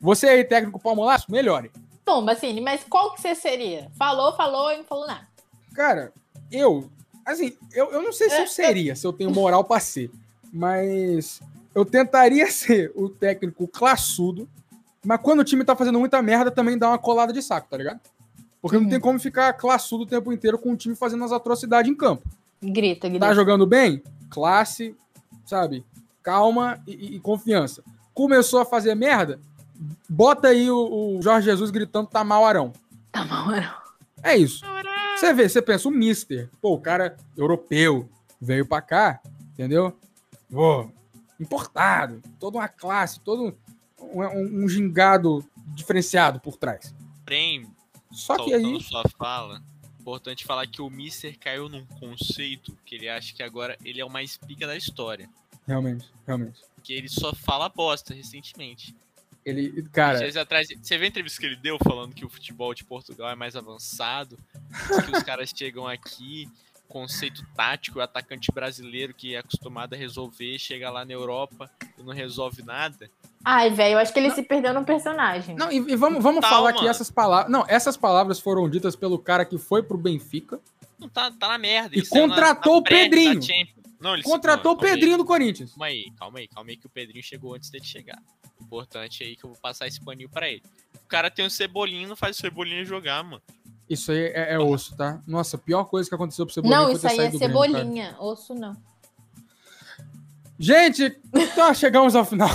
Você 0.00 0.26
aí, 0.26 0.42
técnico 0.42 0.80
Palmolaço, 0.80 1.30
melhore. 1.30 1.70
Bom, 2.04 2.24
Bacine, 2.24 2.60
mas 2.62 2.82
qual 2.84 3.12
que 3.12 3.20
você 3.20 3.34
seria? 3.34 3.90
Falou, 3.98 4.34
falou 4.34 4.72
e 4.72 4.78
não 4.78 4.84
falou 4.84 5.06
nada. 5.06 5.26
Cara, 5.74 6.12
eu, 6.50 6.90
assim, 7.26 7.56
eu, 7.74 7.92
eu 7.92 8.02
não 8.02 8.12
sei 8.12 8.30
se 8.30 8.40
eu 8.40 8.46
seria, 8.46 8.96
se 8.96 9.06
eu 9.06 9.12
tenho 9.12 9.30
moral 9.30 9.64
pra 9.64 9.80
ser, 9.80 10.10
mas 10.50 11.42
eu 11.74 11.84
tentaria 11.84 12.48
ser 12.50 12.90
o 12.94 13.10
técnico 13.10 13.68
classudo, 13.68 14.48
mas 15.06 15.20
quando 15.22 15.40
o 15.40 15.44
time 15.44 15.64
tá 15.64 15.74
fazendo 15.76 15.98
muita 15.98 16.20
merda, 16.20 16.50
também 16.50 16.76
dá 16.76 16.88
uma 16.88 16.98
colada 16.98 17.32
de 17.32 17.40
saco, 17.40 17.68
tá 17.70 17.76
ligado? 17.76 18.00
Porque 18.60 18.78
não 18.78 18.88
tem 18.88 18.98
como 19.00 19.18
ficar 19.20 19.52
classudo 19.52 20.02
o 20.04 20.06
tempo 20.06 20.32
inteiro 20.32 20.58
com 20.58 20.72
o 20.72 20.76
time 20.76 20.96
fazendo 20.96 21.22
as 21.24 21.30
atrocidades 21.32 21.90
em 21.90 21.94
campo. 21.94 22.28
Grita, 22.60 23.08
grita. 23.08 23.26
Tá 23.26 23.32
jogando 23.34 23.66
bem? 23.66 24.02
Classe, 24.28 24.96
sabe? 25.44 25.84
Calma 26.22 26.80
e, 26.86 26.92
e- 26.92 27.16
e 27.16 27.20
confiança. 27.20 27.84
Começou 28.12 28.60
a 28.60 28.64
fazer 28.64 28.94
merda? 28.94 29.38
Bota 30.08 30.48
aí 30.48 30.70
o, 30.70 31.16
o 31.18 31.22
Jorge 31.22 31.44
Jesus 31.48 31.70
gritando 31.70 32.08
tá 32.08 32.24
mal 32.24 32.44
Arão. 32.44 32.72
Tá 33.12 33.24
mal, 33.24 33.46
não. 33.48 33.74
É 34.22 34.36
isso. 34.36 34.64
Você 35.16 35.32
vê, 35.32 35.48
você 35.48 35.62
pensa, 35.62 35.86
o 35.88 35.90
Mister, 35.92 36.50
pô, 36.60 36.74
o 36.74 36.80
cara 36.80 37.16
europeu, 37.36 38.08
veio 38.40 38.66
pra 38.66 38.80
cá, 38.82 39.20
entendeu? 39.52 39.94
Pô, 40.50 40.88
importado, 41.38 42.20
toda 42.40 42.58
uma 42.58 42.68
classe, 42.68 43.20
todo 43.20 43.44
um, 43.44 43.52
um- 44.00 44.64
um 44.64 44.68
gingado 44.68 45.44
diferenciado 45.74 46.40
por 46.40 46.56
trás. 46.56 46.94
Porém, 47.24 47.66
Só 48.12 48.36
que 48.44 48.54
aí, 48.54 48.80
sua 48.82 49.02
fala, 49.18 49.62
importante 50.00 50.44
falar 50.44 50.66
que 50.66 50.80
o 50.80 50.88
Mister 50.88 51.36
caiu 51.38 51.68
num 51.68 51.84
conceito 51.86 52.76
que 52.84 52.94
ele 52.94 53.08
acha 53.08 53.34
que 53.34 53.42
agora 53.42 53.76
ele 53.84 54.00
é 54.00 54.04
o 54.04 54.10
mais 54.10 54.36
pica 54.36 54.66
da 54.66 54.76
história. 54.76 55.28
realmente, 55.66 56.08
realmente, 56.26 56.60
Que 56.84 56.92
ele 56.94 57.08
só 57.08 57.34
fala 57.34 57.68
bosta 57.68 58.14
recentemente. 58.14 58.94
ele, 59.44 59.82
cara, 59.90 60.18
Dias 60.20 60.36
atrás, 60.36 60.68
você 60.68 60.96
viu 60.96 61.04
a 61.06 61.08
entrevista 61.08 61.40
que 61.40 61.46
ele 61.46 61.56
deu 61.56 61.76
falando 61.82 62.14
que 62.14 62.24
o 62.24 62.28
futebol 62.28 62.72
de 62.72 62.84
Portugal 62.84 63.28
é 63.30 63.34
mais 63.34 63.56
avançado? 63.56 64.38
Que 65.04 65.10
os 65.16 65.22
caras 65.28 65.50
chegam 65.54 65.86
aqui, 65.86 66.48
conceito 66.86 67.44
tático, 67.54 67.98
o 67.98 68.02
atacante 68.02 68.50
brasileiro 68.52 69.12
que 69.14 69.34
é 69.34 69.38
acostumado 69.38 69.94
a 69.94 69.96
resolver, 69.96 70.58
chega 70.58 70.90
lá 70.90 71.04
na 71.04 71.12
Europa 71.12 71.70
e 71.98 72.02
não 72.02 72.12
resolve 72.12 72.62
nada. 72.62 73.10
Ai, 73.44 73.70
velho, 73.70 73.94
eu 73.94 73.98
acho 73.98 74.12
que 74.12 74.18
ele 74.18 74.30
se 74.30 74.42
perdeu 74.42 74.72
no 74.74 74.84
personagem. 74.84 75.54
Não, 75.56 75.70
e, 75.70 75.76
e 75.76 75.96
vamos, 75.96 76.22
vamos 76.22 76.40
Total, 76.40 76.50
falar 76.50 76.72
que 76.72 76.78
mano. 76.78 76.90
essas 76.90 77.10
palavras. 77.10 77.50
Não, 77.52 77.64
essas 77.68 77.96
palavras 77.96 78.40
foram 78.40 78.68
ditas 78.68 78.96
pelo 78.96 79.18
cara 79.18 79.44
que 79.44 79.56
foi 79.58 79.82
pro 79.82 79.96
Benfica, 79.98 80.60
Não 80.98 81.08
tá, 81.08 81.30
tá 81.30 81.48
na 81.48 81.58
merda. 81.58 81.94
E 81.94 82.00
Isso 82.00 82.10
saiu 82.10 82.26
na- 82.26 82.34
contratou 82.34 82.72
na 82.74 82.78
o 82.78 82.82
Pedrinho. 82.82 83.40
Não, 84.00 84.14
ele 84.14 84.22
contratou 84.22 84.72
o 84.72 84.74
não, 84.74 84.80
calma 84.80 84.88
aí, 84.92 84.94
Pedrinho 84.98 85.16
do 85.18 85.24
Corinthians. 85.24 85.70
Calma 85.70 85.86
aí, 85.86 86.10
calma 86.18 86.38
aí, 86.38 86.48
calma 86.48 86.70
aí 86.70 86.76
que 86.76 86.86
o 86.86 86.90
Pedrinho 86.90 87.22
chegou 87.24 87.54
antes 87.54 87.70
dele 87.70 87.84
chegar. 87.84 88.20
Importante 88.60 89.22
aí 89.22 89.36
que 89.36 89.44
eu 89.44 89.50
vou 89.50 89.58
passar 89.58 89.86
esse 89.86 90.00
paninho 90.00 90.28
pra 90.28 90.48
ele. 90.48 90.62
O 91.04 91.08
cara 91.08 91.30
tem 91.30 91.44
um 91.46 91.50
cebolinho, 91.50 92.08
não 92.08 92.16
faz 92.16 92.36
o 92.36 92.40
cebolinho 92.40 92.84
jogar, 92.84 93.22
mano. 93.22 93.42
Isso 93.88 94.10
aí 94.10 94.24
é, 94.34 94.54
é 94.54 94.58
osso, 94.58 94.96
tá? 94.96 95.20
Nossa, 95.26 95.56
a 95.56 95.60
pior 95.60 95.84
coisa 95.84 96.08
que 96.08 96.14
aconteceu 96.14 96.44
pro 96.44 96.54
Cebolinha 96.54 96.78
não, 96.78 96.86
foi 96.86 96.94
isso 96.94 97.06
aí 97.06 97.18
é 97.18 97.30
do 97.30 97.38
Grêmio, 97.38 97.38
cebolinha. 97.38 98.16
Osso 98.18 98.54
não. 98.54 98.76
Gente, 100.58 101.18
então 101.32 101.72
chegamos 101.74 102.16
ao 102.16 102.24
final. 102.24 102.48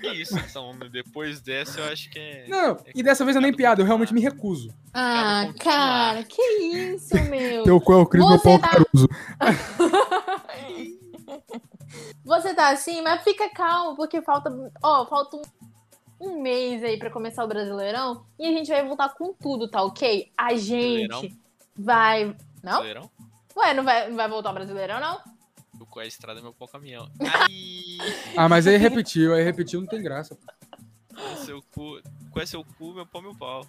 Que 0.00 0.08
isso, 0.08 0.38
então, 0.38 0.76
depois 0.90 1.40
dessa 1.40 1.80
eu 1.80 1.92
acho 1.92 2.10
que 2.10 2.18
é. 2.18 2.46
Não, 2.48 2.76
e 2.94 3.02
dessa 3.02 3.24
vez 3.24 3.36
é 3.36 3.40
nem 3.40 3.52
piada, 3.52 3.80
eu 3.80 3.86
realmente 3.86 4.12
me 4.14 4.20
recuso. 4.20 4.72
Ah, 4.92 5.52
cara, 5.58 6.22
que 6.24 6.42
isso, 6.42 7.14
meu. 7.30 7.64
Teu 7.64 7.80
cu 7.80 7.92
é 7.92 7.96
o 7.96 8.06
Cris, 8.06 8.24
meu 8.24 8.38
Você 8.38 8.44
pau 8.44 8.58
tá- 8.58 8.68
caruso. 8.68 9.08
Você 12.24 12.54
tá 12.54 12.70
assim, 12.70 13.02
mas 13.02 13.22
fica 13.22 13.48
calmo, 13.50 13.96
porque 13.96 14.22
falta, 14.22 14.50
ó, 14.82 15.06
falta 15.06 15.36
um, 15.36 15.42
um 16.20 16.40
mês 16.40 16.84
aí 16.84 16.98
pra 16.98 17.10
começar 17.10 17.42
o 17.44 17.48
Brasileirão 17.48 18.24
e 18.38 18.46
a 18.46 18.50
gente 18.50 18.70
vai 18.70 18.86
voltar 18.86 19.08
com 19.10 19.32
tudo, 19.32 19.68
tá 19.68 19.82
ok? 19.82 20.30
A 20.36 20.54
gente 20.54 21.08
Brasileirão? 21.08 21.38
vai. 21.76 22.24
Não? 22.62 22.72
Brasileirão? 22.72 23.10
Ué, 23.56 23.74
não 23.74 23.84
vai, 23.84 24.08
não 24.08 24.16
vai 24.16 24.28
voltar 24.28 24.50
o 24.50 24.54
Brasileirão, 24.54 25.00
não? 25.00 25.20
O 25.80 25.86
cu 25.86 26.00
é 26.00 26.04
a 26.04 26.06
estrada, 26.06 26.42
meu 26.42 26.52
pau 26.52 26.68
caminhão. 26.68 27.08
Ah, 28.34 28.48
mas 28.48 28.66
aí 28.66 28.78
repetiu, 28.78 29.34
aí 29.34 29.42
repetiu, 29.42 29.78
não 29.80 29.86
tem 29.86 30.02
graça. 30.02 30.38
seu 31.44 31.62
cu. 31.74 32.00
Cu 32.30 32.40
é 32.40 32.46
seu 32.46 32.64
cu, 32.78 32.94
meu 32.94 33.04
pau, 33.04 33.20
meu 33.20 33.34
pau. 33.34 33.66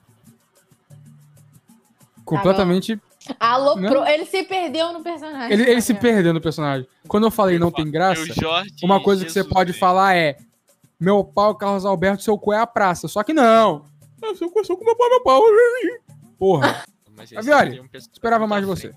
Completamente. 2.24 2.98
Alô, 3.40 3.76
pro... 3.76 4.06
ele 4.06 4.26
se 4.26 4.44
perdeu 4.44 4.94
no 4.94 5.04
personagem. 5.04 5.52
Ele, 5.52 5.70
ele 5.70 5.82
se 5.82 5.94
tá 5.94 6.00
perdeu 6.00 6.34
no 6.34 6.40
personagem. 6.40 6.88
Quando 7.08 7.26
eu 7.26 7.32
falei 7.32 7.60
não 7.60 7.72
tem 7.72 7.90
graça, 7.90 8.24
uma 8.82 9.02
coisa 9.04 9.26
que 9.26 9.32
você 9.32 9.40
Jesus, 9.40 9.54
pode 9.54 9.72
velho. 9.72 9.80
falar 9.80 10.16
é: 10.16 10.38
meu 11.02 11.24
pau, 11.24 11.56
Carlos 11.56 11.86
Alberto, 11.86 12.24
seu 12.24 12.38
cu 12.38 12.54
é 12.54 12.60
a 12.60 12.68
praça. 12.68 13.08
Só 13.08 13.24
que 13.24 13.34
não. 13.34 13.86
Ah, 14.24 14.36
Seu 14.36 14.50
cu, 14.52 14.64
seu 14.64 14.78
cu, 14.78 14.86
meu 14.86 14.96
pau, 14.96 15.10
meu 15.10 15.24
pau. 15.24 15.42
Porra, 16.38 16.84
Mas 17.18 17.34
Avioli, 17.36 17.80
um 17.82 17.88
esperava 17.94 18.46
mais 18.48 18.62
de 18.62 18.68
você. 18.68 18.94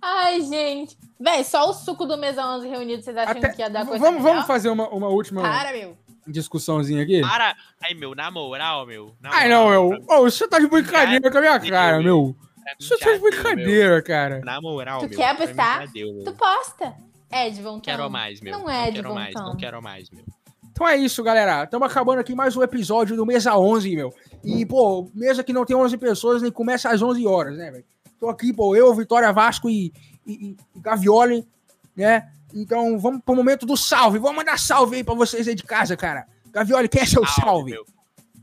Ai, 0.00 0.40
gente. 0.40 0.98
Véi, 1.20 1.44
só 1.44 1.68
o 1.70 1.72
suco 1.72 2.04
do 2.06 2.16
Mesa 2.18 2.44
11 2.44 2.66
reunido, 2.68 3.02
vocês 3.02 3.16
acham 3.16 3.36
Até- 3.36 3.50
que 3.50 3.62
ia 3.62 3.70
dar 3.70 3.86
coisa 3.86 4.02
vamos, 4.02 4.20
melhor? 4.20 4.32
vamos 4.34 4.46
fazer 4.48 4.68
uma, 4.70 4.88
uma 4.88 5.06
última 5.08 5.42
Para, 5.42 5.70
meu. 5.72 5.96
discussãozinha 6.26 7.02
aqui? 7.04 7.20
Para! 7.20 7.54
Ai, 7.84 7.94
meu, 7.94 8.14
na 8.14 8.30
moral, 8.30 8.84
meu. 8.86 9.14
na 9.20 9.30
Ai, 9.32 9.48
não, 9.48 9.68
meu. 9.68 9.90
Ô, 10.08 10.22
você 10.22 10.48
tá 10.48 10.58
de 10.58 10.66
brincadeira 10.66 11.30
com 11.30 11.38
a 11.38 11.40
minha 11.40 11.60
cara, 11.60 12.00
meu. 12.00 12.26
mim 12.28 12.36
Você 12.80 12.98
tá 12.98 13.12
de 13.12 13.18
brincadeira, 13.20 14.02
cara. 14.02 14.36
meu. 14.36 14.44
Na 14.44 14.60
moral, 14.60 15.00
Tu 15.00 15.08
meu. 15.08 15.18
quer 15.18 15.36
pra 15.36 15.46
mim 15.46 15.52
apostar? 15.52 15.92
deu, 15.92 16.12
meu. 16.14 16.24
Tu 16.24 16.32
posta. 16.32 16.94
É, 17.30 17.48
de 17.48 17.62
vontade. 17.62 17.96
Quero 17.96 18.10
mais, 18.10 18.40
meu. 18.40 18.58
Não 18.58 18.68
é 18.68 18.90
de 18.90 18.96
quero 18.96 19.14
mais, 19.14 19.34
não 19.34 19.56
quero 19.56 19.80
mais, 19.82 20.10
meu. 20.10 20.24
Então 20.72 20.88
é 20.88 20.96
isso, 20.96 21.22
galera. 21.22 21.64
Estamos 21.64 21.88
acabando 21.90 22.20
aqui 22.20 22.34
mais 22.34 22.56
um 22.56 22.62
episódio 22.62 23.14
do 23.14 23.26
Mesa 23.26 23.56
11, 23.56 23.94
meu. 23.94 24.12
E, 24.42 24.64
pô, 24.64 25.10
mesa 25.14 25.44
que 25.44 25.52
não 25.52 25.64
tem 25.66 25.76
11 25.76 25.96
pessoas 25.98 26.42
nem 26.42 26.50
começa 26.50 26.88
às 26.90 27.02
11 27.02 27.26
horas, 27.26 27.56
né, 27.56 27.70
velho? 27.70 27.84
Tô 28.18 28.28
aqui, 28.28 28.52
pô, 28.52 28.74
eu, 28.74 28.94
Vitória 28.94 29.32
Vasco 29.32 29.68
e, 29.68 29.92
e, 30.26 30.32
e- 30.50 30.56
Gavioli, 30.80 31.46
né? 31.94 32.32
Então 32.54 32.98
vamos 32.98 33.20
pro 33.24 33.34
momento 33.34 33.66
do 33.66 33.76
salve. 33.76 34.18
Vamos 34.18 34.36
mandar 34.36 34.58
salve 34.58 34.96
aí 34.96 35.04
pra 35.04 35.14
vocês 35.14 35.46
aí 35.46 35.54
de 35.54 35.62
casa, 35.62 35.96
cara. 35.96 36.26
Gavioli, 36.50 36.88
quem 36.88 37.02
é 37.02 37.06
seu 37.06 37.26
salve? 37.26 37.72
meu. 37.72 37.84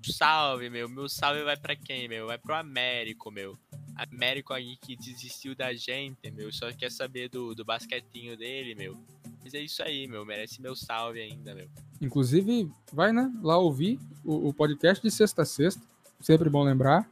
Salve, 0.03 0.69
meu. 0.69 0.87
Meu 0.87 1.09
salve 1.09 1.43
vai 1.43 1.57
pra 1.57 1.75
quem, 1.75 2.07
meu? 2.07 2.27
Vai 2.27 2.37
pro 2.37 2.55
Américo, 2.55 3.31
meu. 3.31 3.57
Américo 4.03 4.53
aí 4.53 4.77
que 4.77 4.95
desistiu 4.95 5.55
da 5.55 5.73
gente, 5.73 6.31
meu. 6.31 6.51
Só 6.51 6.71
quer 6.71 6.91
saber 6.91 7.29
do, 7.29 7.53
do 7.53 7.65
basquetinho 7.65 8.37
dele, 8.37 8.75
meu. 8.75 8.97
Mas 9.43 9.53
é 9.53 9.59
isso 9.59 9.81
aí, 9.83 10.07
meu. 10.07 10.25
Merece 10.25 10.61
meu 10.61 10.75
salve 10.75 11.19
ainda, 11.19 11.53
meu. 11.53 11.67
Inclusive, 12.01 12.71
vai, 12.93 13.11
né, 13.11 13.31
lá 13.41 13.57
ouvir 13.57 13.99
o, 14.23 14.49
o 14.49 14.53
podcast 14.53 15.03
de 15.03 15.11
sexta 15.11 15.41
a 15.41 15.45
sexta. 15.45 15.81
Sempre 16.19 16.49
bom 16.49 16.63
lembrar. 16.63 17.09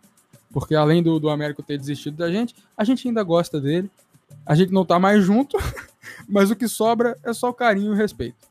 Porque 0.51 0.75
além 0.75 1.03
do, 1.03 1.19
do 1.19 1.29
Américo 1.29 1.61
ter 1.61 1.77
desistido 1.77 2.17
da 2.17 2.31
gente, 2.31 2.55
a 2.75 2.83
gente 2.83 3.07
ainda 3.07 3.23
gosta 3.23 3.59
dele. 3.59 3.91
A 4.45 4.55
gente 4.55 4.71
não 4.71 4.85
tá 4.85 4.97
mais 4.97 5.23
junto, 5.23 5.57
mas 6.27 6.51
o 6.51 6.55
que 6.55 6.67
sobra 6.67 7.17
é 7.23 7.33
só 7.33 7.51
carinho 7.51 7.93
e 7.93 7.97
respeito. 7.97 8.47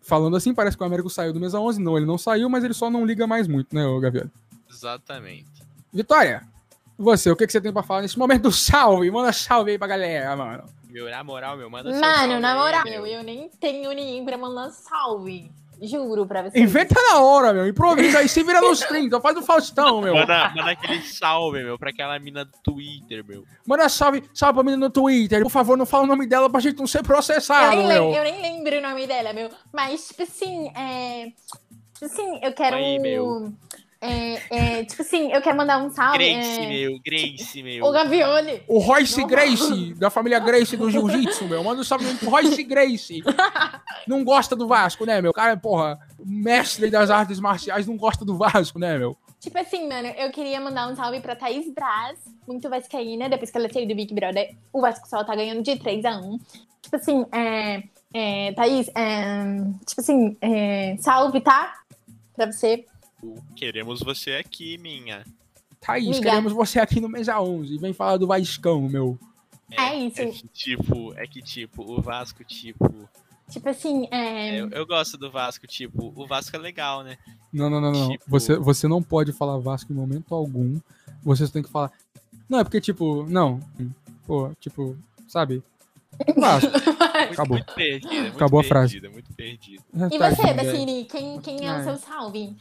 Falando 0.00 0.36
assim, 0.36 0.54
parece 0.54 0.76
que 0.76 0.82
o 0.82 0.86
Américo 0.86 1.10
saiu 1.10 1.32
do 1.32 1.40
Mesa 1.40 1.60
11. 1.60 1.82
Não, 1.82 1.96
ele 1.96 2.06
não 2.06 2.16
saiu, 2.16 2.48
mas 2.48 2.64
ele 2.64 2.72
só 2.72 2.88
não 2.88 3.04
liga 3.04 3.26
mais 3.26 3.46
muito, 3.46 3.74
né, 3.74 3.84
ô 3.84 4.00
Gavioli? 4.00 4.30
Exatamente. 4.70 5.50
Vitória, 5.92 6.46
você, 6.98 7.30
o 7.30 7.36
que, 7.36 7.46
que 7.46 7.52
você 7.52 7.60
tem 7.60 7.72
pra 7.72 7.82
falar 7.82 8.02
nesse 8.02 8.18
momento 8.18 8.42
do 8.42 8.52
salve? 8.52 9.10
Manda 9.10 9.32
salve 9.32 9.70
aí 9.72 9.78
pra 9.78 9.86
galera, 9.86 10.34
mano. 10.36 10.64
Meu, 10.90 11.08
na 11.10 11.22
moral, 11.22 11.56
meu, 11.56 11.68
manda 11.70 11.90
Mano, 11.90 12.00
salve 12.04 12.38
na 12.38 12.52
aí, 12.52 12.58
moral, 12.58 12.84
meu. 12.84 13.06
eu 13.06 13.22
nem 13.22 13.48
tenho 13.60 13.92
ninguém 13.92 14.24
pra 14.24 14.36
mandar 14.38 14.70
salve. 14.70 15.50
Juro 15.80 16.26
pra 16.26 16.42
vocês. 16.42 16.56
Inventa 16.56 17.00
na 17.00 17.20
hora, 17.20 17.52
meu. 17.52 17.68
Improvisa 17.68 18.18
aí, 18.18 18.28
se 18.28 18.42
vira 18.42 18.60
nos 18.60 18.80
30. 18.88 19.20
Faz 19.20 19.36
o 19.36 19.42
Faustão, 19.42 20.00
meu. 20.00 20.12
Manda, 20.12 20.48
manda 20.56 20.72
aquele 20.72 21.00
salve, 21.02 21.62
meu, 21.62 21.78
pra 21.78 21.90
aquela 21.90 22.18
mina 22.18 22.44
do 22.44 22.50
Twitter, 22.64 23.24
meu. 23.24 23.44
Manda 23.64 23.88
salve, 23.88 24.24
salve 24.34 24.54
pra 24.54 24.64
menina 24.64 24.86
no 24.86 24.90
Twitter. 24.90 25.40
Por 25.42 25.50
favor, 25.52 25.76
não 25.76 25.86
fala 25.86 26.02
o 26.02 26.06
nome 26.08 26.26
dela 26.26 26.50
pra 26.50 26.58
gente 26.58 26.78
não 26.80 26.86
ser 26.88 26.98
Eu 26.98 27.04
processado, 27.04 27.76
nem, 27.76 27.86
meu. 27.86 28.10
eu 28.12 28.24
nem 28.24 28.42
lembro 28.42 28.76
o 28.76 28.82
nome 28.82 29.06
dela, 29.06 29.32
meu. 29.32 29.50
Mas, 29.72 30.08
tipo 30.08 30.24
assim, 30.24 30.68
é. 30.76 31.28
Tipo 31.94 32.06
assim, 32.06 32.40
eu 32.42 32.52
quero. 32.52 32.74
Aí, 32.74 32.98
meu. 32.98 33.52
É, 34.00 34.78
é, 34.78 34.84
tipo 34.84 35.02
assim, 35.02 35.32
eu 35.32 35.42
quero 35.42 35.56
mandar 35.56 35.78
um 35.78 35.90
salve. 35.90 36.18
Grace, 36.18 36.60
é... 36.60 36.68
meu, 36.68 37.00
Grace, 37.04 37.62
meu. 37.64 37.84
O 37.84 37.90
Gavioli. 37.90 38.62
O 38.68 38.78
Royce 38.78 39.20
Não. 39.20 39.26
Grace, 39.26 39.94
da 39.94 40.08
família 40.08 40.38
Grace 40.38 40.76
do 40.76 40.90
Jiu-Jitsu, 40.90 41.46
meu. 41.46 41.64
Manda 41.64 41.80
um 41.80 41.84
salve 41.84 42.14
pro 42.14 42.30
Royce 42.30 42.62
Grace. 42.62 43.22
Não 44.06 44.22
gosta 44.22 44.54
do 44.54 44.68
Vasco, 44.68 45.04
né, 45.04 45.20
meu? 45.20 45.32
O 45.32 45.34
cara, 45.34 45.56
porra, 45.56 45.98
mestre 46.24 46.90
das 46.90 47.10
artes 47.10 47.40
marciais, 47.40 47.86
não 47.86 47.96
gosta 47.96 48.24
do 48.24 48.36
Vasco, 48.36 48.78
né, 48.78 48.96
meu? 48.96 49.16
Tipo 49.38 49.58
assim, 49.58 49.88
mano, 49.88 50.08
eu 50.08 50.30
queria 50.30 50.60
mandar 50.60 50.88
um 50.88 50.96
salve 50.96 51.20
pra 51.20 51.36
Thaís 51.36 51.70
Braz, 51.72 52.18
muito 52.46 52.68
vascaína, 52.68 53.28
depois 53.28 53.50
que 53.50 53.58
ela 53.58 53.68
saiu 53.70 53.86
do 53.86 53.94
Big 53.94 54.14
Brother, 54.14 54.54
o 54.72 54.80
Vasco 54.80 55.06
só 55.06 55.22
tá 55.22 55.36
ganhando 55.36 55.62
de 55.62 55.76
3 55.76 56.04
a 56.06 56.18
1 56.18 56.38
Tipo 56.82 56.96
assim, 56.96 57.26
é, 57.32 57.82
é, 58.14 58.52
Thaís, 58.52 58.88
é, 58.94 59.44
tipo 59.84 60.00
assim, 60.00 60.36
é, 60.40 60.96
salve, 60.98 61.40
tá? 61.40 61.74
Pra 62.34 62.50
você. 62.50 62.86
Queremos 63.56 64.00
você 64.00 64.32
aqui, 64.32 64.78
minha. 64.78 65.24
Thaís, 65.80 66.06
Miga. 66.06 66.20
queremos 66.30 66.52
você 66.52 66.80
aqui 66.80 67.00
no 67.00 67.08
Mesa 67.08 67.40
11. 67.40 67.78
Vem 67.78 67.92
falar 67.92 68.16
do 68.16 68.26
Vascão, 68.26 68.82
meu. 68.88 69.18
É 69.70 69.94
isso. 69.96 70.20
É 70.22 70.26
que, 70.26 70.48
tipo, 70.48 71.14
é 71.14 71.26
que, 71.26 71.42
tipo, 71.42 71.82
o 71.82 72.00
Vasco, 72.00 72.42
tipo. 72.44 73.08
Tipo 73.50 73.68
assim, 73.70 74.06
é, 74.10 74.60
Eu, 74.60 74.68
eu 74.70 74.86
gosto 74.86 75.16
do 75.16 75.30
Vasco, 75.30 75.66
tipo, 75.66 76.12
o 76.14 76.26
Vasco 76.26 76.54
é 76.54 76.58
legal, 76.58 77.02
né? 77.02 77.16
Não, 77.52 77.70
não, 77.70 77.80
não, 77.80 77.92
não. 77.92 78.10
Tipo- 78.10 78.24
Você, 78.28 78.56
você 78.56 78.86
não 78.86 79.02
pode 79.02 79.32
falar 79.32 79.56
Vasco 79.58 79.92
em 79.92 79.96
momento 79.96 80.34
algum. 80.34 80.78
Você 81.22 81.48
tem 81.48 81.62
que 81.62 81.70
falar. 81.70 81.90
Não, 82.48 82.58
é 82.58 82.64
porque, 82.64 82.80
tipo, 82.80 83.24
não. 83.28 83.60
Pô, 84.26 84.50
tipo, 84.60 84.96
sabe? 85.26 85.62
Vasco. 86.36 86.70
Muito, 87.18 87.32
Acabou. 87.32 87.56
muito 87.58 87.74
perdida, 87.74 88.14
muito 88.22 88.36
Acabou 88.36 88.60
a 88.60 88.64
frase. 88.64 88.92
perdida, 89.00 89.12
muito 89.12 89.34
perdida. 89.34 89.82
E 89.92 90.18
você, 90.18 90.18
Tadinho, 90.18 90.36
velho. 90.54 90.56
Bassini, 90.56 91.04
quem, 91.04 91.40
quem 91.40 91.66
é 91.66 91.80
o 91.80 91.82
seu 91.84 91.96
salve? 91.96 92.54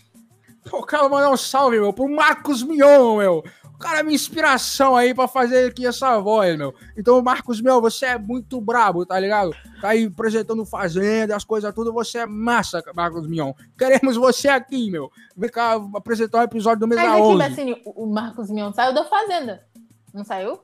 Eu 0.72 0.84
quero 0.84 1.10
mandar 1.10 1.30
um 1.30 1.38
salve, 1.38 1.80
meu, 1.80 1.94
pro 1.94 2.10
Marcos 2.10 2.64
Mion, 2.64 3.18
meu. 3.18 3.44
O 3.74 3.78
cara 3.78 4.00
é 4.00 4.04
minha 4.04 4.16
inspiração 4.16 4.96
aí 4.96 5.14
pra 5.14 5.28
fazer 5.28 5.70
aqui 5.70 5.86
essa 5.86 6.18
voz, 6.20 6.58
meu. 6.58 6.74
Então, 6.98 7.22
Marcos 7.22 7.62
Mion, 7.62 7.80
você 7.80 8.08
é 8.08 8.18
muito 8.18 8.60
brabo, 8.60 9.06
tá 9.06 9.20
ligado? 9.20 9.52
Tá 9.80 9.90
aí 9.90 10.06
apresentando 10.06 10.66
Fazenda, 10.66 11.36
as 11.36 11.44
coisas 11.44 11.74
tudo, 11.76 11.94
você 11.94 12.20
é 12.20 12.26
massa, 12.26 12.82
Marcos 12.96 13.28
Mion. 13.28 13.54
Queremos 13.78 14.16
você 14.16 14.48
aqui, 14.48 14.90
meu. 14.90 15.12
Vem 15.36 15.52
cá 15.52 15.80
apresentar 15.96 16.40
um 16.40 16.44
episódio 16.44 16.80
do 16.80 16.88
Mesa 16.88 17.04
Mas 17.04 17.12
aqui, 17.12 17.22
11. 17.22 17.38
Bassini, 17.38 17.82
o 17.86 18.04
o 18.04 18.08
Marcos 18.08 18.50
Mion 18.50 18.74
saiu 18.74 18.96
da 18.96 19.06
Fazenda. 19.06 19.64
Não 20.12 20.24
saiu? 20.24 20.60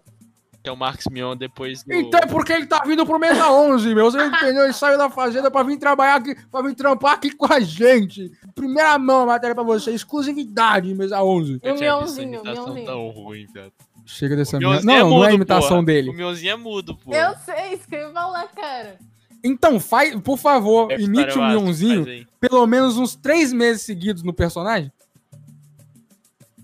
Que 0.63 0.69
é 0.69 0.71
o 0.71 0.77
Marcos 0.77 1.07
Mion 1.11 1.35
depois 1.35 1.83
do. 1.83 1.93
Então 1.93 2.21
é 2.23 2.25
porque 2.25 2.53
ele 2.53 2.65
tá 2.65 2.81
vindo 2.85 3.05
pro 3.05 3.19
Mesa 3.19 3.51
11, 3.51 3.93
meu. 3.93 4.09
Você 4.09 4.25
entendeu? 4.25 4.63
Ele 4.63 4.71
saiu 4.71 4.97
da 4.97 5.09
fazenda 5.09 5.51
pra 5.51 5.61
vir 5.61 5.77
trabalhar 5.77 6.15
aqui, 6.15 6.35
pra 6.49 6.61
vir 6.61 6.73
trampar 6.73 7.15
aqui 7.15 7.31
com 7.31 7.51
a 7.51 7.59
gente. 7.59 8.31
Primeira 8.55 8.97
mão 8.97 9.23
a 9.23 9.25
matéria 9.25 9.53
pra 9.53 9.63
você, 9.63 9.91
exclusividade, 9.91 10.93
Mesa 10.95 11.21
11. 11.21 11.59
Eu 11.61 11.75
O 11.75 11.79
Mionzinho, 11.79 12.39
o 12.41 12.43
Mionzinho. 12.43 12.85
tão 12.85 13.09
ruim, 13.09 13.45
velho. 13.47 13.73
Chega 14.05 14.37
dessa 14.37 14.57
merda. 14.57 14.69
Mionzinho 14.81 14.93
Não, 14.99 15.09
não 15.09 15.23
é 15.23 15.27
a 15.27 15.29
mudo, 15.31 15.35
imitação 15.35 15.69
porra. 15.69 15.83
dele. 15.85 16.09
O 16.09 16.13
Mionzinho 16.13 16.51
é 16.53 16.55
mudo, 16.55 16.95
pô. 16.95 17.13
Eu 17.13 17.35
sei, 17.45 17.73
isso 17.73 17.85
que 17.87 17.95
eu 17.95 18.07
ia 18.07 18.13
falar, 18.13 18.47
cara. 18.47 18.97
Então, 19.43 19.77
faz, 19.81 20.15
por 20.21 20.37
favor, 20.37 20.87
Deve 20.87 21.03
imite 21.03 21.37
o 21.37 21.45
Mionzinho 21.45 22.25
pelo 22.39 22.65
menos 22.65 22.97
uns 22.97 23.15
três 23.15 23.51
meses 23.51 23.81
seguidos 23.81 24.23
no 24.23 24.33
personagem. 24.33 24.89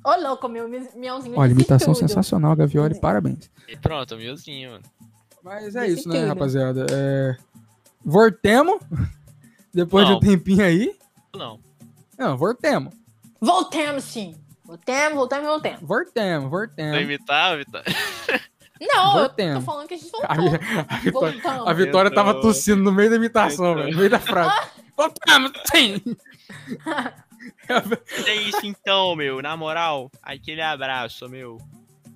Ô, 0.04 0.16
louco, 0.16 0.48
meu 0.48 0.68
Mionzinho 0.96 1.38
Olha, 1.38 1.52
imitação 1.52 1.94
tudo. 1.94 2.08
sensacional, 2.08 2.56
Gavioli, 2.56 3.00
parabéns. 3.00 3.50
E 3.68 3.76
pronto, 3.78 4.16
o 4.16 4.18
Mionzinho, 4.18 4.72
mano. 4.72 4.84
Mas 5.44 5.76
é 5.76 5.86
Disse 5.88 6.00
isso, 6.02 6.10
né, 6.10 6.20
tudo. 6.20 6.28
rapaziada? 6.30 6.86
É... 6.92 7.38
Voltemos, 8.04 8.80
depois 9.74 10.06
de 10.06 10.12
um 10.12 10.16
Não. 10.16 10.20
tempinho 10.22 10.64
aí. 10.64 10.96
Não. 11.36 11.60
Não, 12.18 12.38
voltemos, 12.38 12.94
Voltemos, 13.42 14.04
sim. 14.04 14.36
Voltemos, 14.66 15.16
voltemos, 15.16 15.48
voltemos. 15.48 15.80
voltemos, 15.82 16.50
Vai 16.52 16.68
voltemos. 16.68 17.02
imitar, 17.02 17.58
Vitor? 17.58 17.82
Não, 18.82 19.08
eu 19.08 19.20
Voltemos. 19.20 19.66
tô 19.66 19.72
falando 19.72 19.88
que 19.90 19.94
a 19.94 19.98
gente 19.98 20.12
A, 20.24 20.36
voltou. 20.36 20.60
a 20.88 20.98
Vitória, 21.00 21.32
Voltamos. 21.34 21.68
a 21.68 21.74
Vitória 21.74 22.12
tava 22.14 22.34
tossindo 22.42 22.82
no 22.82 22.92
meio 22.94 23.10
da 23.10 23.18
imitação, 23.18 23.76
velho, 23.76 23.92
no 23.92 23.98
meio 23.98 24.10
da 24.10 24.20
frase. 24.20 24.56
Voltamos, 24.96 25.52
sim! 25.74 26.02
É 28.26 28.36
isso 28.36 28.66
então, 28.66 29.16
meu. 29.16 29.42
Na 29.42 29.56
moral, 29.56 30.12
aquele 30.22 30.62
abraço, 30.62 31.30
meu. 31.30 31.58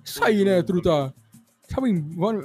Isso 0.04 0.22
aí, 0.22 0.44
né, 0.44 0.62
truta? 0.62 1.14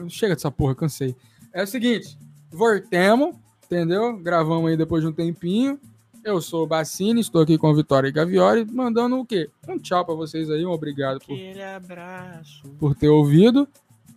Chega 0.10 0.36
dessa 0.36 0.52
porra, 0.52 0.76
cansei. 0.76 1.16
É 1.54 1.64
o 1.64 1.68
seguinte, 1.68 2.18
voltemos, 2.52 3.36
entendeu? 3.66 4.18
Gravamos 4.18 4.70
aí 4.70 4.78
depois 4.78 5.04
de 5.04 5.10
um 5.10 5.14
tempinho. 5.14 5.80
Eu 6.24 6.42
sou 6.42 6.64
o 6.64 6.68
Bassini, 6.68 7.22
estou 7.22 7.42
aqui 7.42 7.58
com 7.58 7.68
a 7.68 7.74
Vitória 7.74 8.08
e 8.08 8.12
Gavioli, 8.12 8.66
mandando 8.66 9.20
o 9.20 9.26
quê? 9.26 9.50
Um 9.68 9.78
tchau 9.78 10.06
pra 10.06 10.14
vocês 10.14 10.50
aí, 10.50 10.66
um 10.66 10.72
obrigado 10.72 11.20
por, 11.20 11.38
abraço. 11.76 12.64
por 12.78 12.96
ter 12.96 13.08
ouvido. 13.08 13.68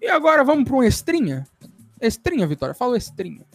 E 0.01 0.09
agora 0.09 0.43
vamos 0.43 0.64
pra 0.64 0.76
um 0.76 0.82
estrinha? 0.82 1.47
Estrinha, 2.01 2.47
Vitória, 2.47 2.74
fala 2.74 2.97
estrinha. 2.97 3.47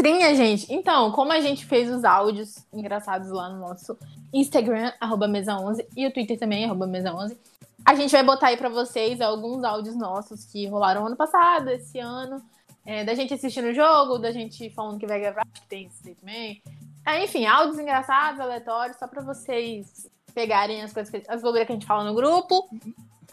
Trinha, 0.00 0.34
gente. 0.34 0.66
Então, 0.72 1.12
como 1.12 1.30
a 1.30 1.40
gente 1.40 1.66
fez 1.66 1.90
os 1.90 2.04
áudios 2.04 2.64
engraçados 2.72 3.30
lá 3.30 3.50
no 3.50 3.60
nosso 3.60 3.98
Instagram, 4.32 4.90
arroba 4.98 5.28
mesa11, 5.28 5.84
e 5.94 6.06
o 6.06 6.10
Twitter 6.10 6.38
também, 6.38 6.64
arroba 6.64 6.86
mesa11, 6.86 7.36
a 7.84 7.94
gente 7.94 8.10
vai 8.10 8.22
botar 8.22 8.46
aí 8.46 8.56
pra 8.56 8.70
vocês 8.70 9.20
alguns 9.20 9.62
áudios 9.62 9.94
nossos 9.94 10.46
que 10.46 10.66
rolaram 10.66 11.06
ano 11.06 11.16
passado, 11.16 11.68
esse 11.68 11.98
ano, 11.98 12.42
é, 12.86 13.04
da 13.04 13.14
gente 13.14 13.34
assistindo 13.34 13.66
o 13.68 13.74
jogo, 13.74 14.16
da 14.16 14.32
gente 14.32 14.70
falando 14.70 14.98
que 14.98 15.06
vai 15.06 15.20
gravar, 15.20 15.42
acho 15.42 15.60
que 15.60 15.68
tem 15.68 15.86
isso 15.86 16.00
aí 16.06 16.14
também. 16.14 16.62
É, 17.06 17.22
enfim, 17.22 17.44
áudios 17.44 17.78
engraçados, 17.78 18.40
aleatórios, 18.40 18.96
só 18.96 19.06
pra 19.06 19.20
vocês 19.20 20.08
pegarem 20.34 20.80
as 20.80 20.94
coisas, 20.94 21.10
que, 21.10 21.30
as 21.30 21.42
bobeiras 21.42 21.66
que 21.66 21.72
a 21.72 21.76
gente 21.76 21.86
fala 21.86 22.04
no 22.04 22.14
grupo. 22.14 22.70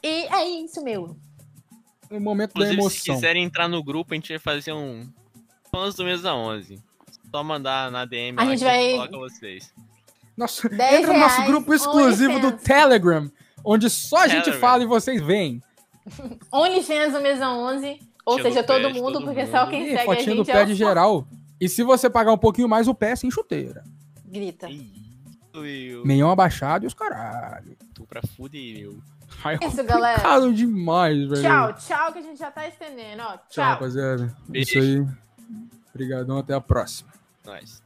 E 0.04 0.26
é 0.36 0.46
isso, 0.50 0.84
meu. 0.84 1.16
O 2.12 2.20
momento 2.20 2.56
da 2.56 2.66
Inclusive, 2.66 2.76
se 2.76 3.10
emoção. 3.10 3.16
quiserem 3.16 3.46
entrar 3.46 3.70
no 3.70 3.82
grupo, 3.82 4.14
a 4.14 4.16
gente 4.16 4.30
vai 4.30 4.40
fazer 4.40 4.74
um 4.74 5.08
fãs 5.78 5.96
do 5.96 6.04
Mesa 6.04 6.34
11. 6.34 6.80
Só 7.30 7.44
mandar 7.44 7.92
na 7.92 8.06
DM 8.06 8.38
A 8.40 8.44
lá 8.44 8.50
gente 8.52 8.64
vai- 8.64 8.92
coloca 8.92 9.18
vocês. 9.18 9.74
Nossa, 10.36 10.70
10 10.70 10.94
entra 11.00 11.14
no 11.14 11.20
nosso 11.20 11.44
grupo 11.44 11.74
exclusivo 11.74 12.40
do. 12.40 12.52
Telegram, 12.54 13.30
onde 13.66 13.90
só 13.90 14.18
a 14.20 14.28
gente 14.28 14.44
Telegram. 14.46 14.62
fala 14.62 14.84
e 14.84 14.88
vocês 14.88 15.22
veem. 15.22 15.62
OnlyFans 16.52 17.14
do 17.14 17.22
Mesa 17.22 17.50
11, 17.50 18.00
ou 18.26 18.38
Tira 18.38 18.50
seja, 18.50 18.64
pé 18.64 18.68
todo 18.82 18.94
mundo, 18.94 19.14
todo 19.14 19.26
porque 19.26 19.42
mundo. 19.44 19.52
só 19.52 19.66
quem 19.68 19.84
Ih, 19.84 19.90
segue 19.90 20.02
a 20.02 20.06
fotinha 20.06 20.36
do 20.36 20.44
gente 20.44 20.52
pé 20.54 20.62
é 20.62 20.66
de 20.66 20.76
geral. 20.76 21.28
E 21.60 21.68
se 21.68 21.84
você 21.84 22.10
pagar 22.10 22.32
um 22.32 22.38
pouquinho 22.38 22.70
mais, 22.70 22.88
o 22.88 22.94
pé 22.94 23.12
é 23.12 23.16
sem 23.16 23.30
chuteira. 23.32 23.84
Grita. 24.26 24.68
Eu. 25.54 26.06
Meião 26.06 26.30
abaixado 26.30 26.86
e 26.86 26.88
os 26.88 26.94
caralho. 26.94 27.76
Tô 27.96 28.04
pra 28.06 28.22
fuder, 28.36 28.80
meu. 28.80 29.00
Ai, 29.44 29.58
é 29.62 29.68
Isso, 29.68 29.84
galera. 29.84 30.52
demais, 30.52 31.28
velho. 31.28 31.42
Tchau, 31.42 31.74
tchau, 31.74 32.14
que 32.14 32.20
a 32.20 32.22
gente 32.22 32.38
já 32.38 32.52
tá 32.52 32.68
estendendo, 32.68 33.24
ó. 33.24 33.32
Tchau, 33.38 33.40
Tchau. 33.50 33.66
rapaziada. 33.66 34.36
Beijo. 34.48 34.70
Isso 34.70 34.80
aí. 34.80 35.27
Obrigadão, 35.98 36.38
até 36.38 36.54
a 36.54 36.62
próxima. 36.62 37.12
Nós. 37.44 37.82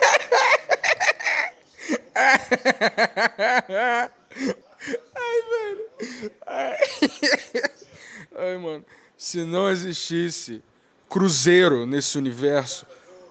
Ai, 8.36 8.58
mano. 8.58 8.84
Se 9.16 9.44
não 9.44 9.70
existisse 9.70 10.60
Cruzeiro 11.08 11.86
nesse 11.86 12.18
universo, 12.18 12.84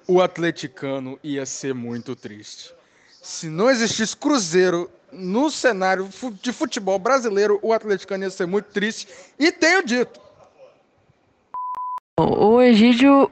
o 0.07 0.21
atleticano 0.21 1.19
ia 1.21 1.45
ser 1.45 1.73
muito 1.73 2.15
triste. 2.15 2.73
Se 3.21 3.49
não 3.49 3.69
existisse 3.69 4.15
Cruzeiro 4.15 4.89
no 5.11 5.51
cenário 5.51 6.07
de 6.41 6.53
futebol 6.53 6.97
brasileiro, 6.97 7.59
o 7.61 7.73
atleticano 7.73 8.23
ia 8.23 8.29
ser 8.29 8.47
muito 8.47 8.67
triste. 8.67 9.09
E 9.37 9.51
tenho 9.51 9.83
dito. 9.83 10.26
O 12.19 12.59
Egídio, 12.59 13.29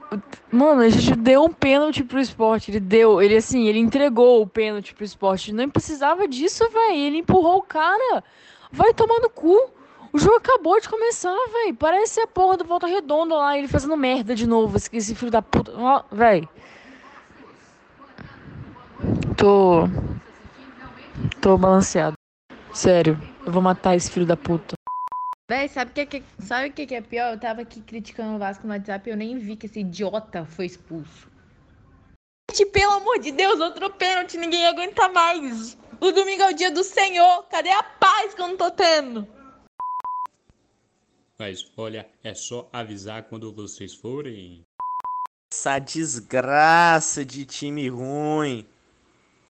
mano, 0.51 0.81
o 0.81 0.83
Egídio 0.83 1.15
deu 1.15 1.43
um 1.43 1.51
pênalti 1.51 2.03
pro 2.03 2.19
esporte. 2.19 2.69
Ele 2.69 2.79
deu, 2.79 3.19
ele 3.19 3.35
assim, 3.35 3.67
ele 3.67 3.79
entregou 3.79 4.43
o 4.43 4.47
pênalti 4.47 4.93
pro 4.93 5.03
esporte. 5.03 5.51
Não 5.51 5.67
precisava 5.67 6.27
disso, 6.27 6.69
velho. 6.69 6.93
Ele 6.93 7.17
empurrou 7.17 7.57
o 7.57 7.63
cara. 7.63 8.23
Vai 8.71 8.93
tomar 8.93 9.19
no 9.21 9.29
cu. 9.29 9.71
O 10.13 10.19
jogo 10.19 10.35
acabou 10.35 10.79
de 10.79 10.87
começar, 10.87 11.35
velho. 11.51 11.73
Parece 11.73 12.21
a 12.21 12.27
porra 12.27 12.57
do 12.57 12.63
Volta 12.63 12.85
Redonda 12.85 13.33
lá, 13.33 13.57
ele 13.57 13.67
fazendo 13.67 13.97
merda 13.97 14.35
de 14.35 14.45
novo. 14.45 14.77
Esse, 14.77 15.15
filho 15.15 15.31
da 15.31 15.41
puta. 15.41 15.73
Ó, 15.75 16.03
Velho. 16.11 16.47
Tô. 19.35 19.89
Tô 21.41 21.57
balanceado. 21.57 22.15
Sério, 22.71 23.19
eu 23.45 23.51
vou 23.51 23.63
matar 23.63 23.95
esse 23.95 24.11
filho 24.11 24.27
da 24.27 24.37
puta. 24.37 24.74
Véi, 25.47 25.67
sabe 25.67 25.91
o 25.91 25.93
que, 25.93 26.05
que, 26.07 26.23
sabe 26.39 26.69
o 26.69 26.73
que, 26.73 26.87
que 26.87 26.95
é 26.95 27.01
pior? 27.01 27.33
Eu 27.33 27.39
tava 27.39 27.61
aqui 27.61 27.79
criticando 27.79 28.35
o 28.35 28.39
Vasco 28.39 28.65
no 28.65 28.73
WhatsApp 28.73 29.07
e 29.07 29.13
eu 29.13 29.17
nem 29.17 29.37
vi 29.37 29.55
que 29.55 29.67
esse 29.67 29.81
idiota 29.81 30.43
foi 30.43 30.65
expulso. 30.65 31.29
Gente, 32.49 32.65
pelo 32.71 32.93
amor 32.93 33.19
de 33.19 33.31
Deus, 33.31 33.59
outro 33.59 33.91
pênalti, 33.93 34.37
ninguém 34.37 34.65
aguenta 34.65 35.07
mais. 35.09 35.77
O 36.01 36.11
domingo 36.11 36.41
é 36.41 36.49
o 36.49 36.55
dia 36.55 36.71
do 36.71 36.83
Senhor. 36.83 37.43
Cadê 37.43 37.69
a 37.69 37.83
paz 37.83 38.33
que 38.33 38.41
eu 38.41 38.47
não 38.47 38.57
tô 38.57 38.71
tendo? 38.71 39.27
Mas 41.37 41.71
olha, 41.77 42.09
é 42.23 42.33
só 42.33 42.67
avisar 42.73 43.23
quando 43.23 43.53
vocês 43.53 43.93
forem. 43.93 44.65
Essa 45.53 45.77
desgraça 45.77 47.23
de 47.23 47.45
time 47.45 47.87
ruim. 47.87 48.65